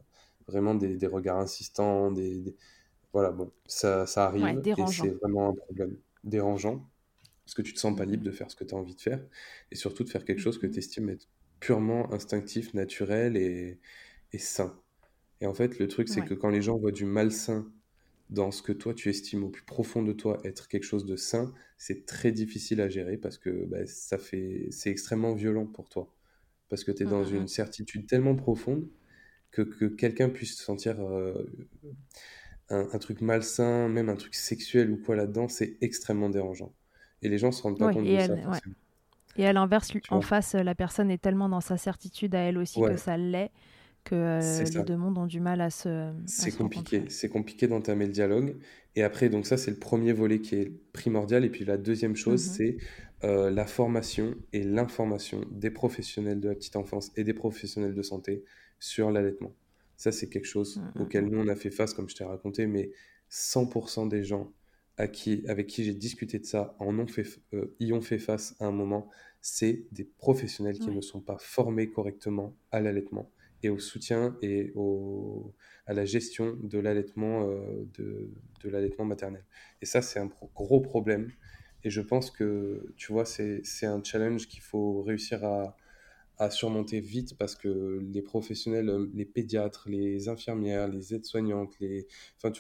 vraiment 0.47 0.75
des, 0.75 0.97
des, 0.97 1.07
regards 1.07 1.39
insistants. 1.39 2.11
Des, 2.11 2.55
Voilà, 3.13 3.31
bon, 3.31 3.51
ça, 3.67 4.05
ça 4.07 4.25
arrive. 4.25 4.61
et 4.65 4.87
c'est 4.87 5.09
vraiment 5.21 5.49
un 5.49 5.53
problème 5.53 5.97
dérangeant. 6.23 6.87
Parce 7.45 7.53
que 7.53 7.61
tu 7.61 7.73
te 7.73 7.79
sens 7.79 7.95
pas 7.95 8.03
libre 8.03 8.23
de 8.23 8.31
faire 8.31 8.51
ce 8.51 8.57
que 8.57 8.65
tu 8.65 8.75
as 8.75 8.77
envie 8.77 8.95
de 8.95 9.01
faire. 9.01 9.23
Et 9.71 9.75
surtout 9.75 10.03
de 10.03 10.09
faire 10.09 10.25
quelque 10.25 10.41
chose 10.41 10.57
que 10.57 10.67
tu 10.67 10.79
estimes 10.79 11.09
être 11.09 11.27
purement 11.59 12.11
instinctif, 12.13 12.73
naturel 12.73 13.37
et, 13.37 13.79
et 14.33 14.37
sain. 14.37 14.77
Et 15.39 15.47
en 15.47 15.53
fait, 15.53 15.79
le 15.79 15.87
truc, 15.87 16.09
c'est 16.09 16.21
que 16.21 16.33
quand 16.33 16.49
les 16.49 16.61
gens 16.61 16.77
voient 16.77 16.91
du 16.91 17.05
malsain 17.05 17.71
dans 18.29 18.51
ce 18.51 18.61
que 18.61 18.71
toi 18.71 18.93
tu 18.93 19.09
estimes 19.09 19.43
au 19.43 19.49
plus 19.49 19.63
profond 19.63 20.03
de 20.03 20.13
toi 20.13 20.39
être 20.43 20.67
quelque 20.67 20.83
chose 20.83 21.05
de 21.05 21.15
sain, 21.15 21.53
c'est 21.77 22.05
très 22.05 22.31
difficile 22.31 22.81
à 22.81 22.89
gérer 22.89 23.17
parce 23.17 23.37
que 23.37 23.65
bah, 23.65 23.85
ça 23.85 24.17
fait, 24.17 24.67
c'est 24.71 24.89
extrêmement 24.89 25.33
violent 25.33 25.65
pour 25.65 25.89
toi. 25.89 26.13
Parce 26.69 26.83
que 26.83 26.91
tu 26.91 27.03
es 27.03 27.05
mmh, 27.05 27.09
dans 27.09 27.23
mmh, 27.23 27.35
une 27.35 27.47
certitude 27.47 28.07
tellement 28.07 28.35
profonde 28.35 28.87
que, 29.51 29.61
que 29.61 29.85
quelqu'un 29.85 30.29
puisse 30.29 30.57
sentir 30.57 30.99
euh, 30.99 31.33
un, 32.69 32.97
truc 32.97 33.21
malsain, 33.21 33.87
même 33.87 34.09
un 34.09 34.15
truc 34.15 34.35
sexuel 34.35 34.91
ou 34.91 34.97
quoi 34.97 35.15
là-dedans, 35.15 35.47
c'est 35.47 35.77
extrêmement 35.81 36.29
dérangeant. 36.29 36.73
Et 37.21 37.29
les 37.29 37.37
gens 37.37 37.51
se 37.51 37.61
rendent 37.63 37.79
pas 37.79 37.93
compte 37.93 38.05
de 38.05 38.19
ça. 38.19 38.59
Et 39.37 39.45
à 39.45 39.53
l'inverse, 39.53 39.93
en 40.09 40.21
face, 40.21 40.55
la 40.55 40.75
personne 40.75 41.11
est 41.11 41.21
tellement 41.21 41.47
dans 41.47 41.61
sa 41.61 41.77
certitude 41.77 42.35
à 42.35 42.39
elle 42.39 42.57
aussi 42.57 42.81
que 42.81 42.97
ça 42.97 43.17
l'est 43.17 43.51
que 44.09 44.15
euh, 44.15 44.63
les 44.63 44.83
deux 44.83 44.95
mondes 44.95 45.17
ont 45.17 45.25
du 45.25 45.39
mal 45.39 45.61
à 45.61 45.69
se. 45.69 46.11
C'est 46.25 46.55
compliqué. 46.55 47.03
C'est 47.09 47.29
compliqué 47.29 47.67
d'entamer 47.67 48.05
le 48.05 48.11
dialogue. 48.11 48.55
Et 48.95 49.03
après, 49.03 49.29
donc 49.29 49.45
ça, 49.45 49.57
c'est 49.57 49.71
le 49.71 49.77
premier 49.77 50.13
volet 50.13 50.39
qui 50.39 50.55
est 50.55 50.71
primordial. 50.93 51.43
Et 51.45 51.49
puis 51.49 51.65
la 51.65 51.77
deuxième 51.77 52.15
chose, 52.15 52.45
mmh 52.45 52.51
c'est 52.51 52.77
euh, 53.23 53.49
la 53.49 53.65
formation 53.65 54.35
et 54.53 54.63
l'information 54.63 55.41
des 55.51 55.71
professionnels 55.71 56.39
de 56.39 56.49
la 56.49 56.55
petite 56.55 56.75
enfance 56.75 57.11
et 57.15 57.23
des 57.23 57.33
professionnels 57.33 57.95
de 57.95 58.01
santé 58.01 58.43
sur 58.79 59.11
l'allaitement. 59.11 59.53
Ça, 59.97 60.11
c'est 60.11 60.29
quelque 60.29 60.45
chose 60.45 60.77
mmh, 60.77 60.81
mmh, 60.81 61.01
auquel 61.01 61.25
nous, 61.25 61.39
on 61.39 61.47
a 61.47 61.55
fait 61.55 61.71
face, 61.71 61.93
comme 61.93 62.07
je 62.07 62.15
t'ai 62.15 62.23
raconté, 62.23 62.67
mais 62.67 62.91
100% 63.31 64.07
des 64.07 64.23
gens 64.23 64.53
à 64.97 65.07
qui, 65.07 65.43
avec 65.47 65.67
qui 65.67 65.83
j'ai 65.83 65.93
discuté 65.93 66.39
de 66.39 66.45
ça 66.45 66.75
en 66.79 66.97
ont 66.97 67.07
fait, 67.07 67.25
euh, 67.53 67.75
y 67.79 67.91
ont 67.93 68.01
fait 68.01 68.19
face 68.19 68.55
à 68.59 68.65
un 68.65 68.71
moment. 68.71 69.09
C'est 69.41 69.85
des 69.91 70.03
professionnels 70.03 70.79
qui 70.79 70.89
ne 70.89 71.01
sont 71.01 71.21
pas 71.21 71.37
formés 71.39 71.89
correctement 71.89 72.55
à 72.71 72.81
l'allaitement 72.81 73.31
et 73.63 73.69
au 73.69 73.79
soutien 73.79 74.37
et 74.41 74.73
à 75.85 75.93
la 75.93 76.05
gestion 76.05 76.57
de 76.61 76.79
l'allaitement 76.79 77.49
euh, 77.49 77.87
de, 77.97 78.69
l'allaitement 78.69 79.05
maternel. 79.05 79.45
Et 79.81 79.85
ça, 79.85 80.01
c'est 80.01 80.19
un 80.19 80.29
gros 80.55 80.81
problème. 80.81 81.31
Et 81.83 81.89
je 81.89 82.01
pense 82.01 82.31
que, 82.31 82.93
tu 82.97 83.11
vois, 83.13 83.25
c'est 83.25 83.85
un 83.85 84.03
challenge 84.03 84.47
qu'il 84.47 84.61
faut 84.61 85.01
réussir 85.03 85.45
à, 85.45 85.77
à, 86.37 86.49
surmonter 86.49 86.99
vite 86.99 87.37
parce 87.37 87.55
que 87.55 87.99
les 88.11 88.21
professionnels, 88.21 88.89
euh, 88.89 89.09
les 89.13 89.25
pédiatres, 89.25 89.87
les 89.89 90.27
infirmières, 90.27 90.87
les 90.87 91.13
aides-soignantes, 91.13 91.73
les, 91.79 92.07
enfin, 92.41 92.51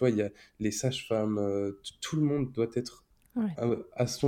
les 0.59 0.71
sages-femmes, 0.71 1.39
euh, 1.39 1.81
tout 1.99 2.15
le 2.15 2.21
monde 2.21 2.51
doit 2.51 2.69
être 2.75 3.06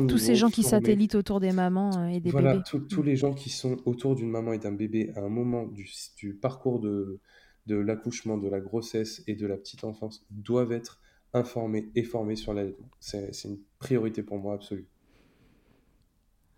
tous 0.08 0.17
ces 0.17 0.36
gens 0.36 0.50
qui 0.50 0.63
satellitent 0.63 1.15
autour 1.15 1.39
des 1.39 1.52
mamans 1.52 1.98
euh, 1.98 2.08
et 2.08 2.19
des 2.19 2.32
voilà, 2.32 2.54
bébés. 2.54 2.63
tous 2.89 3.02
mm. 3.02 3.06
les 3.06 3.15
gens 3.15 3.34
qui 3.34 3.50
sont 3.50 3.78
autour 3.86 4.15
d'une 4.15 4.30
maman 4.30 4.54
et 4.54 4.60
d'un 4.60 4.72
bébé 4.72 5.12
à 5.15 5.22
un 5.22 5.30
moment 5.30 5.65
du, 5.65 5.89
du 6.17 6.34
parcours 6.34 6.80
de, 6.80 7.19
de 7.67 7.76
l'accouchement, 7.76 8.38
de 8.38 8.50
la 8.50 8.60
grossesse 8.60 9.24
et 9.28 9.36
de 9.36 9.48
la 9.48 9.56
petite 9.58 9.84
enfance 9.84 10.26
doivent 10.32 10.72
être 10.72 11.00
informés 11.34 11.89
et 11.95 12.04
formés 12.04 12.36
sur 12.36 12.54
l'allaitement. 12.54 12.89
C'est 13.00 13.32
une 13.45 13.60
priorité 13.78 14.24
pour 14.24 14.39
moi 14.39 14.56
absolue. 14.56 14.88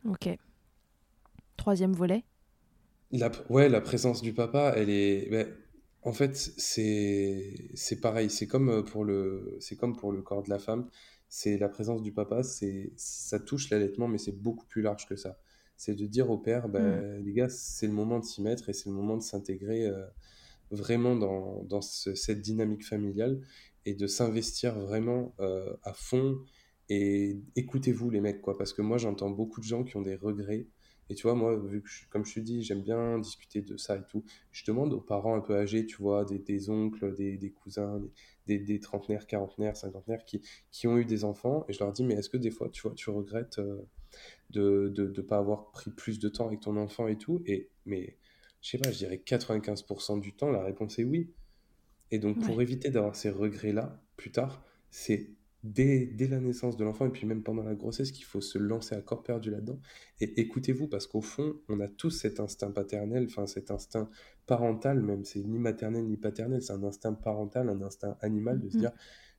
Ok. 0.06 0.30
Troisième 1.58 1.94
volet 1.94 2.24
la, 3.12 3.30
Ouais, 3.50 3.70
la 3.70 3.82
présence 3.82 4.22
du 4.22 4.34
papa, 4.34 4.74
elle 4.76 4.90
est... 4.90 5.30
Ben, 5.30 5.48
en 6.04 6.14
fait, 6.14 6.36
c'est 6.36 8.02
pareil. 8.02 8.30
C'est 8.32 8.48
comme, 8.48 8.70
euh, 8.70 8.82
pour 8.82 9.06
le, 9.06 9.60
comme 9.80 9.96
pour 9.96 10.12
le 10.12 10.22
corps 10.24 10.42
de 10.42 10.50
la 10.50 10.58
femme 10.58 10.88
c'est 11.34 11.58
la 11.58 11.70
présence 11.70 12.02
du 12.02 12.12
papa, 12.12 12.44
c'est 12.44 12.92
ça 12.98 13.40
touche 13.40 13.70
l'allaitement, 13.70 14.10
mais 14.10 14.18
c'est 14.18 14.34
beaucoup 14.34 14.66
plus 14.66 14.82
large 14.82 15.08
que 15.08 15.16
ça. 15.16 15.40
C'est 15.78 15.96
de 15.96 16.06
dire 16.06 16.30
au 16.30 16.38
père, 16.38 16.68
bah, 16.68 16.82
mm. 16.82 17.24
les 17.24 17.32
gars, 17.32 17.48
c'est 17.48 17.88
le 17.88 17.94
moment 17.94 18.20
de 18.20 18.26
s'y 18.26 18.42
mettre 18.42 18.68
et 18.68 18.74
c'est 18.74 18.90
le 18.90 18.96
moment 18.96 19.16
de 19.16 19.24
s'intégrer 19.24 19.88
euh, 19.88 20.06
vraiment 20.72 21.16
dans, 21.16 21.64
dans 21.64 21.80
cette 21.80 22.42
dynamique 22.42 22.86
familiale 22.86 23.40
et 23.86 23.94
de 23.94 24.08
s'investir 24.08 24.78
vraiment 24.78 25.34
euh, 25.40 25.74
à 25.84 25.94
fond. 25.94 26.38
Et 26.90 27.40
écoutez-vous 27.56 28.10
les 28.10 28.20
mecs, 28.20 28.42
quoi, 28.42 28.58
parce 28.58 28.74
que 28.74 28.82
moi 28.82 28.98
j'entends 28.98 29.30
beaucoup 29.30 29.62
de 29.62 29.66
gens 29.66 29.86
qui 29.86 29.96
ont 29.96 30.02
des 30.02 30.16
regrets 30.16 30.68
Et 31.12 31.14
tu 31.14 31.24
vois, 31.24 31.36
moi, 31.36 31.58
vu 31.58 31.82
que, 31.82 31.90
comme 32.10 32.24
je 32.24 32.36
te 32.36 32.40
dis, 32.40 32.64
j'aime 32.64 32.82
bien 32.82 33.20
discuter 33.20 33.62
de 33.62 33.76
ça 33.76 33.98
et 33.98 34.04
tout, 34.10 34.24
je 34.54 34.64
demande 34.64 34.94
aux 34.94 35.02
parents 35.02 35.36
un 35.36 35.42
peu 35.42 35.58
âgés, 35.58 35.86
tu 35.86 35.98
vois, 35.98 36.24
des, 36.24 36.70
oncles, 36.70 37.14
des, 37.14 37.52
cousins, 37.52 38.02
des, 38.48 38.60
des, 38.60 38.80
trentenaires, 38.80 39.28
quarantenaires, 39.28 39.76
cinquantenaires 39.76 40.24
qui, 40.24 40.42
qui 40.72 40.88
ont 40.88 40.98
eu 40.98 41.04
des 41.04 41.26
enfants, 41.26 41.66
et 41.68 41.74
je 41.74 41.80
leur 41.80 41.92
dis, 41.92 42.06
mais 42.06 42.14
est-ce 42.14 42.30
que 42.30 42.38
des 42.38 42.50
fois, 42.50 42.70
tu 42.70 42.84
vois, 42.84 42.94
tu 42.96 43.10
regrettes 43.10 43.60
euh, 43.60 43.82
de 44.52 44.62
ne 44.62 44.88
de, 44.88 45.08
de 45.08 45.22
pas 45.22 45.38
avoir 45.38 45.72
pris 45.72 45.92
plus 45.92 46.18
de 46.18 46.30
temps 46.30 46.48
avec 46.48 46.62
ton 46.62 46.78
enfant 46.78 47.10
et 47.10 47.18
tout? 47.18 47.44
Et, 47.46 47.70
mais, 47.86 48.18
je 48.62 48.70
sais 48.70 48.78
pas, 48.78 48.90
je 48.90 49.00
dirais 49.00 49.18
95% 49.18 50.22
du 50.22 50.32
temps, 50.32 50.50
la 50.50 50.64
réponse 50.64 50.98
est 50.98 51.04
oui. 51.04 51.30
Et 52.10 52.20
donc, 52.20 52.40
pour 52.40 52.62
éviter 52.62 52.90
d'avoir 52.90 53.18
ces 53.18 53.30
regrets-là 53.30 54.02
plus 54.16 54.32
tard, 54.32 54.64
c'est 54.92 55.30
dès, 55.64 56.06
dès, 56.06 56.28
la 56.28 56.40
naissance 56.40 56.78
de 56.78 56.84
l'enfant 56.84 57.06
et 57.06 57.10
puis 57.10 57.26
même 57.28 57.44
pendant 57.44 57.64
la 57.64 57.76
grossesse 57.76 58.12
qu'il 58.12 58.26
faut 58.26 58.42
se 58.42 58.58
lancer 58.58 58.96
à 58.96 59.02
corps 59.02 59.24
perdu 59.24 59.52
là-dedans. 59.52 59.80
Et 60.20 60.42
écoutez-vous, 60.42 60.88
parce 60.88 61.08
qu'au 61.08 61.22
fond, 61.22 61.56
on 61.70 61.80
a 61.80 61.88
tous 61.88 62.12
cet 62.12 62.40
instinct 62.40 62.72
paternel, 62.72 63.26
enfin 63.28 63.46
cet 63.48 63.72
instinct 63.72 64.10
parental 64.48 65.02
même, 65.02 65.24
c'est 65.24 65.44
ni 65.44 65.60
maternel 65.60 66.06
ni 66.06 66.18
paternel, 66.18 66.62
c'est 66.62 66.74
un 66.74 66.84
instinct 66.84 67.14
parental, 67.14 67.70
un 67.70 67.82
instinct 67.82 68.18
animal 68.22 68.60
de 68.60 68.70
se 68.70 68.78
mmh. 68.78 68.80
dire 68.80 68.92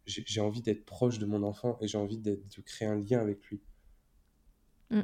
j'ai 0.04 0.40
envie 0.40 0.62
d'être 0.62 0.84
proche 0.84 1.18
de 1.18 1.26
mon 1.26 1.44
enfant 1.44 1.78
et 1.80 1.86
j'ai 1.86 1.98
envie 1.98 2.18
de 2.18 2.40
créer 2.64 2.88
un 2.88 2.96
lien 2.96 3.20
avec 3.20 3.44
lui. 3.46 3.60
Mmh, 4.90 5.00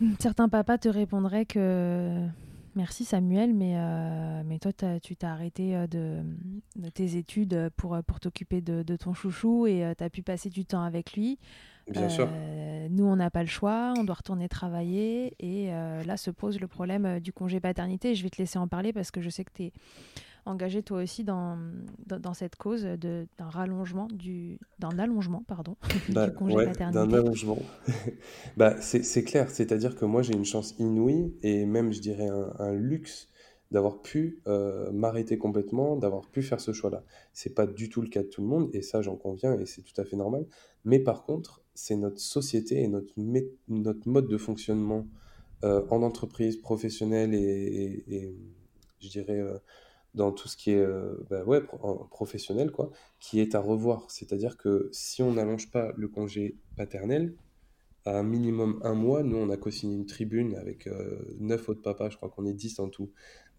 mmh, 0.00 0.16
Certains 0.20 0.48
papas 0.48 0.78
te 0.78 0.88
répondraient 0.88 1.46
que 1.46 2.26
Merci 2.76 3.06
Samuel, 3.06 3.54
mais, 3.54 3.72
euh, 3.76 4.42
mais 4.44 4.58
toi, 4.58 4.70
tu 5.02 5.16
t'es 5.16 5.26
arrêté 5.26 5.74
euh, 5.74 5.86
de, 5.86 6.88
tes 6.90 7.16
études 7.16 7.70
pour, 7.74 7.94
euh, 7.94 8.02
pour 8.02 8.20
t'occuper 8.20 8.60
de, 8.60 8.96
ton 8.96 9.14
chouchou 9.14 9.66
et 9.66 9.94
tu 9.96 10.04
as 10.04 10.10
pu 10.10 10.22
passer 10.22 10.50
du 10.50 10.66
temps 10.66 10.82
avec 10.82 11.14
lui. 11.14 11.38
Bien 11.90 12.10
sûr. 12.10 12.28
Nous, 12.90 13.04
on 13.04 13.16
n'a 13.16 13.30
pas 13.30 13.42
le 13.42 13.48
choix, 13.48 13.94
on 13.96 14.04
doit 14.04 14.16
retourner 14.16 14.48
travailler 14.48 15.34
et 15.38 15.70
là 15.70 16.16
se 16.16 16.30
pose 16.30 16.60
le 16.60 16.66
problème 16.66 17.20
du 17.20 17.32
congé 17.32 17.60
paternité. 17.60 18.14
Je 18.14 18.22
vais 18.22 18.30
te 18.30 18.38
laisser 18.38 18.58
en 18.58 18.68
parler 18.68 18.92
parce 18.92 19.10
que 19.10 19.20
je 19.20 19.30
sais 19.30 19.44
que 19.44 19.52
tu 19.54 19.62
es 19.64 19.72
engagé 20.46 20.82
toi 20.82 21.02
aussi 21.02 21.24
dans, 21.24 21.58
dans, 22.06 22.34
cette 22.34 22.56
cause 22.56 22.84
d'un 22.84 23.26
rallongement 23.38 24.08
du 24.12 24.58
d'un 24.78 24.98
allongement 24.98 25.42
pardon 25.46 25.76
bah, 26.08 26.28
du 26.28 26.34
congé 26.34 26.66
D'un 26.92 27.12
allongement. 27.12 27.58
bah, 28.56 28.80
c'est 28.80 29.24
clair, 29.24 29.50
c'est-à-dire 29.50 29.96
que 29.96 30.04
moi 30.04 30.22
j'ai 30.22 30.34
une 30.34 30.44
chance 30.44 30.74
inouïe 30.78 31.34
et 31.42 31.66
même 31.66 31.92
je 31.92 32.00
dirais 32.00 32.28
un, 32.58 32.72
luxe 32.72 33.28
d'avoir 33.72 34.00
pu 34.00 34.40
euh, 34.46 34.92
m'arrêter 34.92 35.38
complètement, 35.38 35.96
d'avoir 35.96 36.28
pu 36.28 36.42
faire 36.42 36.60
ce 36.60 36.72
choix-là. 36.72 37.02
C'est 37.32 37.54
pas 37.54 37.66
du 37.66 37.88
tout 37.88 38.00
le 38.00 38.08
cas 38.08 38.22
de 38.22 38.28
tout 38.28 38.40
le 38.40 38.46
monde 38.46 38.70
et 38.72 38.82
ça 38.82 39.02
j'en 39.02 39.16
conviens 39.16 39.58
et 39.58 39.66
c'est 39.66 39.82
tout 39.82 40.00
à 40.00 40.04
fait 40.04 40.16
normal. 40.16 40.46
Mais 40.84 41.00
par 41.00 41.24
contre, 41.24 41.62
c'est 41.74 41.96
notre 41.96 42.20
société 42.20 42.80
et 42.82 42.88
notre, 42.88 43.12
notre 43.68 44.08
mode 44.08 44.28
de 44.28 44.38
fonctionnement 44.38 45.06
euh, 45.64 45.82
en 45.90 46.02
entreprise 46.02 46.56
professionnelle 46.56 47.34
et, 47.34 48.04
et, 48.08 48.36
je 49.00 49.08
dirais 49.08 49.40
euh, 49.40 49.58
dans 50.16 50.32
tout 50.32 50.48
ce 50.48 50.56
qui 50.56 50.70
est 50.72 50.80
euh, 50.80 51.14
bah 51.30 51.44
ouais, 51.44 51.60
professionnel, 52.10 52.72
quoi, 52.72 52.90
qui 53.20 53.38
est 53.38 53.54
à 53.54 53.60
revoir. 53.60 54.10
C'est-à-dire 54.10 54.56
que 54.56 54.88
si 54.90 55.22
on 55.22 55.34
n'allonge 55.34 55.70
pas 55.70 55.92
le 55.96 56.08
congé 56.08 56.56
paternel, 56.76 57.34
à 58.06 58.18
un 58.18 58.22
minimum 58.22 58.80
un 58.82 58.94
mois, 58.94 59.22
nous 59.22 59.36
on 59.36 59.50
a 59.50 59.56
co-signé 59.56 59.94
une 59.94 60.06
tribune 60.06 60.54
avec 60.56 60.86
euh, 60.86 61.18
neuf 61.38 61.68
autres 61.68 61.82
papas, 61.82 62.08
je 62.08 62.16
crois 62.16 62.30
qu'on 62.30 62.46
est 62.46 62.54
dix 62.54 62.78
en 62.78 62.88
tout, 62.88 63.10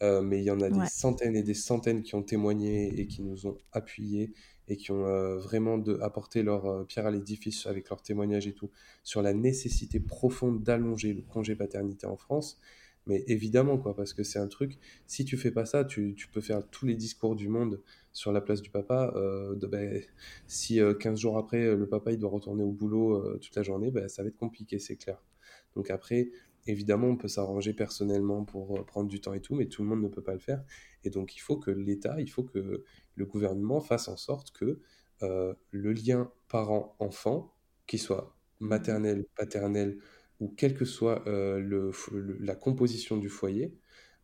euh, 0.02 0.22
mais 0.22 0.40
il 0.40 0.46
y 0.46 0.52
en 0.52 0.62
a 0.62 0.70
des 0.70 0.86
centaines 0.88 1.36
et 1.36 1.44
des 1.44 1.54
centaines 1.54 2.02
qui 2.02 2.16
ont 2.16 2.24
témoigné 2.24 3.00
et 3.00 3.08
qui 3.08 3.22
nous 3.22 3.46
ont 3.46 3.58
appuyés 3.74 4.34
et 4.70 4.78
qui 4.78 4.92
ont 4.92 5.38
vraiment 5.38 5.78
de, 5.78 6.00
apporté 6.02 6.44
leur 6.44 6.86
pierre 6.88 7.06
à 7.06 7.12
l'édifice 7.12 7.68
avec 7.68 7.90
leurs 7.90 8.02
témoignages 8.02 8.48
et 8.48 8.54
tout 8.54 8.70
sur 9.04 9.22
la 9.22 9.34
nécessité 9.34 10.00
profonde 10.00 10.64
d'allonger 10.64 11.14
le 11.14 11.22
congé 11.22 11.56
paternité 11.56 12.06
en 12.06 12.18
France 12.18 12.60
mais 13.08 13.24
évidemment, 13.28 13.78
quoi, 13.78 13.96
parce 13.96 14.14
que 14.14 14.24
c'est 14.24 14.40
un 14.40 14.48
truc, 14.48 14.78
si 15.08 15.26
tu 15.26 15.38
fais 15.38 15.52
pas 15.52 15.66
ça, 15.66 15.86
tu, 15.86 16.16
peux 16.32 16.42
faire 16.42 16.68
tous 16.70 16.86
les 16.86 16.96
discours 16.96 17.36
du 17.36 17.48
monde 17.48 17.82
sur 18.12 18.32
la 18.32 18.42
place 18.42 18.62
du 18.62 18.70
papa. 18.70 19.14
Euh, 19.16 19.56
ben, 19.56 20.02
si 20.48 20.80
15 21.00 21.14
euh, 21.14 21.16
jours 21.16 21.38
après, 21.38 21.64
euh, 21.64 21.76
le 21.76 21.88
papa 21.88 22.16
doit 22.16 22.30
retourner 22.30 22.64
au 22.64 22.72
boulot 22.72 23.38
toute 23.40 23.56
la 23.56 23.64
journée, 23.64 23.92
ben, 23.92 24.08
ça 24.10 24.24
va 24.24 24.30
être 24.30 24.38
compliqué, 24.38 24.78
c'est 24.80 24.98
clair. 24.98 25.24
Donc 25.76 25.90
après, 25.90 26.32
évidemment, 26.66 27.08
on 27.08 27.16
peut 27.18 27.30
s'arranger 27.30 27.74
personnellement 27.74 28.44
pour 28.44 28.86
prendre 28.86 29.08
du 29.08 29.22
temps 29.22 29.34
et 29.34 29.42
tout, 29.42 29.56
mais 29.56 29.68
tout 29.68 29.84
le 29.84 29.90
monde 29.90 30.02
ne 30.02 30.10
peut 30.10 30.24
pas 30.24 30.34
le 30.34 30.40
faire. 30.40 30.64
Et 31.04 31.10
donc 31.10 31.36
il 31.36 31.40
faut 31.40 31.58
que 31.58 31.72
l'État, 31.72 32.20
il 32.20 32.30
faut 32.30 32.44
que 32.44 32.84
le 33.16 33.26
gouvernement 33.26 33.80
fasse 33.80 34.10
en 34.10 34.18
sorte 34.18 34.52
que 34.52 34.82
le 35.22 35.94
lien 35.94 36.32
parent-enfant, 36.50 37.54
qui 37.86 37.98
soit 37.98 38.36
maternel, 38.60 39.26
paternel, 39.36 39.98
ou 40.40 40.50
quelle 40.50 40.76
que 40.76 40.86
soit 40.86 41.28
euh, 41.28 41.60
le, 41.60 41.92
la 42.40 42.56
composition 42.56 43.18
du 43.18 43.30
foyer, 43.30 43.74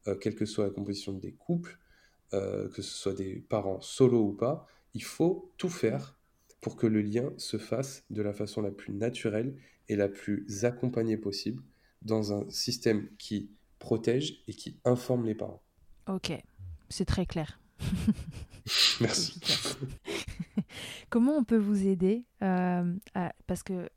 euh, 0.07 0.15
quelle 0.15 0.35
que 0.35 0.45
soit 0.45 0.65
la 0.65 0.69
composition 0.69 1.13
des 1.13 1.33
couples, 1.33 1.79
euh, 2.33 2.69
que 2.69 2.81
ce 2.81 2.93
soit 2.93 3.13
des 3.13 3.35
parents 3.35 3.81
solo 3.81 4.21
ou 4.21 4.33
pas, 4.33 4.67
il 4.93 5.03
faut 5.03 5.51
tout 5.57 5.69
faire 5.69 6.17
pour 6.61 6.75
que 6.75 6.87
le 6.87 7.01
lien 7.01 7.33
se 7.37 7.57
fasse 7.57 8.03
de 8.09 8.21
la 8.21 8.33
façon 8.33 8.61
la 8.61 8.71
plus 8.71 8.93
naturelle 8.93 9.55
et 9.89 9.95
la 9.95 10.07
plus 10.07 10.65
accompagnée 10.65 11.17
possible 11.17 11.63
dans 12.01 12.33
un 12.33 12.49
système 12.49 13.09
qui 13.17 13.51
protège 13.79 14.43
et 14.47 14.53
qui 14.53 14.79
informe 14.85 15.25
les 15.25 15.35
parents. 15.35 15.61
Ok, 16.07 16.31
c'est 16.89 17.05
très 17.05 17.25
clair. 17.25 17.59
Merci. 19.01 19.39
Comment 21.09 21.37
on 21.37 21.43
peut 21.43 21.57
vous 21.57 21.87
aider 21.87 22.23
Parce 22.39 23.63
que 23.63 23.89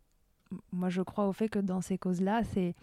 moi, 0.73 0.89
je 0.89 1.03
crois 1.03 1.27
au 1.27 1.33
fait 1.33 1.49
que 1.49 1.59
dans 1.59 1.81
ces 1.81 1.99
causes-là, 1.99 2.43
c'est 2.45 2.75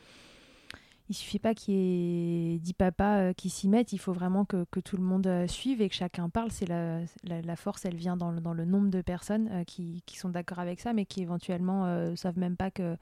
il 1.10 1.15
suffit 1.15 1.39
pas 1.39 1.54
qu'il 1.54 1.73
y 1.73 2.56
ait 2.56 2.60
dix 2.60 2.73
papas 2.73 3.19
euh, 3.19 3.34
qui 3.34 3.49
s'y 3.49 3.67
mettent, 3.67 3.93
il 3.93 3.97
faut 3.97 4.13
vraiment 4.13 4.45
que, 4.45 4.65
que, 4.71 4.80
tout 4.80 4.97
le 4.97 5.04
monde 5.04 5.28
euh, 5.28 5.47
suive 5.47 5.82
et 5.82 5.89
que 5.89 5.95
chacun 5.95 6.30
parle. 6.30 6.52
C'est 6.52 6.67
la, 6.67 7.02
la, 7.23 7.56
force, 7.56 7.86
elle 7.86 7.95
vient 7.95 8.15
dans 8.15 8.32
le, 8.32 8.39
dans 8.39 8.54
le 8.54 8.65
nombre 8.65 8.89
de 8.89 9.02
personnes 9.02 9.49
euh, 9.52 9.63
qui, 9.63 10.02
qui, 10.06 10.17
sont 10.17 10.30
d'accord 10.30 10.60
avec 10.60 10.80
ça, 10.80 10.93
mais 10.93 11.06
qui 11.06 11.21
éventuellement 11.21 11.86
ne 11.86 12.15
savent 12.15 12.39
même 12.39 12.56
pas 12.56 12.71
que, 12.71 12.95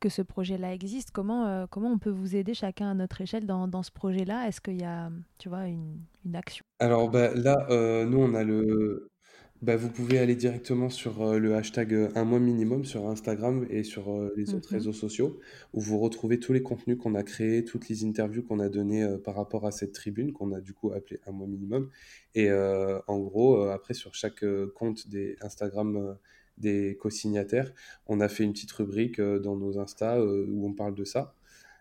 que 0.00 0.08
ce 0.08 0.22
projet-là 0.22 0.72
existe. 0.72 1.10
Comment, 1.10 1.66
comment 1.68 1.90
on 1.90 1.98
peut 1.98 2.10
vous 2.10 2.34
aider 2.34 2.54
chacun 2.54 2.90
à 2.90 2.94
notre 2.94 3.20
échelle 3.20 3.46
dans, 3.46 3.68
dans 3.68 3.82
ce 3.82 3.90
projet-là? 3.90 4.48
Est-ce 4.48 4.60
qu'il 4.60 4.80
y 4.80 4.84
a, 4.84 5.10
tu 5.38 5.48
vois, 5.48 5.66
une, 5.66 5.98
une 6.24 6.34
action? 6.34 6.64
Alors 6.78 7.10
bah, 7.10 7.34
là, 7.34 7.66
nous, 8.04 8.18
on 8.18 8.34
a 8.34 8.42
le, 8.42 9.10
bah, 9.60 9.76
vous 9.76 9.88
pouvez 9.88 10.18
aller 10.18 10.36
directement 10.36 10.88
sur 10.88 11.20
euh, 11.20 11.38
le 11.38 11.56
hashtag 11.56 11.92
euh, 11.92 12.08
un 12.14 12.24
mois 12.24 12.38
minimum 12.38 12.84
sur 12.84 13.08
Instagram 13.08 13.66
et 13.70 13.82
sur 13.82 14.12
euh, 14.12 14.32
les 14.36 14.54
autres 14.54 14.72
mhm. 14.72 14.78
réseaux 14.78 14.92
sociaux 14.92 15.40
où 15.72 15.80
vous 15.80 15.98
retrouvez 15.98 16.38
tous 16.38 16.52
les 16.52 16.62
contenus 16.62 16.96
qu'on 16.96 17.16
a 17.16 17.24
créés, 17.24 17.64
toutes 17.64 17.88
les 17.88 18.04
interviews 18.04 18.44
qu'on 18.44 18.60
a 18.60 18.68
données 18.68 19.04
par 19.24 19.34
rapport 19.34 19.66
à 19.66 19.72
cette 19.72 19.92
tribune 19.92 20.32
qu'on 20.32 20.52
a 20.52 20.60
du 20.60 20.74
coup 20.74 20.92
appelée 20.92 21.18
un 21.26 21.32
mois 21.32 21.48
minimum. 21.48 21.90
Et 22.34 22.52
en 22.52 23.18
gros, 23.18 23.62
après 23.62 23.94
sur 23.94 24.14
chaque 24.14 24.44
compte 24.74 25.08
des 25.08 25.36
Instagram 25.40 26.16
des 26.56 26.96
co-signataires, 27.00 27.72
on 28.06 28.20
a 28.20 28.28
fait 28.28 28.44
une 28.44 28.52
petite 28.52 28.72
rubrique 28.72 29.20
dans 29.20 29.56
nos 29.56 29.78
Insta 29.78 30.22
où 30.22 30.66
on 30.66 30.72
parle 30.72 30.94
de 30.94 31.04
ça. 31.04 31.34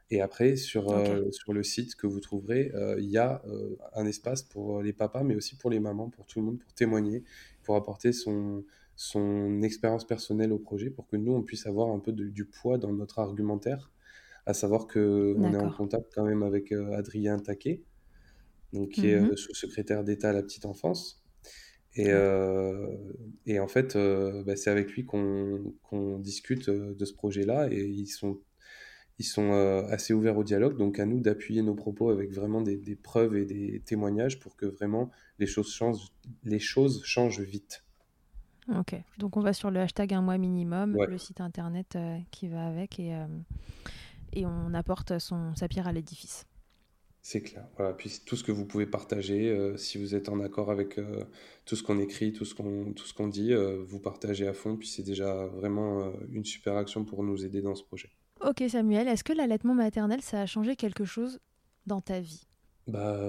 Et 0.10 0.22
après, 0.22 0.56
sur, 0.56 0.86
sur 1.32 1.54
le 1.54 1.64
site 1.64 1.96
que 1.96 2.08
vous 2.08 2.22
trouverez, 2.22 2.72
il 2.98 3.10
y 3.10 3.18
a 3.18 3.42
un 3.94 4.06
espace 4.06 4.42
pour 4.42 4.82
les 4.82 4.94
papas, 4.94 5.24
mais 5.24 5.36
aussi 5.36 5.56
pour 5.56 5.70
les 5.70 5.80
mamans, 5.80 6.10
pour 6.10 6.26
tout 6.26 6.40
le 6.40 6.46
monde, 6.46 6.60
pour 6.60 6.74
témoigner 6.74 7.24
pour 7.68 7.76
apporter 7.76 8.14
son, 8.14 8.64
son 8.96 9.62
expérience 9.62 10.08
personnelle 10.08 10.54
au 10.54 10.58
projet 10.58 10.90
pour 10.90 11.06
que 11.06 11.18
nous, 11.18 11.34
on 11.34 11.44
puisse 11.44 11.68
avoir 11.68 11.90
un 11.90 12.00
peu 12.00 12.14
du 12.14 12.46
poids 12.46 12.78
dans 12.78 12.94
notre 12.94 13.20
argumentaire, 13.20 13.92
à 14.46 14.54
savoir 14.54 14.88
qu'on 14.88 15.54
est 15.54 15.58
en 15.58 15.70
contact 15.70 16.14
quand 16.16 16.24
même 16.24 16.44
avec 16.44 16.72
euh, 16.72 16.94
Adrien 16.94 17.38
Taquet, 17.40 17.84
donc, 18.72 18.92
qui 18.92 19.10
est 19.10 19.20
mmh 19.20 19.32
euh, 19.32 19.36
sous-secrétaire 19.36 20.06
d'État 20.06 20.30
à 20.30 20.34
la 20.34 20.44
petite 20.44 20.66
enfance. 20.66 21.22
Et, 21.96 22.08
euh, 22.10 22.88
et 23.46 23.60
en 23.60 23.68
fait, 23.68 23.98
bah, 24.46 24.56
c'est 24.56 24.70
avec 24.70 24.94
lui 24.94 25.04
qu'on 25.06 26.20
discute 26.20 26.70
de 26.70 27.06
ce 27.06 27.14
projet-là 27.14 27.68
et 27.70 27.82
ils 27.82 28.08
sont, 28.08 28.40
ils 29.20 29.26
sont 29.26 29.52
assez 29.90 30.14
ouverts 30.14 30.38
au 30.38 30.44
dialogue. 30.44 30.78
Donc 30.78 31.00
à 31.00 31.06
nous 31.06 31.20
d'appuyer 31.20 31.62
nos 31.64 31.76
propos 31.76 32.10
avec 32.10 32.32
vraiment 32.32 32.62
des, 32.62 32.78
des, 32.78 32.96
preuves 32.96 33.36
et 33.36 33.46
des 33.46 33.82
témoignages 33.86 34.40
pour 34.40 34.56
que 34.56 34.66
vraiment 34.66 35.10
les 35.40 35.48
choses 35.48 35.74
changent, 35.74 36.12
les 36.44 36.60
choses 36.60 37.04
changent 37.04 37.42
vite. 37.42 37.84
Ok, 38.76 38.96
donc 39.18 39.38
on 39.38 39.42
va 39.42 39.54
sur 39.54 39.72
le 39.72 39.80
hashtag 39.80 40.14
un 40.14 40.22
mois 40.22 40.38
minimum, 40.38 40.98
le 41.08 41.18
site 41.18 41.40
internet 41.40 41.96
euh, 41.96 42.18
qui 42.32 42.50
va 42.50 42.68
avec 42.68 43.00
et, 43.00 43.16
euh, 43.16 43.26
et 44.34 44.46
on 44.46 44.74
apporte 44.74 45.20
son, 45.20 45.56
sa 45.56 45.70
pierre 45.70 45.88
à 45.88 45.94
l'édifice. 45.94 46.46
C'est 47.22 47.42
clair. 47.42 47.66
Voilà. 47.78 47.94
Puis 47.94 48.22
tout 48.26 48.36
ce 48.36 48.44
que 48.44 48.52
vous 48.52 48.66
pouvez 48.66 48.86
partager, 48.86 49.50
euh, 49.50 49.78
si 49.78 49.98
vous 49.98 50.16
êtes 50.16 50.28
en 50.28 50.40
accord 50.42 50.70
avec 50.70 51.00
tout 51.66 51.76
ce 51.76 51.84
qu'on 51.84 52.00
écrit, 52.00 52.34
tout 52.34 52.46
ce 52.46 52.56
qu'on 52.56 52.94
tout 52.94 53.06
ce 53.06 53.14
qu'on 53.14 53.28
dit, 53.28 53.54
vous 53.86 54.00
partagez 54.00 54.48
à 54.48 54.54
fond. 54.54 54.76
Puis 54.76 54.88
c'est 54.88 55.04
déjà 55.04 55.46
vraiment 55.48 56.12
une 56.32 56.46
super 56.46 56.76
action 56.76 57.06
pour 57.06 57.24
nous 57.24 57.46
aider 57.46 57.62
dans 57.62 57.76
ce 57.76 57.84
projet. 57.84 58.10
Ok 58.42 58.64
Samuel, 58.70 59.08
est-ce 59.08 59.24
que 59.24 59.34
l'allaitement 59.34 59.74
maternel 59.74 60.22
ça 60.22 60.42
a 60.42 60.46
changé 60.46 60.76
quelque 60.76 61.06
chose 61.06 61.40
dans 61.86 62.02
ta 62.02 62.20
vie? 62.20 62.44
Bah 62.88 63.20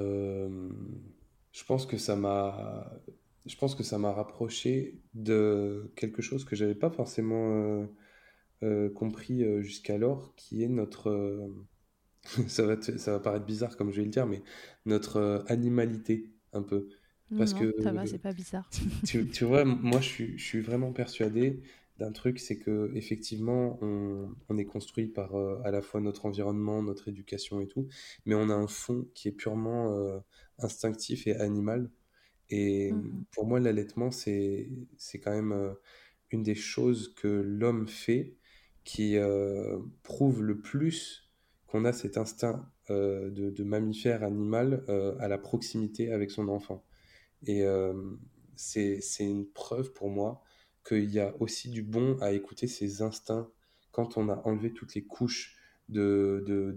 je 1.53 1.65
pense 1.65 1.87
que 1.87 1.99
ça 1.99 2.15
m'a 2.17 2.93
je 3.47 3.57
pense 3.57 3.75
que 3.75 3.83
ça 3.83 3.99
m'a 3.99 4.13
rapproché 4.13 5.01
de 5.15 5.91
quelque 5.97 6.23
chose 6.23 6.45
que 6.45 6.55
j'avais 6.55 6.75
pas 6.75 6.91
forcément 6.91 7.89
euh, 8.63 8.91
compris 8.91 9.45
jusqu'alors, 9.63 10.35
qui 10.37 10.63
est 10.63 10.69
notre, 10.69 11.49
ça 12.49 12.67
va, 12.67 12.81
ça 12.81 13.13
va 13.13 13.21
paraître 13.21 13.47
bizarre 13.47 13.77
comme 13.77 13.91
je 13.91 13.99
vais 13.99 14.05
le 14.05 14.11
dire, 14.11 14.27
mais 14.27 14.43
notre 14.85 15.45
animalité 15.49 16.31
un 16.53 16.63
peu. 16.63 16.89
Parce 17.37 17.55
non, 17.55 17.61
que 17.61 17.83
ça 17.83 17.93
va, 17.93 18.07
c'est 18.07 18.19
pas 18.19 18.33
bizarre. 18.33 18.69
Tu, 19.07 19.29
tu, 19.29 19.45
vois, 19.45 19.65
moi 19.65 20.01
je 20.01 20.09
suis, 20.09 20.39
je 20.39 20.45
suis 20.45 20.61
vraiment 20.61 20.93
persuadé 20.93 21.63
d'un 21.99 22.13
truc, 22.13 22.39
c'est 22.39 22.59
que 22.59 22.93
effectivement, 22.95 23.79
on, 23.83 24.35
on 24.49 24.59
est 24.59 24.65
construit 24.65 25.09
par 25.09 25.35
à 25.65 25.71
la 25.71 25.83
fois 25.83 26.01
notre 26.01 26.27
environnement, 26.27 26.83
notre 26.83 27.09
éducation 27.09 27.61
et 27.61 27.67
tout, 27.67 27.89
mais 28.27 28.35
on 28.35 28.51
a 28.51 28.55
un 28.55 28.69
fond 28.69 29.09
qui 29.15 29.29
est 29.29 29.33
purement 29.33 30.23
instinctif 30.59 31.27
et 31.27 31.35
animal. 31.35 31.91
Et 32.51 32.93
mmh 32.93 33.25
pour 33.33 33.47
moi, 33.47 33.61
l'allaitement, 33.61 34.11
c'est 34.11 34.69
quand 35.23 35.33
même 35.33 35.75
une 36.31 36.43
des 36.43 36.55
choses 36.55 37.15
que 37.15 37.29
l'homme 37.29 37.89
fait 37.89 38.37
qui 38.85 39.17
prouve 40.03 40.43
le 40.43 40.61
plus 40.61 41.31
qu'on 41.67 41.85
a 41.85 41.93
cet 41.93 42.17
instinct 42.17 42.71
de, 42.89 43.63
mammifère 43.63 44.23
animal 44.23 44.85
à 45.21 45.29
la 45.29 45.39
proximité 45.39 46.13
avec 46.13 46.31
son 46.31 46.49
enfant. 46.49 46.85
Et 47.47 47.65
c'est 48.57 49.01
une 49.21 49.47
preuve 49.47 49.93
pour 49.93 50.11
moi 50.11 50.43
qu'il 50.89 51.11
y 51.11 51.21
a 51.21 51.35
aussi 51.41 51.69
du 51.69 51.83
bon 51.83 52.17
à 52.21 52.33
écouter 52.33 52.67
ses 52.67 53.03
instincts 53.03 53.49
quand 53.93 54.17
on 54.17 54.29
a 54.29 54.41
enlevé 54.45 54.73
toutes 54.73 54.95
les 54.95 55.03
couches 55.03 55.57
de, 55.89 56.43
de, 56.47 56.75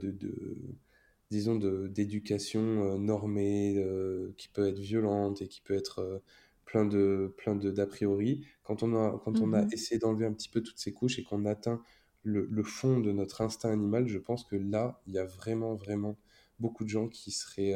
disons, 1.30 1.55
d'éducation 1.55 2.62
euh, 2.62 2.97
normée, 2.97 3.76
euh, 3.78 4.34
qui 4.38 4.49
peut 4.49 4.68
être 4.68 4.80
violente 4.80 5.41
et 5.41 5.47
qui 5.47 5.62
peut 5.62 5.74
être 5.74 5.99
euh, 5.99 6.20
plein 6.66 6.86
de 6.86 7.34
plein 7.38 7.55
de 7.55 7.72
d'a 7.72 7.86
priori. 7.86 8.45
Quand 8.64 8.84
on 8.84 8.95
a 8.95 9.20
quand 9.24 9.39
on 9.39 9.53
a 9.53 9.64
mmh 9.64 9.70
essayé 9.74 9.99
d'enlever 9.99 10.26
un 10.26 10.34
petit 10.34 10.49
peu 10.49 10.62
toutes 10.62 10.80
ces 10.80 10.93
couches 10.93 11.20
et 11.20 11.24
qu'on 11.24 11.45
atteint 11.45 11.82
le, 12.24 12.47
le, 12.49 12.64
fond 12.64 12.99
de 12.99 13.12
notre 13.12 13.41
instinct 13.41 13.72
animal, 13.72 14.07
je 14.07 14.20
pense 14.20 14.43
que 14.45 14.55
là, 14.55 15.01
il 15.07 15.14
y 15.14 15.20
a 15.20 15.26
vraiment 15.26 15.76
vraiment 15.76 16.18
beaucoup 16.59 16.84
de 16.84 16.89
gens 16.89 17.07
qui 17.07 17.32
seraient 17.32 17.74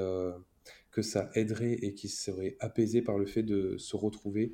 que 0.92 1.02
ça 1.02 1.30
aiderait 1.34 1.74
et 1.74 1.94
qui 1.96 2.10
seraient 2.10 2.56
apaisés 2.60 3.02
par 3.02 3.18
le 3.18 3.26
fait 3.26 3.44
de 3.44 3.78
se 3.78 3.96
retrouver 3.96 4.54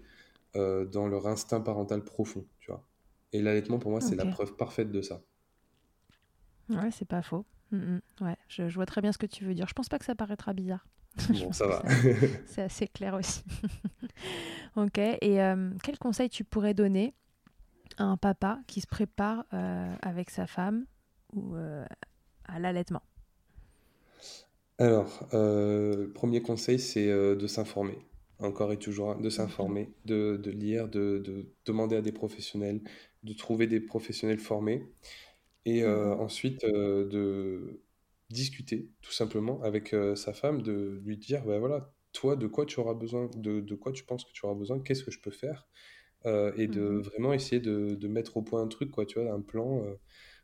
dans 0.55 1.07
leur 1.07 1.27
instinct 1.27 1.61
parental 1.61 2.03
profond, 2.03 2.45
tu 2.59 2.71
vois. 2.71 2.85
Et 3.33 3.41
l'allaitement, 3.41 3.79
pour 3.79 3.91
moi, 3.91 4.01
c'est 4.01 4.15
la 4.15 4.25
preuve 4.25 4.55
parfaite 4.55 4.91
de 4.91 5.01
ça. 5.01 5.21
Ouais, 6.69 6.91
c'est 6.91 7.07
pas 7.07 7.21
faux. 7.21 7.45
Mm, 7.71 7.77
mm. 7.77 8.01
ouais, 8.21 8.37
je, 8.47 8.63
vois 8.73 8.85
très 8.85 9.01
bien 9.01 9.11
ce 9.11 9.17
que 9.17 9.25
tu 9.25 9.45
veux 9.45 9.53
dire. 9.53 9.67
Je 9.67 9.73
pense 9.73 9.89
pas 9.89 9.99
que 9.99 10.05
ça 10.05 10.15
paraîtra 10.15 10.53
bizarre. 10.53 10.85
Bon, 11.29 11.51
ça 11.51 11.67
va. 11.67 11.83
C'est 12.45 12.61
assez 12.61 12.87
clair 12.87 13.13
aussi. 13.13 13.43
ok. 14.75 14.97
Et 14.97 15.41
euh, 15.41 15.71
quel 15.83 15.97
conseil 15.97 16.29
tu 16.29 16.43
pourrais 16.45 16.73
donner 16.73 17.13
à 17.97 18.05
un 18.05 18.15
papa 18.15 18.59
qui 18.67 18.79
se 18.79 18.87
prépare 18.87 19.45
euh, 19.53 19.93
avec 20.01 20.29
sa 20.29 20.47
femme 20.47 20.85
ou 21.33 21.55
euh, 21.55 21.85
à 22.45 22.59
l'allaitement? 22.59 23.03
Alors, 24.77 25.27
premier 26.15 26.41
conseil, 26.41 26.79
c'est 26.79 27.07
de 27.07 27.47
s'informer. 27.47 27.99
Encore 28.41 28.73
et 28.73 28.77
toujours, 28.77 29.15
de 29.15 29.29
s'informer, 29.29 29.93
de, 30.05 30.35
de, 30.37 30.49
lire, 30.49 30.87
de, 30.87 31.19
de, 31.19 31.45
demander 31.65 31.95
à 31.95 32.01
des 32.01 32.11
professionnels, 32.11 32.81
de 33.23 33.33
trouver 33.33 33.67
des 33.67 33.79
professionnels 33.79 34.39
formés. 34.39 34.83
Et 35.65 35.83
euh, 35.83 36.15
ensuite, 36.15 36.63
euh, 36.63 37.07
de 37.07 37.81
discuter 38.31 38.89
tout 39.01 39.11
simplement 39.11 39.61
avec 39.61 39.93
euh, 39.93 40.15
sa 40.15 40.33
femme, 40.33 40.63
de 40.63 40.99
lui 41.05 41.17
dire, 41.17 41.45
ben 41.45 41.59
voilà, 41.59 41.93
toi, 42.13 42.35
de 42.35 42.47
quoi 42.47 42.65
tu 42.65 42.79
auras 42.79 42.95
besoin, 42.95 43.29
de, 43.35 43.59
de 43.59 43.75
quoi 43.75 43.91
tu 43.91 44.03
penses 44.05 44.25
que 44.25 44.31
tu 44.33 44.45
auras 44.45 44.55
besoin, 44.55 44.79
qu'est-ce 44.79 45.03
que 45.03 45.11
je 45.11 45.19
peux 45.19 45.31
faire, 45.31 45.67
et 46.25 46.67
de 46.67 46.81
mmh 46.81 47.01
vraiment 47.01 47.33
essayer 47.33 47.61
de, 47.61 47.95
de, 47.95 48.07
mettre 48.07 48.37
au 48.37 48.41
point 48.41 48.61
un 48.61 48.67
truc, 48.67 48.91
quoi, 48.91 49.05
tu 49.05 49.19
vois, 49.19 49.31
un 49.31 49.41
plan, 49.41 49.83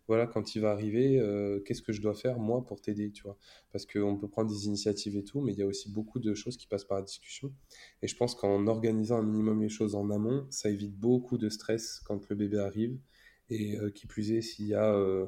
voilà, 0.07 0.27
quand 0.27 0.55
il 0.55 0.61
va 0.61 0.71
arriver, 0.71 1.21
qu'est-ce 1.65 1.81
que 1.81 1.91
je 1.91 2.01
dois 2.01 2.13
faire, 2.13 2.39
moi, 2.39 2.63
pour 2.65 2.81
t'aider, 2.81 3.11
tu 3.11 3.23
vois. 3.23 3.37
Parce 3.71 3.85
qu'on 3.85 4.17
peut 4.17 4.27
prendre 4.27 4.49
des 4.49 4.65
initiatives 4.65 5.17
et 5.17 5.23
tout, 5.23 5.41
mais 5.41 5.53
il 5.53 5.59
y 5.59 5.63
a 5.63 5.65
aussi 5.65 5.91
beaucoup 5.91 6.19
de 6.19 6.33
choses 6.33 6.57
qui 6.57 6.67
passent 6.67 6.85
par 6.85 6.97
la 6.97 7.03
discussion. 7.03 7.51
Et 8.01 8.07
je 8.07 8.15
pense 8.15 8.35
qu'en 8.35 8.67
organisant 8.67 9.17
un 9.17 9.23
minimum 9.23 9.61
les 9.61 9.69
choses 9.69 9.95
en 9.95 10.09
amont, 10.09 10.45
ça 10.49 10.69
évite 10.69 10.97
beaucoup 10.97 11.37
de 11.37 11.49
stress 11.49 12.01
quand 12.05 12.29
le 12.29 12.35
bébé 12.35 12.59
arrive 12.59 12.97
et 13.49 13.77
euh, 13.77 13.89
qui 13.89 14.07
plus 14.07 14.31
est, 14.31 14.41
s'il 14.41 14.67
y 14.67 14.73
a 14.73 14.93
euh, 14.93 15.27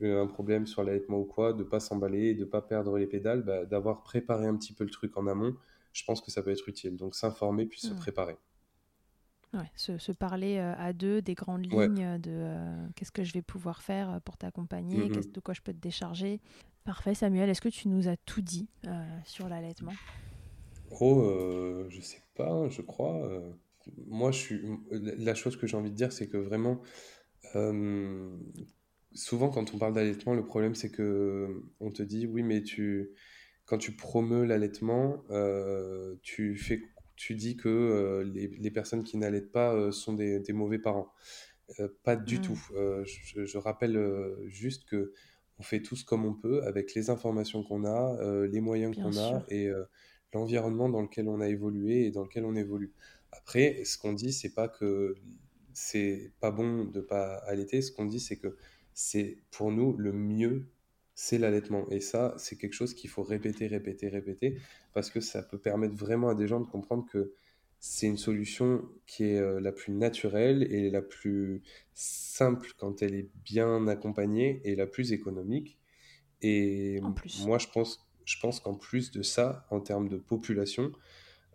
un 0.00 0.26
problème 0.26 0.66
sur 0.66 0.82
l'allaitement 0.82 1.18
ou 1.18 1.24
quoi, 1.24 1.52
de 1.52 1.64
pas 1.64 1.80
s'emballer, 1.80 2.34
de 2.34 2.44
pas 2.44 2.62
perdre 2.62 2.98
les 2.98 3.06
pédales, 3.06 3.42
bah, 3.42 3.64
d'avoir 3.64 4.02
préparé 4.02 4.46
un 4.46 4.56
petit 4.56 4.72
peu 4.72 4.84
le 4.84 4.90
truc 4.90 5.16
en 5.16 5.26
amont, 5.26 5.56
je 5.92 6.04
pense 6.04 6.20
que 6.20 6.30
ça 6.30 6.42
peut 6.42 6.50
être 6.50 6.68
utile. 6.68 6.96
Donc 6.96 7.14
s'informer 7.14 7.66
puis 7.66 7.80
se 7.80 7.92
mmh. 7.92 7.96
préparer. 7.96 8.36
Ouais, 9.54 9.70
se, 9.74 10.12
parler 10.12 10.58
euh, 10.58 10.74
à 10.76 10.92
deux 10.92 11.22
des 11.22 11.34
grandes 11.34 11.64
lignes 11.64 12.18
de 12.18 12.56
qu'est-ce 12.94 13.12
que 13.12 13.24
je 13.24 13.32
vais 13.32 13.42
pouvoir 13.42 13.80
faire 13.80 14.20
pour 14.24 14.36
t'accompagner, 14.36 15.08
mmh 15.08 15.32
de 15.32 15.40
quoi 15.40 15.54
je 15.54 15.62
peux 15.62 15.72
te 15.72 15.80
décharger. 15.80 16.40
Parfait, 16.84 17.14
Samuel. 17.14 17.48
Est-ce 17.48 17.60
que 17.60 17.68
tu 17.68 17.88
nous 17.88 18.08
as 18.08 18.16
tout 18.16 18.42
dit 18.42 18.68
sur 19.24 19.48
l'allaitement? 19.48 19.94
Oh, 21.00 21.86
je 21.88 22.00
sais 22.00 22.22
pas, 22.34 22.68
je 22.68 22.82
crois. 22.82 23.30
moi, 24.06 24.30
je 24.30 24.38
suis. 24.38 24.60
La 24.90 25.34
chose 25.34 25.56
que 25.56 25.66
j'ai 25.66 25.76
envie 25.76 25.90
de 25.90 25.96
dire, 25.96 26.12
c'est 26.12 26.28
que 26.28 26.36
vraiment, 26.36 26.82
euh, 27.54 28.36
souvent, 29.12 29.48
quand 29.48 29.74
on 29.74 29.78
parle 29.78 29.94
d'allaitement, 29.94 30.34
le 30.34 30.44
problème, 30.44 30.74
c'est 30.74 30.90
que 30.90 31.62
on 31.80 31.90
te 31.90 32.02
dit, 32.02 32.26
oui, 32.26 32.42
mais 32.42 32.62
tu, 32.62 33.10
quand 33.64 33.78
tu 33.78 33.92
promeus 33.92 34.44
l'allaitement, 34.44 35.24
euh, 35.30 36.16
tu 36.22 36.56
fais, 36.56 36.80
tu 37.16 37.34
dis 37.34 37.56
que 37.56 37.68
euh, 37.68 38.24
les, 38.24 38.48
les, 38.48 38.70
personnes 38.70 39.02
qui 39.02 39.16
n'allaitent 39.16 39.52
pas 39.52 39.90
sont 39.92 40.12
des, 40.12 40.40
des, 40.40 40.52
mauvais 40.52 40.78
parents. 40.78 41.12
pas 42.02 42.16
du 42.16 42.38
mmh. 42.38 42.42
tout. 42.42 42.68
Je, 43.04 43.44
je, 43.44 43.58
rappelle 43.58 43.98
juste 44.46 44.84
que 44.84 45.12
on 45.58 45.62
fait 45.62 45.80
tous 45.80 46.04
comme 46.04 46.24
on 46.24 46.34
peut 46.34 46.62
avec 46.64 46.94
les 46.94 47.08
informations 47.10 47.62
qu'on 47.62 47.84
a, 47.84 48.46
les 48.46 48.60
moyens 48.60 48.94
qu'on 48.94 49.16
a 49.16 49.44
et 49.48 49.70
l'environnement 50.32 50.88
dans 50.88 51.02
lequel 51.02 51.28
on 51.28 51.40
a 51.40 51.48
évolué 51.48 52.06
et 52.06 52.10
dans 52.10 52.22
lequel 52.22 52.44
on 52.44 52.54
évolue. 52.54 52.92
Après, 53.32 53.82
ce 53.84 53.98
qu'on 53.98 54.12
dit, 54.12 54.32
c'est 54.32 54.54
pas 54.54 54.68
que 54.68 55.16
c'est 55.72 56.32
pas 56.40 56.50
bon 56.50 56.84
de 56.84 57.00
pas 57.00 57.36
allaiter. 57.46 57.82
Ce 57.82 57.92
qu'on 57.92 58.06
dit, 58.06 58.20
c'est 58.20 58.36
que 58.36 58.56
c'est 58.94 59.38
pour 59.50 59.70
nous 59.72 59.96
le 59.96 60.12
mieux, 60.12 60.66
c'est 61.16 61.38
l'allaitement. 61.38 61.88
Et 61.90 62.00
ça, 62.00 62.34
c'est 62.36 62.56
quelque 62.56 62.74
chose 62.74 62.94
qu'il 62.94 63.10
faut 63.10 63.22
répéter, 63.22 63.66
répéter, 63.66 64.08
répéter, 64.08 64.58
parce 64.92 65.10
que 65.10 65.20
ça 65.20 65.42
peut 65.42 65.58
permettre 65.58 65.94
vraiment 65.94 66.28
à 66.28 66.34
des 66.34 66.46
gens 66.46 66.60
de 66.60 66.66
comprendre 66.66 67.06
que 67.10 67.32
c'est 67.80 68.06
une 68.06 68.18
solution 68.18 68.86
qui 69.06 69.24
est 69.24 69.38
euh, 69.38 69.58
la 69.60 69.72
plus 69.72 69.92
naturelle 69.92 70.62
et 70.70 70.90
la 70.90 71.02
plus 71.02 71.62
simple 71.94 72.68
quand 72.78 73.02
elle 73.02 73.14
est 73.14 73.30
bien 73.44 73.88
accompagnée 73.88 74.60
et 74.64 74.76
la 74.76 74.86
plus 74.86 75.12
économique. 75.12 75.78
Et 76.42 77.00
moi, 77.46 77.58
je 77.58 77.68
pense, 77.68 78.06
je 78.26 78.38
pense 78.38 78.60
qu'en 78.60 78.74
plus 78.74 79.10
de 79.10 79.22
ça, 79.22 79.66
en 79.70 79.80
termes 79.80 80.08
de 80.08 80.18
population, 80.18 80.92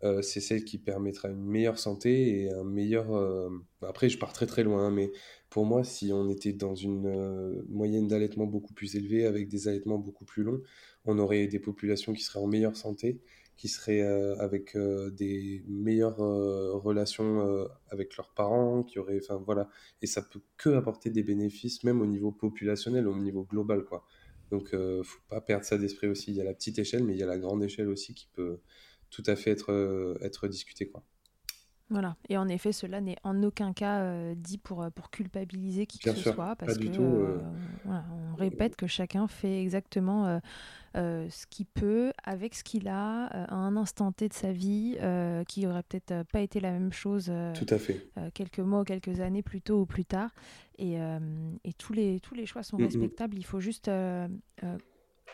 euh, 0.04 0.24
c'est 0.24 0.42
celle 0.42 0.64
qui 0.64 0.80
permettra 0.80 1.30
une 1.30 1.46
meilleure 1.46 1.78
santé 1.78 2.42
et 2.42 2.52
un 2.52 2.64
meilleur. 2.64 3.16
Euh, 3.16 3.50
après, 3.84 4.10
je 4.10 4.18
pars 4.18 4.34
très 4.34 4.48
très 4.48 4.64
loin, 4.64 4.88
hein, 4.88 4.92
mais 4.92 5.12
pour 5.52 5.66
moi, 5.66 5.84
si 5.84 6.12
on 6.12 6.30
était 6.30 6.54
dans 6.54 6.74
une 6.74 7.06
euh, 7.06 7.64
moyenne 7.70 8.08
d'allaitement 8.08 8.48
beaucoup 8.48 8.74
plus 8.74 8.96
élevée, 8.96 9.26
avec 9.28 9.48
des 9.48 9.68
allaitements 9.68 10.00
beaucoup 10.00 10.26
plus 10.26 10.44
longs, 10.44 10.62
on 11.06 11.20
aurait 11.20 11.46
des 11.48 11.60
populations 11.60 12.14
qui 12.14 12.24
seraient 12.24 12.40
en 12.40 12.48
meilleure 12.48 12.76
santé, 12.76 13.22
qui 13.58 13.68
seraient 13.68 14.02
avec 14.40 14.76
des 14.76 15.64
meilleures 15.68 16.18
relations 16.18 17.68
avec 17.90 18.18
leurs 18.18 18.34
parents, 18.34 18.82
qui 18.82 18.98
auraient. 18.98 19.20
Enfin 19.22 19.42
voilà, 19.46 19.70
et 20.02 20.08
ça 20.08 20.24
peut 20.24 20.42
que 20.58 20.70
apporter 20.70 21.12
des 21.12 21.22
bénéfices, 21.22 21.84
même 21.84 22.02
au 22.02 22.08
niveau 22.08 22.32
populationnel, 22.32 23.08
au 23.08 23.16
niveau 23.18 23.44
global, 23.44 23.84
quoi. 23.84 24.04
Donc, 24.50 24.72
faut 25.04 25.20
pas 25.30 25.42
perdre 25.42 25.66
ça 25.66 25.78
d'esprit 25.78 26.08
aussi. 26.08 26.32
Il 26.32 26.38
y 26.38 26.42
a 26.42 26.44
la 26.44 26.56
petite 26.56 26.80
échelle, 26.80 27.04
mais 27.04 27.14
il 27.14 27.20
y 27.20 27.24
a 27.24 27.28
la 27.28 27.38
grande 27.38 27.64
échelle 27.64 27.90
aussi 27.90 28.16
qui 28.16 28.28
peut 28.34 28.60
tout 29.12 29.24
à 29.28 29.36
fait 29.36 29.52
être, 29.52 29.72
euh, 29.72 30.18
être 30.22 30.48
discuté. 30.48 30.88
Quoi. 30.88 31.04
Voilà, 31.92 32.16
et 32.30 32.38
en 32.38 32.48
effet, 32.48 32.72
cela 32.72 33.02
n'est 33.02 33.18
en 33.24 33.44
aucun 33.44 33.74
cas 33.74 34.00
euh, 34.00 34.34
dit 34.34 34.58
pour, 34.58 34.82
euh, 34.82 34.90
pour 34.90 35.10
culpabiliser 35.10 35.86
qui 35.86 36.00
que 36.00 36.14
ce 36.14 36.32
soit, 36.32 36.56
parce 36.56 36.78
que 36.78 36.88
on 36.98 38.36
répète 38.36 38.78
que 38.78 38.88
chacun 38.88 39.28
fait 39.28 39.62
exactement 39.62 40.40
ce 40.96 41.46
qu'il 41.48 41.66
peut 41.66 42.14
avec 42.24 42.56
ce 42.56 42.64
qu'il 42.64 42.88
a 42.88 43.26
à 43.26 43.54
un 43.54 43.76
instant 43.76 44.14
T 44.14 44.30
de 44.30 44.34
sa 44.34 44.54
vie, 44.54 44.98
qui 45.48 45.68
aurait 45.68 45.84
peut-être 45.84 46.24
pas 46.32 46.40
été 46.40 46.62
la 46.62 46.72
même 46.72 46.94
chose 46.94 47.32
tout 47.54 47.66
à 47.70 47.78
fait. 47.78 48.10
quelques 48.34 48.60
mois 48.60 48.82
ou 48.82 48.84
quelques 48.86 49.20
années 49.20 49.44
plus 49.44 49.62
tôt 49.62 49.82
ou 49.82 49.86
plus 49.86 50.06
tard. 50.06 50.30
Et, 50.78 50.96
et 50.96 51.74
tous, 51.78 51.92
les, 51.92 52.22
tous 52.22 52.36
les 52.36 52.46
choix 52.46 52.64
sont 52.64 52.78
respectables. 52.78 53.38
Il 53.38 53.46
faut 53.46 53.60
juste 53.60 53.92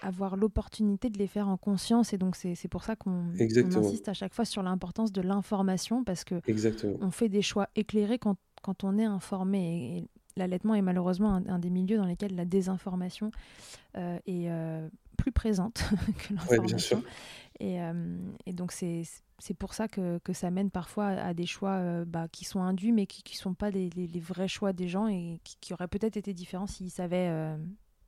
avoir 0.01 0.35
l'opportunité 0.35 1.09
de 1.09 1.17
les 1.17 1.27
faire 1.27 1.47
en 1.47 1.57
conscience. 1.57 2.13
Et 2.13 2.17
donc, 2.17 2.35
c'est 2.35 2.67
pour 2.67 2.83
ça 2.83 2.95
qu'on 2.95 3.29
insiste 3.39 4.09
à 4.09 4.13
chaque 4.13 4.33
fois 4.33 4.45
sur 4.45 4.63
l'importance 4.63 5.11
de 5.11 5.21
l'information, 5.21 6.03
parce 6.03 6.23
que 6.23 6.41
on 7.01 7.11
fait 7.11 7.29
des 7.29 7.41
choix 7.41 7.69
éclairés 7.75 8.19
quand, 8.19 8.37
quand 8.61 8.83
on 8.83 8.97
est 8.97 9.05
informé. 9.05 9.97
Et, 9.97 10.09
l'allaitement 10.35 10.75
est 10.75 10.83
malheureusement 10.83 11.41
un, 11.47 11.57
des 11.57 11.71
milieux 11.71 11.97
dans 11.97 12.05
lesquels 12.05 12.35
la 12.35 12.45
désinformation 12.45 13.31
euh, 13.97 14.19
est 14.27 14.51
euh, 14.51 14.87
plus 15.17 15.31
présente 15.31 15.83
que 16.19 16.35
l'information. 16.35 17.03
Et, 17.59 17.79
et 18.45 18.53
donc, 18.53 18.71
c'est 18.71 19.03
pour 19.57 19.73
ça 19.73 19.87
que, 19.87 20.19
que, 20.19 20.33
ça 20.33 20.51
mène 20.51 20.69
parfois 20.69 21.07
à 21.07 21.33
des 21.33 21.47
choix 21.47 22.05
bah, 22.05 22.27
qui 22.31 22.45
sont 22.45 22.61
induits, 22.61 22.91
mais 22.91 23.07
qui 23.07 23.23
ne 23.33 23.39
sont 23.39 23.55
pas 23.55 23.71
les, 23.71 23.89
les, 23.89 24.19
vrais 24.19 24.47
choix 24.47 24.73
des 24.73 24.87
gens 24.87 25.07
et 25.07 25.39
qui, 25.43 25.57
qui 25.59 25.73
auraient 25.73 25.87
peut-être 25.87 26.17
été 26.17 26.35
différents 26.35 26.67
s'ils 26.67 26.91
savaient 26.91 27.57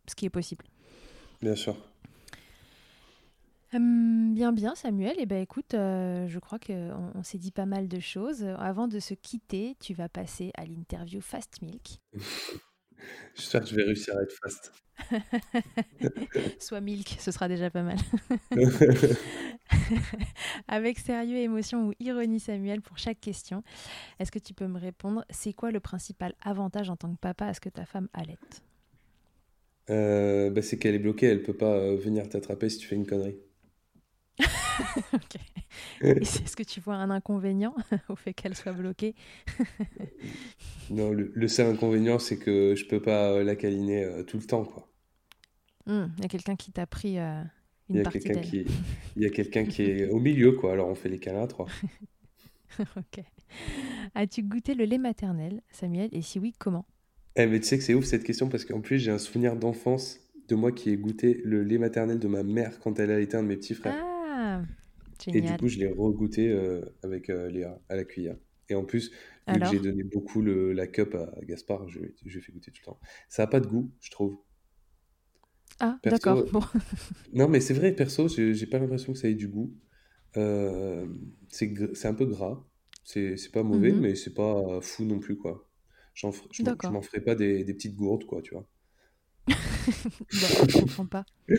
ce 0.08 0.14
qui 0.14 0.26
est 0.28 0.30
possible. 0.30 0.66
Bien 1.42 1.56
sûr. 1.56 1.78
Hum, 3.74 4.34
bien, 4.34 4.52
bien, 4.52 4.74
Samuel. 4.76 5.18
Et 5.20 5.24
eh 5.24 5.26
ben, 5.26 5.42
écoute, 5.42 5.74
euh, 5.74 6.28
je 6.28 6.40
crois 6.40 6.58
qu'on 6.58 7.12
on, 7.14 7.24
s'est 7.24 7.38
dit 7.38 7.52
pas 7.52 7.66
mal 7.66 7.88
de 7.88 8.00
choses. 8.00 8.44
Avant 8.58 8.88
de 8.88 9.00
se 9.00 9.14
quitter, 9.14 9.76
tu 9.80 9.94
vas 9.94 10.10
passer 10.10 10.52
à 10.56 10.66
l'interview 10.66 11.22
Fast 11.22 11.62
Milk. 11.62 12.00
J'espère 13.36 13.62
que 13.62 13.68
je 13.68 13.76
vais 13.76 13.84
réussir 13.84 14.16
à 14.18 14.24
être 14.24 14.34
fast. 14.44 14.74
Soit 16.60 16.82
Milk, 16.82 17.16
ce 17.20 17.32
sera 17.32 17.48
déjà 17.48 17.70
pas 17.70 17.84
mal. 17.84 17.98
Avec 20.68 21.00
sérieux, 21.00 21.38
émotion 21.38 21.88
ou 21.88 21.94
ironie, 22.00 22.42
Samuel, 22.42 22.82
pour 22.82 22.98
chaque 22.98 23.22
question, 23.22 23.64
est-ce 24.20 24.32
que 24.32 24.40
tu 24.40 24.54
peux 24.54 24.68
me 24.68 24.80
répondre 24.80 25.24
C'est 25.30 25.54
quoi 25.54 25.72
le 25.72 25.80
principal 25.80 26.34
avantage 26.42 26.90
en 26.90 26.98
tant 26.98 27.12
que 27.14 27.20
papa 27.20 27.46
à 27.46 27.54
ce 27.54 27.62
que 27.62 27.70
ta 27.70 27.86
femme 27.86 28.10
allaite 28.14 28.64
euh, 29.90 30.50
bah, 30.50 30.62
C'est 30.62 30.78
qu'elle 30.78 30.96
est 30.96 31.00
bloquée, 31.00 31.28
elle 31.28 31.44
peut 31.44 31.54
pas 31.54 31.74
euh, 31.74 31.96
venir 31.96 32.28
t'attraper 32.30 32.70
si 32.70 32.78
tu 32.78 32.88
fais 32.88 32.96
une 32.96 33.06
connerie. 33.06 33.38
ok. 35.14 35.38
Est-ce 36.02 36.56
que 36.56 36.64
tu 36.64 36.80
vois 36.80 36.96
un 36.96 37.10
inconvénient 37.10 37.76
au 38.10 38.16
fait 38.16 38.34
qu'elle 38.34 38.56
soit 38.56 38.74
bloquée? 38.74 39.16
Non, 40.92 41.12
le, 41.12 41.48
seul 41.48 41.68
inconvénient, 41.68 42.18
c'est 42.18 42.38
que 42.38 42.74
je 42.76 42.84
peux 42.86 43.00
pas 43.00 43.32
euh, 43.32 43.44
la 43.44 43.56
câliner 43.56 44.04
euh, 44.04 44.24
tout 44.24 44.38
le 44.38 44.44
temps. 44.44 44.66
quoi. 44.66 44.90
Hmm, 45.86 46.08
il 46.18 46.24
y 46.24 46.26
a 46.26 46.28
quelqu'un 46.28 46.56
qui 46.56 46.72
t'a 46.72 46.88
pris 46.88 47.18
une 47.20 48.02
partie 48.02 48.20
d'elle. 48.20 48.42
Qui... 48.42 48.66
Il 49.16 49.22
y 49.22 49.26
a 49.28 49.30
quelqu'un 49.30 49.66
qui 49.66 49.84
est 49.84 50.10
au 50.10 50.20
milieu, 50.20 50.54
quoi. 50.54 50.74
Alors 50.74 50.88
on 50.88 50.96
fait 50.96 51.10
les 51.10 51.20
câlins 51.20 51.44
à 51.44 51.48
trois. 51.48 51.68
ok. 52.80 53.24
As-tu 54.16 54.42
goûté 54.42 54.74
le 54.74 54.86
lait 54.86 54.98
maternel, 54.98 55.62
Samuel? 55.72 56.10
Et 56.12 56.24
si 56.24 56.40
oui, 56.40 56.54
comment? 56.58 56.86
Eh, 57.36 57.48
mais 57.48 57.60
tu 57.60 57.68
sais 57.68 57.78
que 57.78 57.84
c'est 57.84 57.94
ouf 57.94 58.06
cette 58.06 58.24
question 58.24 58.50
parce 58.50 58.66
qu'en 58.66 58.82
plus 58.82 59.00
j'ai 59.00 59.12
un 59.12 59.18
souvenir 59.18 59.56
d'enfance 59.56 60.20
de 60.48 60.56
moi 60.56 60.72
qui 60.72 60.90
ai 60.90 60.98
goûté 60.98 61.42
le 61.46 61.64
lait 61.64 61.78
maternel 61.78 62.20
de 62.20 62.28
ma 62.28 62.44
mère 62.44 62.80
quand 62.80 63.00
elle 63.00 63.12
a 63.12 63.20
été 63.20 63.38
un 63.38 63.44
de 63.44 63.48
mes 63.48 63.58
petits 63.58 63.76
frères. 63.76 64.04
Ah 64.04 64.62
et 65.28 65.42
du 65.42 65.58
coup, 65.58 65.68
je 65.68 65.80
l'ai 65.80 65.88
regoûté 65.88 66.50
euh, 66.50 66.82
avec 67.04 67.30
euh, 67.30 67.50
Léa 67.50 67.80
à 67.90 67.96
la 67.96 68.06
cuillère. 68.06 68.38
Et 68.70 68.76
en 68.76 68.86
plus, 68.86 69.12
vu 69.48 69.60
que 69.60 69.66
j'ai 69.66 69.80
donné 69.80 70.04
beaucoup 70.04 70.42
le, 70.42 70.74
la 70.74 70.88
cup 70.88 71.16
à 71.16 71.44
Gaspard, 71.44 71.90
je, 71.90 72.00
je 72.26 72.40
fais 72.40 72.52
goûter 72.52 72.72
tout 72.72 72.82
le 72.82 72.86
temps. 72.86 73.00
Ça 73.28 73.44
n'a 73.44 73.48
pas 73.48 73.60
de 73.60 73.68
goût, 73.68 73.92
je 74.00 74.12
trouve. 74.12 74.38
Ah, 75.80 75.98
d'accord. 76.04 76.46
Bon. 76.52 76.62
non, 77.34 77.48
mais 77.48 77.60
c'est 77.60 77.74
vrai, 77.74 77.94
perso, 77.94 78.28
j'ai 78.28 78.66
pas 78.68 78.80
l'impression 78.80 79.14
que 79.14 79.20
ça 79.20 79.28
ait 79.28 79.34
du 79.34 79.48
goût. 79.48 79.74
Euh, 80.38 81.08
c'est 81.50 82.06
un 82.06 82.14
peu 82.14 82.26
gras. 82.26 82.64
C'est 83.04 83.52
pas 83.52 83.64
mauvais, 83.64 83.92
mhm. 83.92 84.02
mais 84.02 84.16
c'est 84.16 84.34
pas 84.34 84.80
fou 84.82 85.04
non 85.04 85.20
plus, 85.20 85.36
quoi. 85.36 85.69
Je 86.20 86.90
m'en 86.90 87.02
ferai 87.02 87.22
pas 87.22 87.36
des, 87.36 87.64
des, 87.64 87.74
petites 87.74 87.96
gourdes, 87.96 88.26
quoi, 88.26 88.42
tu 88.42 88.54
vois. 88.54 88.66
bah, 89.48 89.56
je 90.68 90.80
comprends 90.80 91.06
pas. 91.06 91.26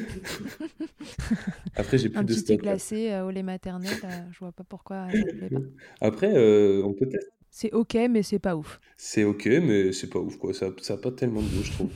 Après, 1.77 1.99
j'ai 1.99 2.09
plus 2.09 2.19
Un 2.19 2.25
de 2.25 2.35
petit 2.35 2.45
thé 2.45 2.57
glacé 2.57 3.11
euh, 3.11 3.27
au 3.27 3.31
lait 3.31 3.43
maternel, 3.43 3.97
euh, 4.05 4.09
je 4.31 4.39
vois 4.39 4.53
pas 4.53 4.65
pourquoi 4.65 5.11
ça 5.11 5.23
te 5.23 5.37
plaît 5.37 5.51
pas. 5.51 5.61
Après, 6.01 6.33
euh, 6.35 6.83
on 6.85 6.93
peut 6.93 7.09
tester. 7.09 7.31
C'est 7.51 7.73
ok, 7.73 7.95
mais 8.09 8.23
c'est 8.23 8.39
pas 8.39 8.55
ouf. 8.55 8.81
C'est 8.97 9.25
ok, 9.25 9.47
mais 9.47 9.93
c'est 9.93 10.09
pas 10.09 10.21
ouf, 10.21 10.37
quoi. 10.37 10.55
Ça 10.55 10.69
n'a 10.69 10.97
pas 10.97 11.11
tellement 11.11 11.43
de 11.43 11.49
goût, 11.49 11.63
je 11.65 11.73
trouve. 11.73 11.93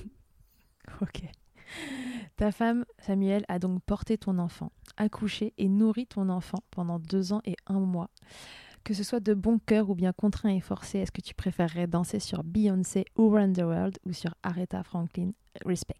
ok. 1.00 1.22
Ta 2.36 2.50
femme, 2.50 2.84
Samuel, 2.98 3.44
a 3.46 3.60
donc 3.60 3.80
porté 3.84 4.18
ton 4.18 4.38
enfant, 4.38 4.72
accouché 4.96 5.52
et 5.56 5.68
nourri 5.68 6.06
ton 6.06 6.28
enfant 6.28 6.58
pendant 6.72 6.98
deux 6.98 7.32
ans 7.32 7.40
et 7.44 7.54
un 7.66 7.78
mois. 7.78 8.10
Que 8.84 8.92
ce 8.92 9.02
soit 9.02 9.20
de 9.20 9.32
bon 9.32 9.58
cœur 9.58 9.88
ou 9.88 9.94
bien 9.94 10.12
contraint 10.12 10.54
et 10.54 10.60
forcé, 10.60 10.98
est-ce 10.98 11.10
que 11.10 11.22
tu 11.22 11.34
préférerais 11.34 11.86
danser 11.86 12.20
sur 12.20 12.44
Beyoncé 12.44 13.06
ou 13.16 13.30
Run 13.30 13.54
the 13.54 13.62
World 13.62 13.98
ou 14.04 14.12
sur 14.12 14.34
Aretha 14.42 14.82
Franklin? 14.82 15.30
Respect 15.64 15.94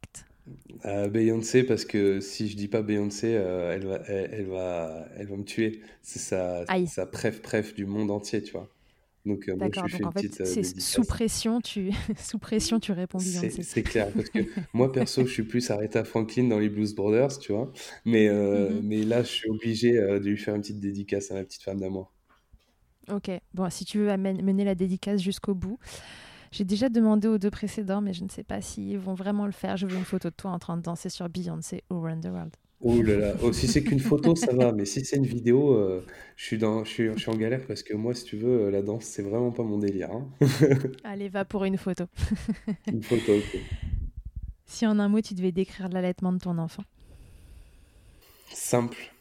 euh, 0.85 1.09
Beyoncé 1.09 1.62
parce 1.62 1.87
que 1.87 2.20
si 2.20 2.49
je 2.49 2.57
dis 2.57 2.68
pas 2.68 2.82
Beyoncé, 2.82 3.35
euh, 3.35 3.74
elle, 3.74 3.87
va, 3.87 3.97
elle, 4.07 4.47
va, 4.47 5.09
elle 5.16 5.26
va 5.26 5.37
me 5.37 5.45
tuer. 5.45 5.80
C'est 6.03 6.18
sa, 6.18 6.66
sa 6.87 7.07
préf 7.07 7.41
préf 7.41 7.74
du 7.74 7.87
monde 7.87 8.11
entier, 8.11 8.43
tu 8.43 8.53
vois. 8.53 8.68
Donc, 9.24 9.49
euh, 9.49 9.57
moi, 9.57 9.68
je 9.72 9.80
donc 9.97 10.07
en 10.07 10.11
fait, 10.12 10.45
c'est 10.45 10.78
sous 10.78 11.05
pression, 11.05 11.62
tu 11.62 11.91
sous 12.18 12.39
pression, 12.39 12.78
tu 12.78 12.93
réponds 12.93 13.16
Beyoncé. 13.16 13.62
C'est 13.62 13.82
clair 13.82 14.12
parce 14.12 14.28
que 14.28 14.41
moi 14.74 14.93
perso, 14.93 15.24
je 15.24 15.32
suis 15.32 15.45
plus 15.45 15.70
Aretha 15.70 16.05
Franklin 16.05 16.49
dans 16.49 16.59
les 16.59 16.68
Blues 16.68 16.95
Brothers, 16.95 17.39
tu 17.39 17.53
vois. 17.53 17.72
Mais 18.05 18.28
mm-hmm. 18.28 18.80
mais 18.82 19.03
là, 19.05 19.22
je 19.22 19.28
suis 19.28 19.49
obligé 19.49 19.93
de 19.95 20.28
lui 20.28 20.37
faire 20.37 20.55
une 20.55 20.61
petite 20.61 20.80
dédicace 20.80 21.30
à 21.30 21.35
ma 21.35 21.45
petite 21.45 21.62
femme 21.62 21.80
d'amour. 21.80 22.12
Ok, 23.11 23.30
bon, 23.52 23.68
si 23.70 23.84
tu 23.84 23.98
veux 23.98 24.16
mener 24.16 24.64
la 24.64 24.74
dédicace 24.74 25.20
jusqu'au 25.20 25.55
bout. 25.55 25.78
J'ai 26.52 26.64
déjà 26.64 26.88
demandé 26.88 27.26
aux 27.26 27.38
deux 27.38 27.50
précédents, 27.50 28.00
mais 28.00 28.12
je 28.12 28.22
ne 28.22 28.28
sais 28.28 28.44
pas 28.44 28.61
s'ils 28.61 28.96
vont 28.96 29.14
vraiment 29.14 29.46
le 29.46 29.52
faire. 29.52 29.76
Je 29.76 29.86
veux 29.86 29.96
une 29.96 30.05
photo 30.05 30.30
de 30.30 30.34
toi 30.34 30.52
en 30.52 30.61
train 30.61 30.76
de 30.76 30.82
danser 30.82 31.09
sur 31.09 31.28
Beyoncé 31.28 31.82
ou 31.90 32.00
Run 32.00 32.20
the 32.20 32.26
World. 32.26 32.55
Oh 32.80 33.02
là 33.02 33.16
là, 33.16 33.34
oh, 33.42 33.52
si 33.52 33.66
c'est 33.66 33.82
qu'une 33.82 33.98
photo, 33.98 34.36
ça 34.36 34.52
va, 34.52 34.70
mais 34.70 34.84
si 34.84 35.05
c'est 35.05 35.16
une 35.16 35.26
vidéo, 35.26 35.74
euh, 35.74 36.05
je, 36.36 36.44
suis 36.44 36.59
dans, 36.59 36.84
je, 36.84 36.90
suis, 36.90 37.12
je 37.12 37.18
suis 37.18 37.30
en 37.30 37.36
galère 37.36 37.66
parce 37.66 37.82
que 37.82 37.94
moi, 37.94 38.14
si 38.14 38.24
tu 38.24 38.36
veux, 38.36 38.68
la 38.68 38.82
danse, 38.82 39.05
c'est 39.05 39.22
vraiment 39.22 39.52
pas 39.52 39.62
mon 39.62 39.78
délire. 39.78 40.11
Hein. 40.12 40.28
Allez, 41.05 41.28
va 41.28 41.44
pour 41.44 41.64
une 41.64 41.78
photo. 41.78 42.05
une 42.86 43.02
photo, 43.02 43.32
ok. 43.36 43.61
Si 44.66 44.86
en 44.86 44.98
un 44.98 45.09
mot, 45.09 45.20
tu 45.22 45.34
devais 45.34 45.50
décrire 45.50 45.88
l'allaitement 45.88 46.32
de 46.32 46.38
ton 46.38 46.59
enfant 46.59 46.84
Simple, 48.52 49.13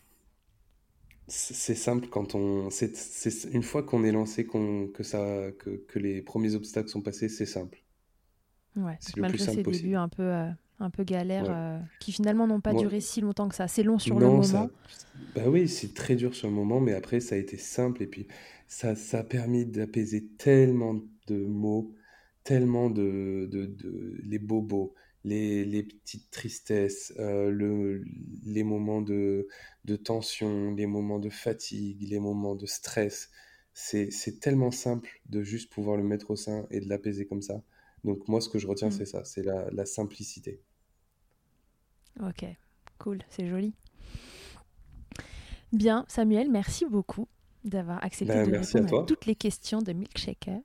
c'est 1.27 1.75
simple 1.75 2.07
quand 2.09 2.35
on. 2.35 2.69
C'est 2.69 2.93
une 3.51 3.63
fois 3.63 3.83
qu'on 3.83 4.03
est 4.03 4.11
lancé, 4.11 4.45
qu'on 4.45 4.87
que, 4.87 5.03
ça, 5.03 5.51
que, 5.59 5.69
que, 5.87 5.99
les 5.99 6.21
premiers 6.21 6.55
obstacles 6.55 6.89
sont 6.89 7.01
passés, 7.01 7.29
c'est 7.29 7.45
simple. 7.45 7.83
Ouais, 8.75 8.97
c'est 8.99 9.17
malgré 9.17 9.37
ces 9.37 9.63
débuts 9.63 9.95
un 9.95 10.09
peu, 10.09 10.23
euh, 10.23 10.49
un 10.79 10.89
peu 10.89 11.03
galères 11.03 11.45
euh, 11.49 11.79
qui 11.99 12.11
finalement 12.11 12.47
n'ont 12.47 12.61
pas 12.61 12.73
duré 12.73 12.99
si 12.99 13.21
longtemps 13.21 13.47
que 13.47 13.55
ça. 13.55 13.67
C'est 13.67 13.83
long 13.83 13.99
sur 13.99 14.19
le 14.19 14.27
moment. 14.27 14.69
Bah 15.35 15.43
oui, 15.47 15.67
c'est 15.67 15.93
très 15.93 16.15
dur 16.15 16.35
sur 16.35 16.47
le 16.47 16.53
moment, 16.53 16.79
mais 16.79 16.93
après 16.93 17.19
ça 17.19 17.35
a 17.35 17.37
été 17.37 17.57
simple 17.57 18.03
et 18.03 18.07
puis 18.07 18.27
ça, 18.67 18.95
ça 18.95 19.19
a 19.19 19.23
permis 19.23 19.65
d'apaiser 19.65 20.25
tellement 20.37 20.95
de 21.27 21.45
mots, 21.45 21.93
tellement 22.43 22.89
de, 22.89 23.47
de, 23.51 23.65
de 23.65 24.17
les 24.23 24.39
bobos, 24.39 24.93
les, 25.23 25.83
petites 25.83 26.29
tristesses, 26.31 27.13
euh, 27.19 27.49
le, 27.49 28.03
les 28.45 28.63
moments 28.63 29.01
de, 29.01 29.47
tension, 30.03 30.73
les 30.73 30.85
moments 30.85 31.19
de 31.19 31.29
fatigue, 31.29 32.07
les 32.09 32.19
moments 32.19 32.55
de 32.55 32.65
stress. 32.65 33.29
C'est 33.73 34.39
tellement 34.39 34.71
simple 34.71 35.21
de 35.27 35.41
juste 35.41 35.71
pouvoir 35.71 35.97
le 35.97 36.03
mettre 36.03 36.31
au 36.31 36.35
sein 36.35 36.67
et 36.69 36.79
de 36.79 36.87
l'apaiser 36.87 37.25
comme 37.25 37.41
ça. 37.41 37.61
Donc 38.03 38.27
moi, 38.27 38.41
ce 38.41 38.49
que 38.49 38.59
je 38.59 38.67
retiens, 38.67 38.89
mm. 38.89 38.91
c'est 38.91 39.05
ça, 39.05 39.23
c'est 39.23 39.43
la, 39.43 39.85
simplicité. 39.85 40.61
Ok, 42.21 42.45
cool, 42.99 43.19
c'est 43.29 43.47
joli. 43.47 43.73
Bien, 45.71 46.05
Samuel, 46.07 46.51
merci 46.51 46.85
beaucoup 46.85 47.27
d'avoir 47.63 48.03
accepté 48.03 48.33
ben, 48.33 48.51
de 48.51 48.57
répondre 48.57 49.01
à, 49.01 49.05
toutes 49.05 49.25
les 49.25 49.35
questions 49.35 49.81
de 49.81 49.93
Milkshaker. 49.93 50.59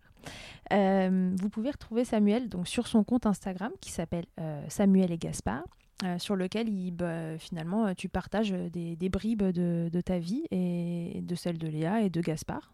Euh, 0.73 1.31
vous 1.41 1.49
pouvez 1.49 1.71
retrouver 1.71 2.05
Samuel 2.05 2.49
donc, 2.49 2.69
sur 2.69 2.87
son 2.87 3.05
compte 3.05 3.27
Instagram 3.27 3.73
qui 3.81 3.91
s'appelle 3.91 4.27
euh, 4.41 4.63
Samuel 4.69 5.13
et 5.13 5.19
Gaspard. 5.19 5.65
Euh, 6.05 6.17
sur 6.21 6.37
lequel 6.37 6.69
il, 6.69 6.93
bah, 6.93 7.37
finalement 7.39 7.93
tu 7.93 8.09
partages 8.09 8.53
des, 8.53 9.09
bribes 9.09 9.43
de, 9.43 10.01
ta 10.01 10.21
vie 10.21 10.45
et 10.53 11.21
de 11.23 11.35
celle 11.35 11.59
de 11.59 11.67
Léa 11.67 12.03
et 12.03 12.09
de 12.09 12.21
Gaspard, 12.21 12.73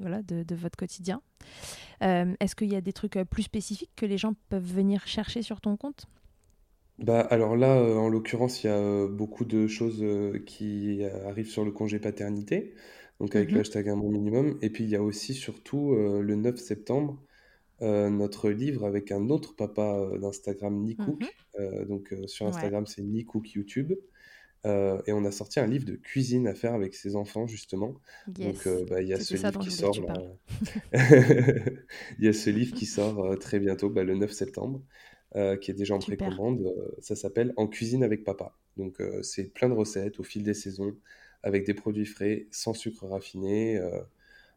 voilà, 0.00 0.22
de, 0.22 0.44
de, 0.44 0.54
votre 0.54 0.76
quotidien. 0.76 1.22
Est-ce 2.00 2.54
qu'il 2.54 2.72
y 2.72 2.76
a 2.76 2.80
des 2.80 2.92
trucs 2.92 3.18
plus 3.28 3.42
spécifiques 3.42 3.90
que 3.96 4.06
les 4.06 4.16
gens 4.16 4.34
peuvent 4.48 4.62
venir 4.62 5.08
chercher 5.08 5.42
sur 5.42 5.60
ton 5.60 5.76
compte? 5.76 6.06
Bah, 7.00 7.22
alors 7.22 7.56
là, 7.56 7.82
en 7.82 8.08
l'occurrence, 8.08 8.62
il 8.62 8.68
y 8.68 8.70
a 8.70 9.08
beaucoup 9.08 9.44
de 9.44 9.66
choses 9.66 10.04
qui 10.46 11.02
arrivent 11.26 11.50
sur 11.50 11.64
le 11.64 11.72
congé 11.72 11.98
paternité 11.98 12.74
donc 13.20 13.36
avec 13.36 13.52
le 13.52 13.58
mmh 13.58 13.60
hashtag 13.60 13.88
un 13.88 13.96
bon 13.96 14.10
minimum. 14.10 14.58
Et 14.62 14.70
puis 14.70 14.84
il 14.84 14.90
y 14.90 14.96
a 14.96 15.02
aussi 15.02 15.34
surtout 15.34 15.92
euh, 15.92 16.20
le 16.22 16.34
9 16.34 16.56
septembre 16.56 17.22
euh, 17.80 18.10
notre 18.10 18.50
livre 18.50 18.84
avec 18.84 19.10
un 19.10 19.28
autre 19.30 19.56
papa 19.56 19.96
euh, 19.96 20.18
d'Instagram, 20.18 20.76
Nicook. 20.82 21.22
Mmh 21.22 21.26
donc 21.86 22.14
sur 22.26 22.46
Instagram, 22.46 22.86
c'est 22.86 23.02
Nicook 23.02 23.52
YouTube. 23.52 23.92
et 24.64 25.12
on 25.12 25.24
a 25.26 25.30
sorti 25.30 25.60
un 25.60 25.66
livre 25.66 25.84
de 25.84 25.96
cuisine 25.96 26.46
à 26.48 26.54
faire 26.54 26.72
avec 26.72 26.94
ses 26.94 27.14
enfants, 27.14 27.46
justement. 27.46 27.94
Donc, 28.26 28.66
bah, 28.88 29.02
il 29.02 29.08
y 29.08 29.12
a 29.12 29.20
ce 29.20 29.34
livre 29.34 29.58
qui 29.58 29.70
sort. 29.70 29.94
il 32.18 32.24
y 32.24 32.28
a 32.28 32.32
ce 32.32 32.48
livre 32.48 32.74
qui 32.74 32.86
sort 32.86 33.38
très 33.38 33.60
bientôt, 33.60 33.90
bah, 33.90 34.02
le 34.02 34.14
9 34.14 34.32
septembre, 34.32 34.82
qui 35.60 35.70
est 35.70 35.74
déjà 35.74 35.94
en 35.94 35.98
précommande. 35.98 36.74
ça 37.00 37.16
s'appelle 37.16 37.52
En 37.58 37.66
cuisine 37.68 38.02
avec 38.02 38.24
papa. 38.24 38.56
Donc, 38.78 39.02
c'est 39.20 39.52
plein 39.52 39.68
de 39.68 39.74
recettes 39.74 40.18
au 40.18 40.22
fil 40.22 40.42
des 40.42 40.54
saisons 40.54 40.96
avec 41.42 41.66
des 41.66 41.74
produits 41.74 42.06
frais, 42.06 42.46
sans 42.50 42.74
sucre 42.74 43.06
raffiné, 43.06 43.78
euh, 43.78 44.00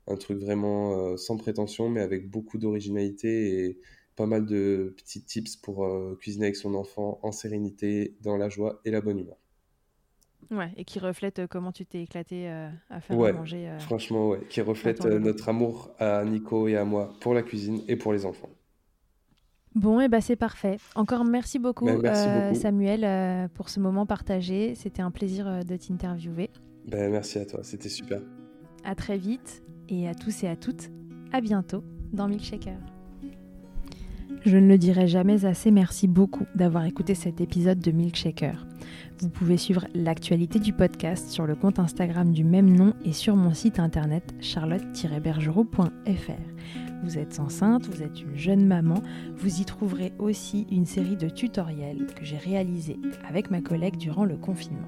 un 0.07 0.15
truc 0.15 0.39
vraiment 0.39 0.97
euh, 0.97 1.17
sans 1.17 1.37
prétention, 1.37 1.89
mais 1.89 2.01
avec 2.01 2.29
beaucoup 2.29 2.57
d'originalité 2.57 3.65
et 3.65 3.79
pas 4.15 4.25
mal 4.25 4.45
de 4.45 4.93
petits 4.97 5.23
tips 5.23 5.55
pour 5.57 5.85
euh, 5.85 6.17
cuisiner 6.19 6.45
avec 6.45 6.55
son 6.55 6.73
enfant 6.73 7.19
en 7.21 7.31
sérénité, 7.31 8.15
dans 8.21 8.37
la 8.37 8.49
joie 8.49 8.79
et 8.85 8.91
la 8.91 9.01
bonne 9.01 9.19
humeur. 9.19 9.37
Ouais, 10.51 10.71
et 10.77 10.85
qui 10.85 10.99
reflète 10.99 11.47
comment 11.47 11.71
tu 11.71 11.85
t'es 11.85 12.03
éclaté 12.03 12.49
euh, 12.49 12.69
à 12.89 13.01
faire 13.01 13.17
manger. 13.17 13.67
Euh, 13.67 13.79
franchement, 13.79 14.29
ouais, 14.29 14.39
qui 14.47 14.61
reflète 14.61 15.03
notre 15.05 15.49
amour 15.49 15.91
à 15.97 16.23
Nico 16.23 16.67
et 16.67 16.77
à 16.77 16.85
moi 16.85 17.13
pour 17.19 17.33
la 17.33 17.41
cuisine 17.41 17.81
et 17.87 17.95
pour 17.95 18.13
les 18.13 18.25
enfants. 18.25 18.49
Bon, 19.73 19.99
et 19.99 20.05
eh 20.05 20.07
ben 20.07 20.21
c'est 20.21 20.37
parfait. 20.37 20.77
Encore 20.93 21.25
merci 21.25 21.59
beaucoup, 21.59 21.85
ben, 21.85 22.53
Samuel, 22.53 23.49
pour 23.55 23.69
ce 23.69 23.81
moment 23.81 24.05
partagé. 24.05 24.73
C'était 24.75 25.01
un 25.01 25.11
plaisir 25.11 25.65
de 25.65 25.75
t'interviewer. 25.75 26.49
Ben, 26.87 27.11
merci 27.11 27.39
à 27.39 27.45
toi, 27.45 27.61
c'était 27.63 27.89
super. 27.89 28.21
À 28.83 28.95
très 28.95 29.17
vite, 29.17 29.63
et 29.89 30.07
à 30.07 30.13
tous 30.13 30.43
et 30.43 30.47
à 30.47 30.55
toutes, 30.55 30.89
à 31.31 31.41
bientôt 31.41 31.83
dans 32.13 32.27
Milkshaker. 32.27 32.77
Je 34.45 34.57
ne 34.57 34.67
le 34.67 34.77
dirai 34.77 35.07
jamais 35.07 35.45
assez, 35.45 35.71
merci 35.71 36.07
beaucoup 36.07 36.45
d'avoir 36.53 36.85
écouté 36.85 37.15
cet 37.15 37.41
épisode 37.41 37.79
de 37.79 37.91
Milkshaker. 37.91 38.67
Vous 39.19 39.29
pouvez 39.29 39.57
suivre 39.57 39.87
l'actualité 39.95 40.59
du 40.59 40.71
podcast 40.71 41.29
sur 41.29 41.47
le 41.47 41.55
compte 41.55 41.79
Instagram 41.79 42.31
du 42.31 42.43
même 42.43 42.69
nom 42.69 42.93
et 43.03 43.13
sur 43.13 43.35
mon 43.35 43.53
site 43.53 43.79
internet 43.79 44.35
charlotte-bergerot.fr. 44.41 47.01
Vous 47.03 47.17
êtes 47.17 47.39
enceinte, 47.39 47.87
vous 47.87 48.03
êtes 48.03 48.21
une 48.21 48.35
jeune 48.35 48.65
maman, 48.65 49.01
vous 49.35 49.61
y 49.61 49.65
trouverez 49.65 50.13
aussi 50.19 50.67
une 50.71 50.85
série 50.85 51.17
de 51.17 51.29
tutoriels 51.29 52.05
que 52.15 52.23
j'ai 52.23 52.37
réalisés 52.37 52.99
avec 53.27 53.49
ma 53.49 53.61
collègue 53.61 53.97
durant 53.97 54.25
le 54.25 54.37
confinement. 54.37 54.87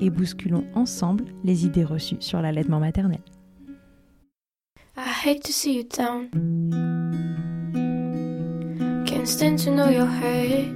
et 0.00 0.10
bousculons 0.10 0.64
ensemble 0.74 1.24
les 1.44 1.66
idées 1.66 1.84
reçues 1.84 2.16
sur 2.20 2.40
l'allaitement 2.40 2.80
maternel. 2.80 3.20
I 4.96 5.08
hate 5.24 5.42
to 5.44 5.52
see 5.52 5.76
you 5.76 5.84
down. 5.84 6.28
Can't 9.06 9.26
stand 9.26 9.58
to 9.60 9.70
know 9.70 9.88
your 9.88 10.06
hurt. 10.06 10.68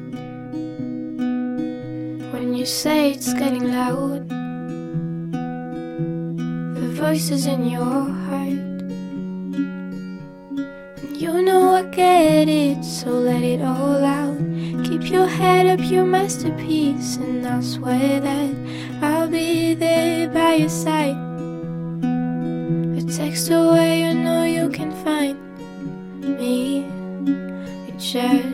When 2.33 2.55
you 2.55 2.65
say 2.65 3.13
it's 3.13 3.35
getting 3.35 3.71
loud, 3.71 4.29
the 6.75 6.89
voices 6.95 7.47
in 7.47 7.69
your 7.69 7.83
heart. 7.83 8.83
And 11.03 11.17
you 11.17 11.43
know 11.43 11.75
I 11.75 11.83
get 11.85 12.49
it, 12.49 12.85
so 12.85 13.11
let 13.11 13.43
it 13.43 13.61
all 13.61 14.05
out. 14.05 14.39
Keep 14.85 15.11
your 15.11 15.27
head 15.27 15.67
up, 15.67 15.81
your 15.91 16.05
masterpiece, 16.05 17.17
and 17.17 17.47
I 17.47 17.61
swear 17.61 18.21
that 18.21 18.55
I'll 19.25 19.31
be 19.31 19.73
there 19.73 20.29
by 20.29 20.57
your 20.57 20.69
side. 20.69 21.17
A 22.99 23.03
text 23.11 23.49
away, 23.51 24.01
you 24.03 24.13
know 24.13 24.45
you 24.45 24.69
can 24.69 24.93
find 25.03 25.39
me. 26.21 26.85
It 27.89 27.99
just 27.99 28.54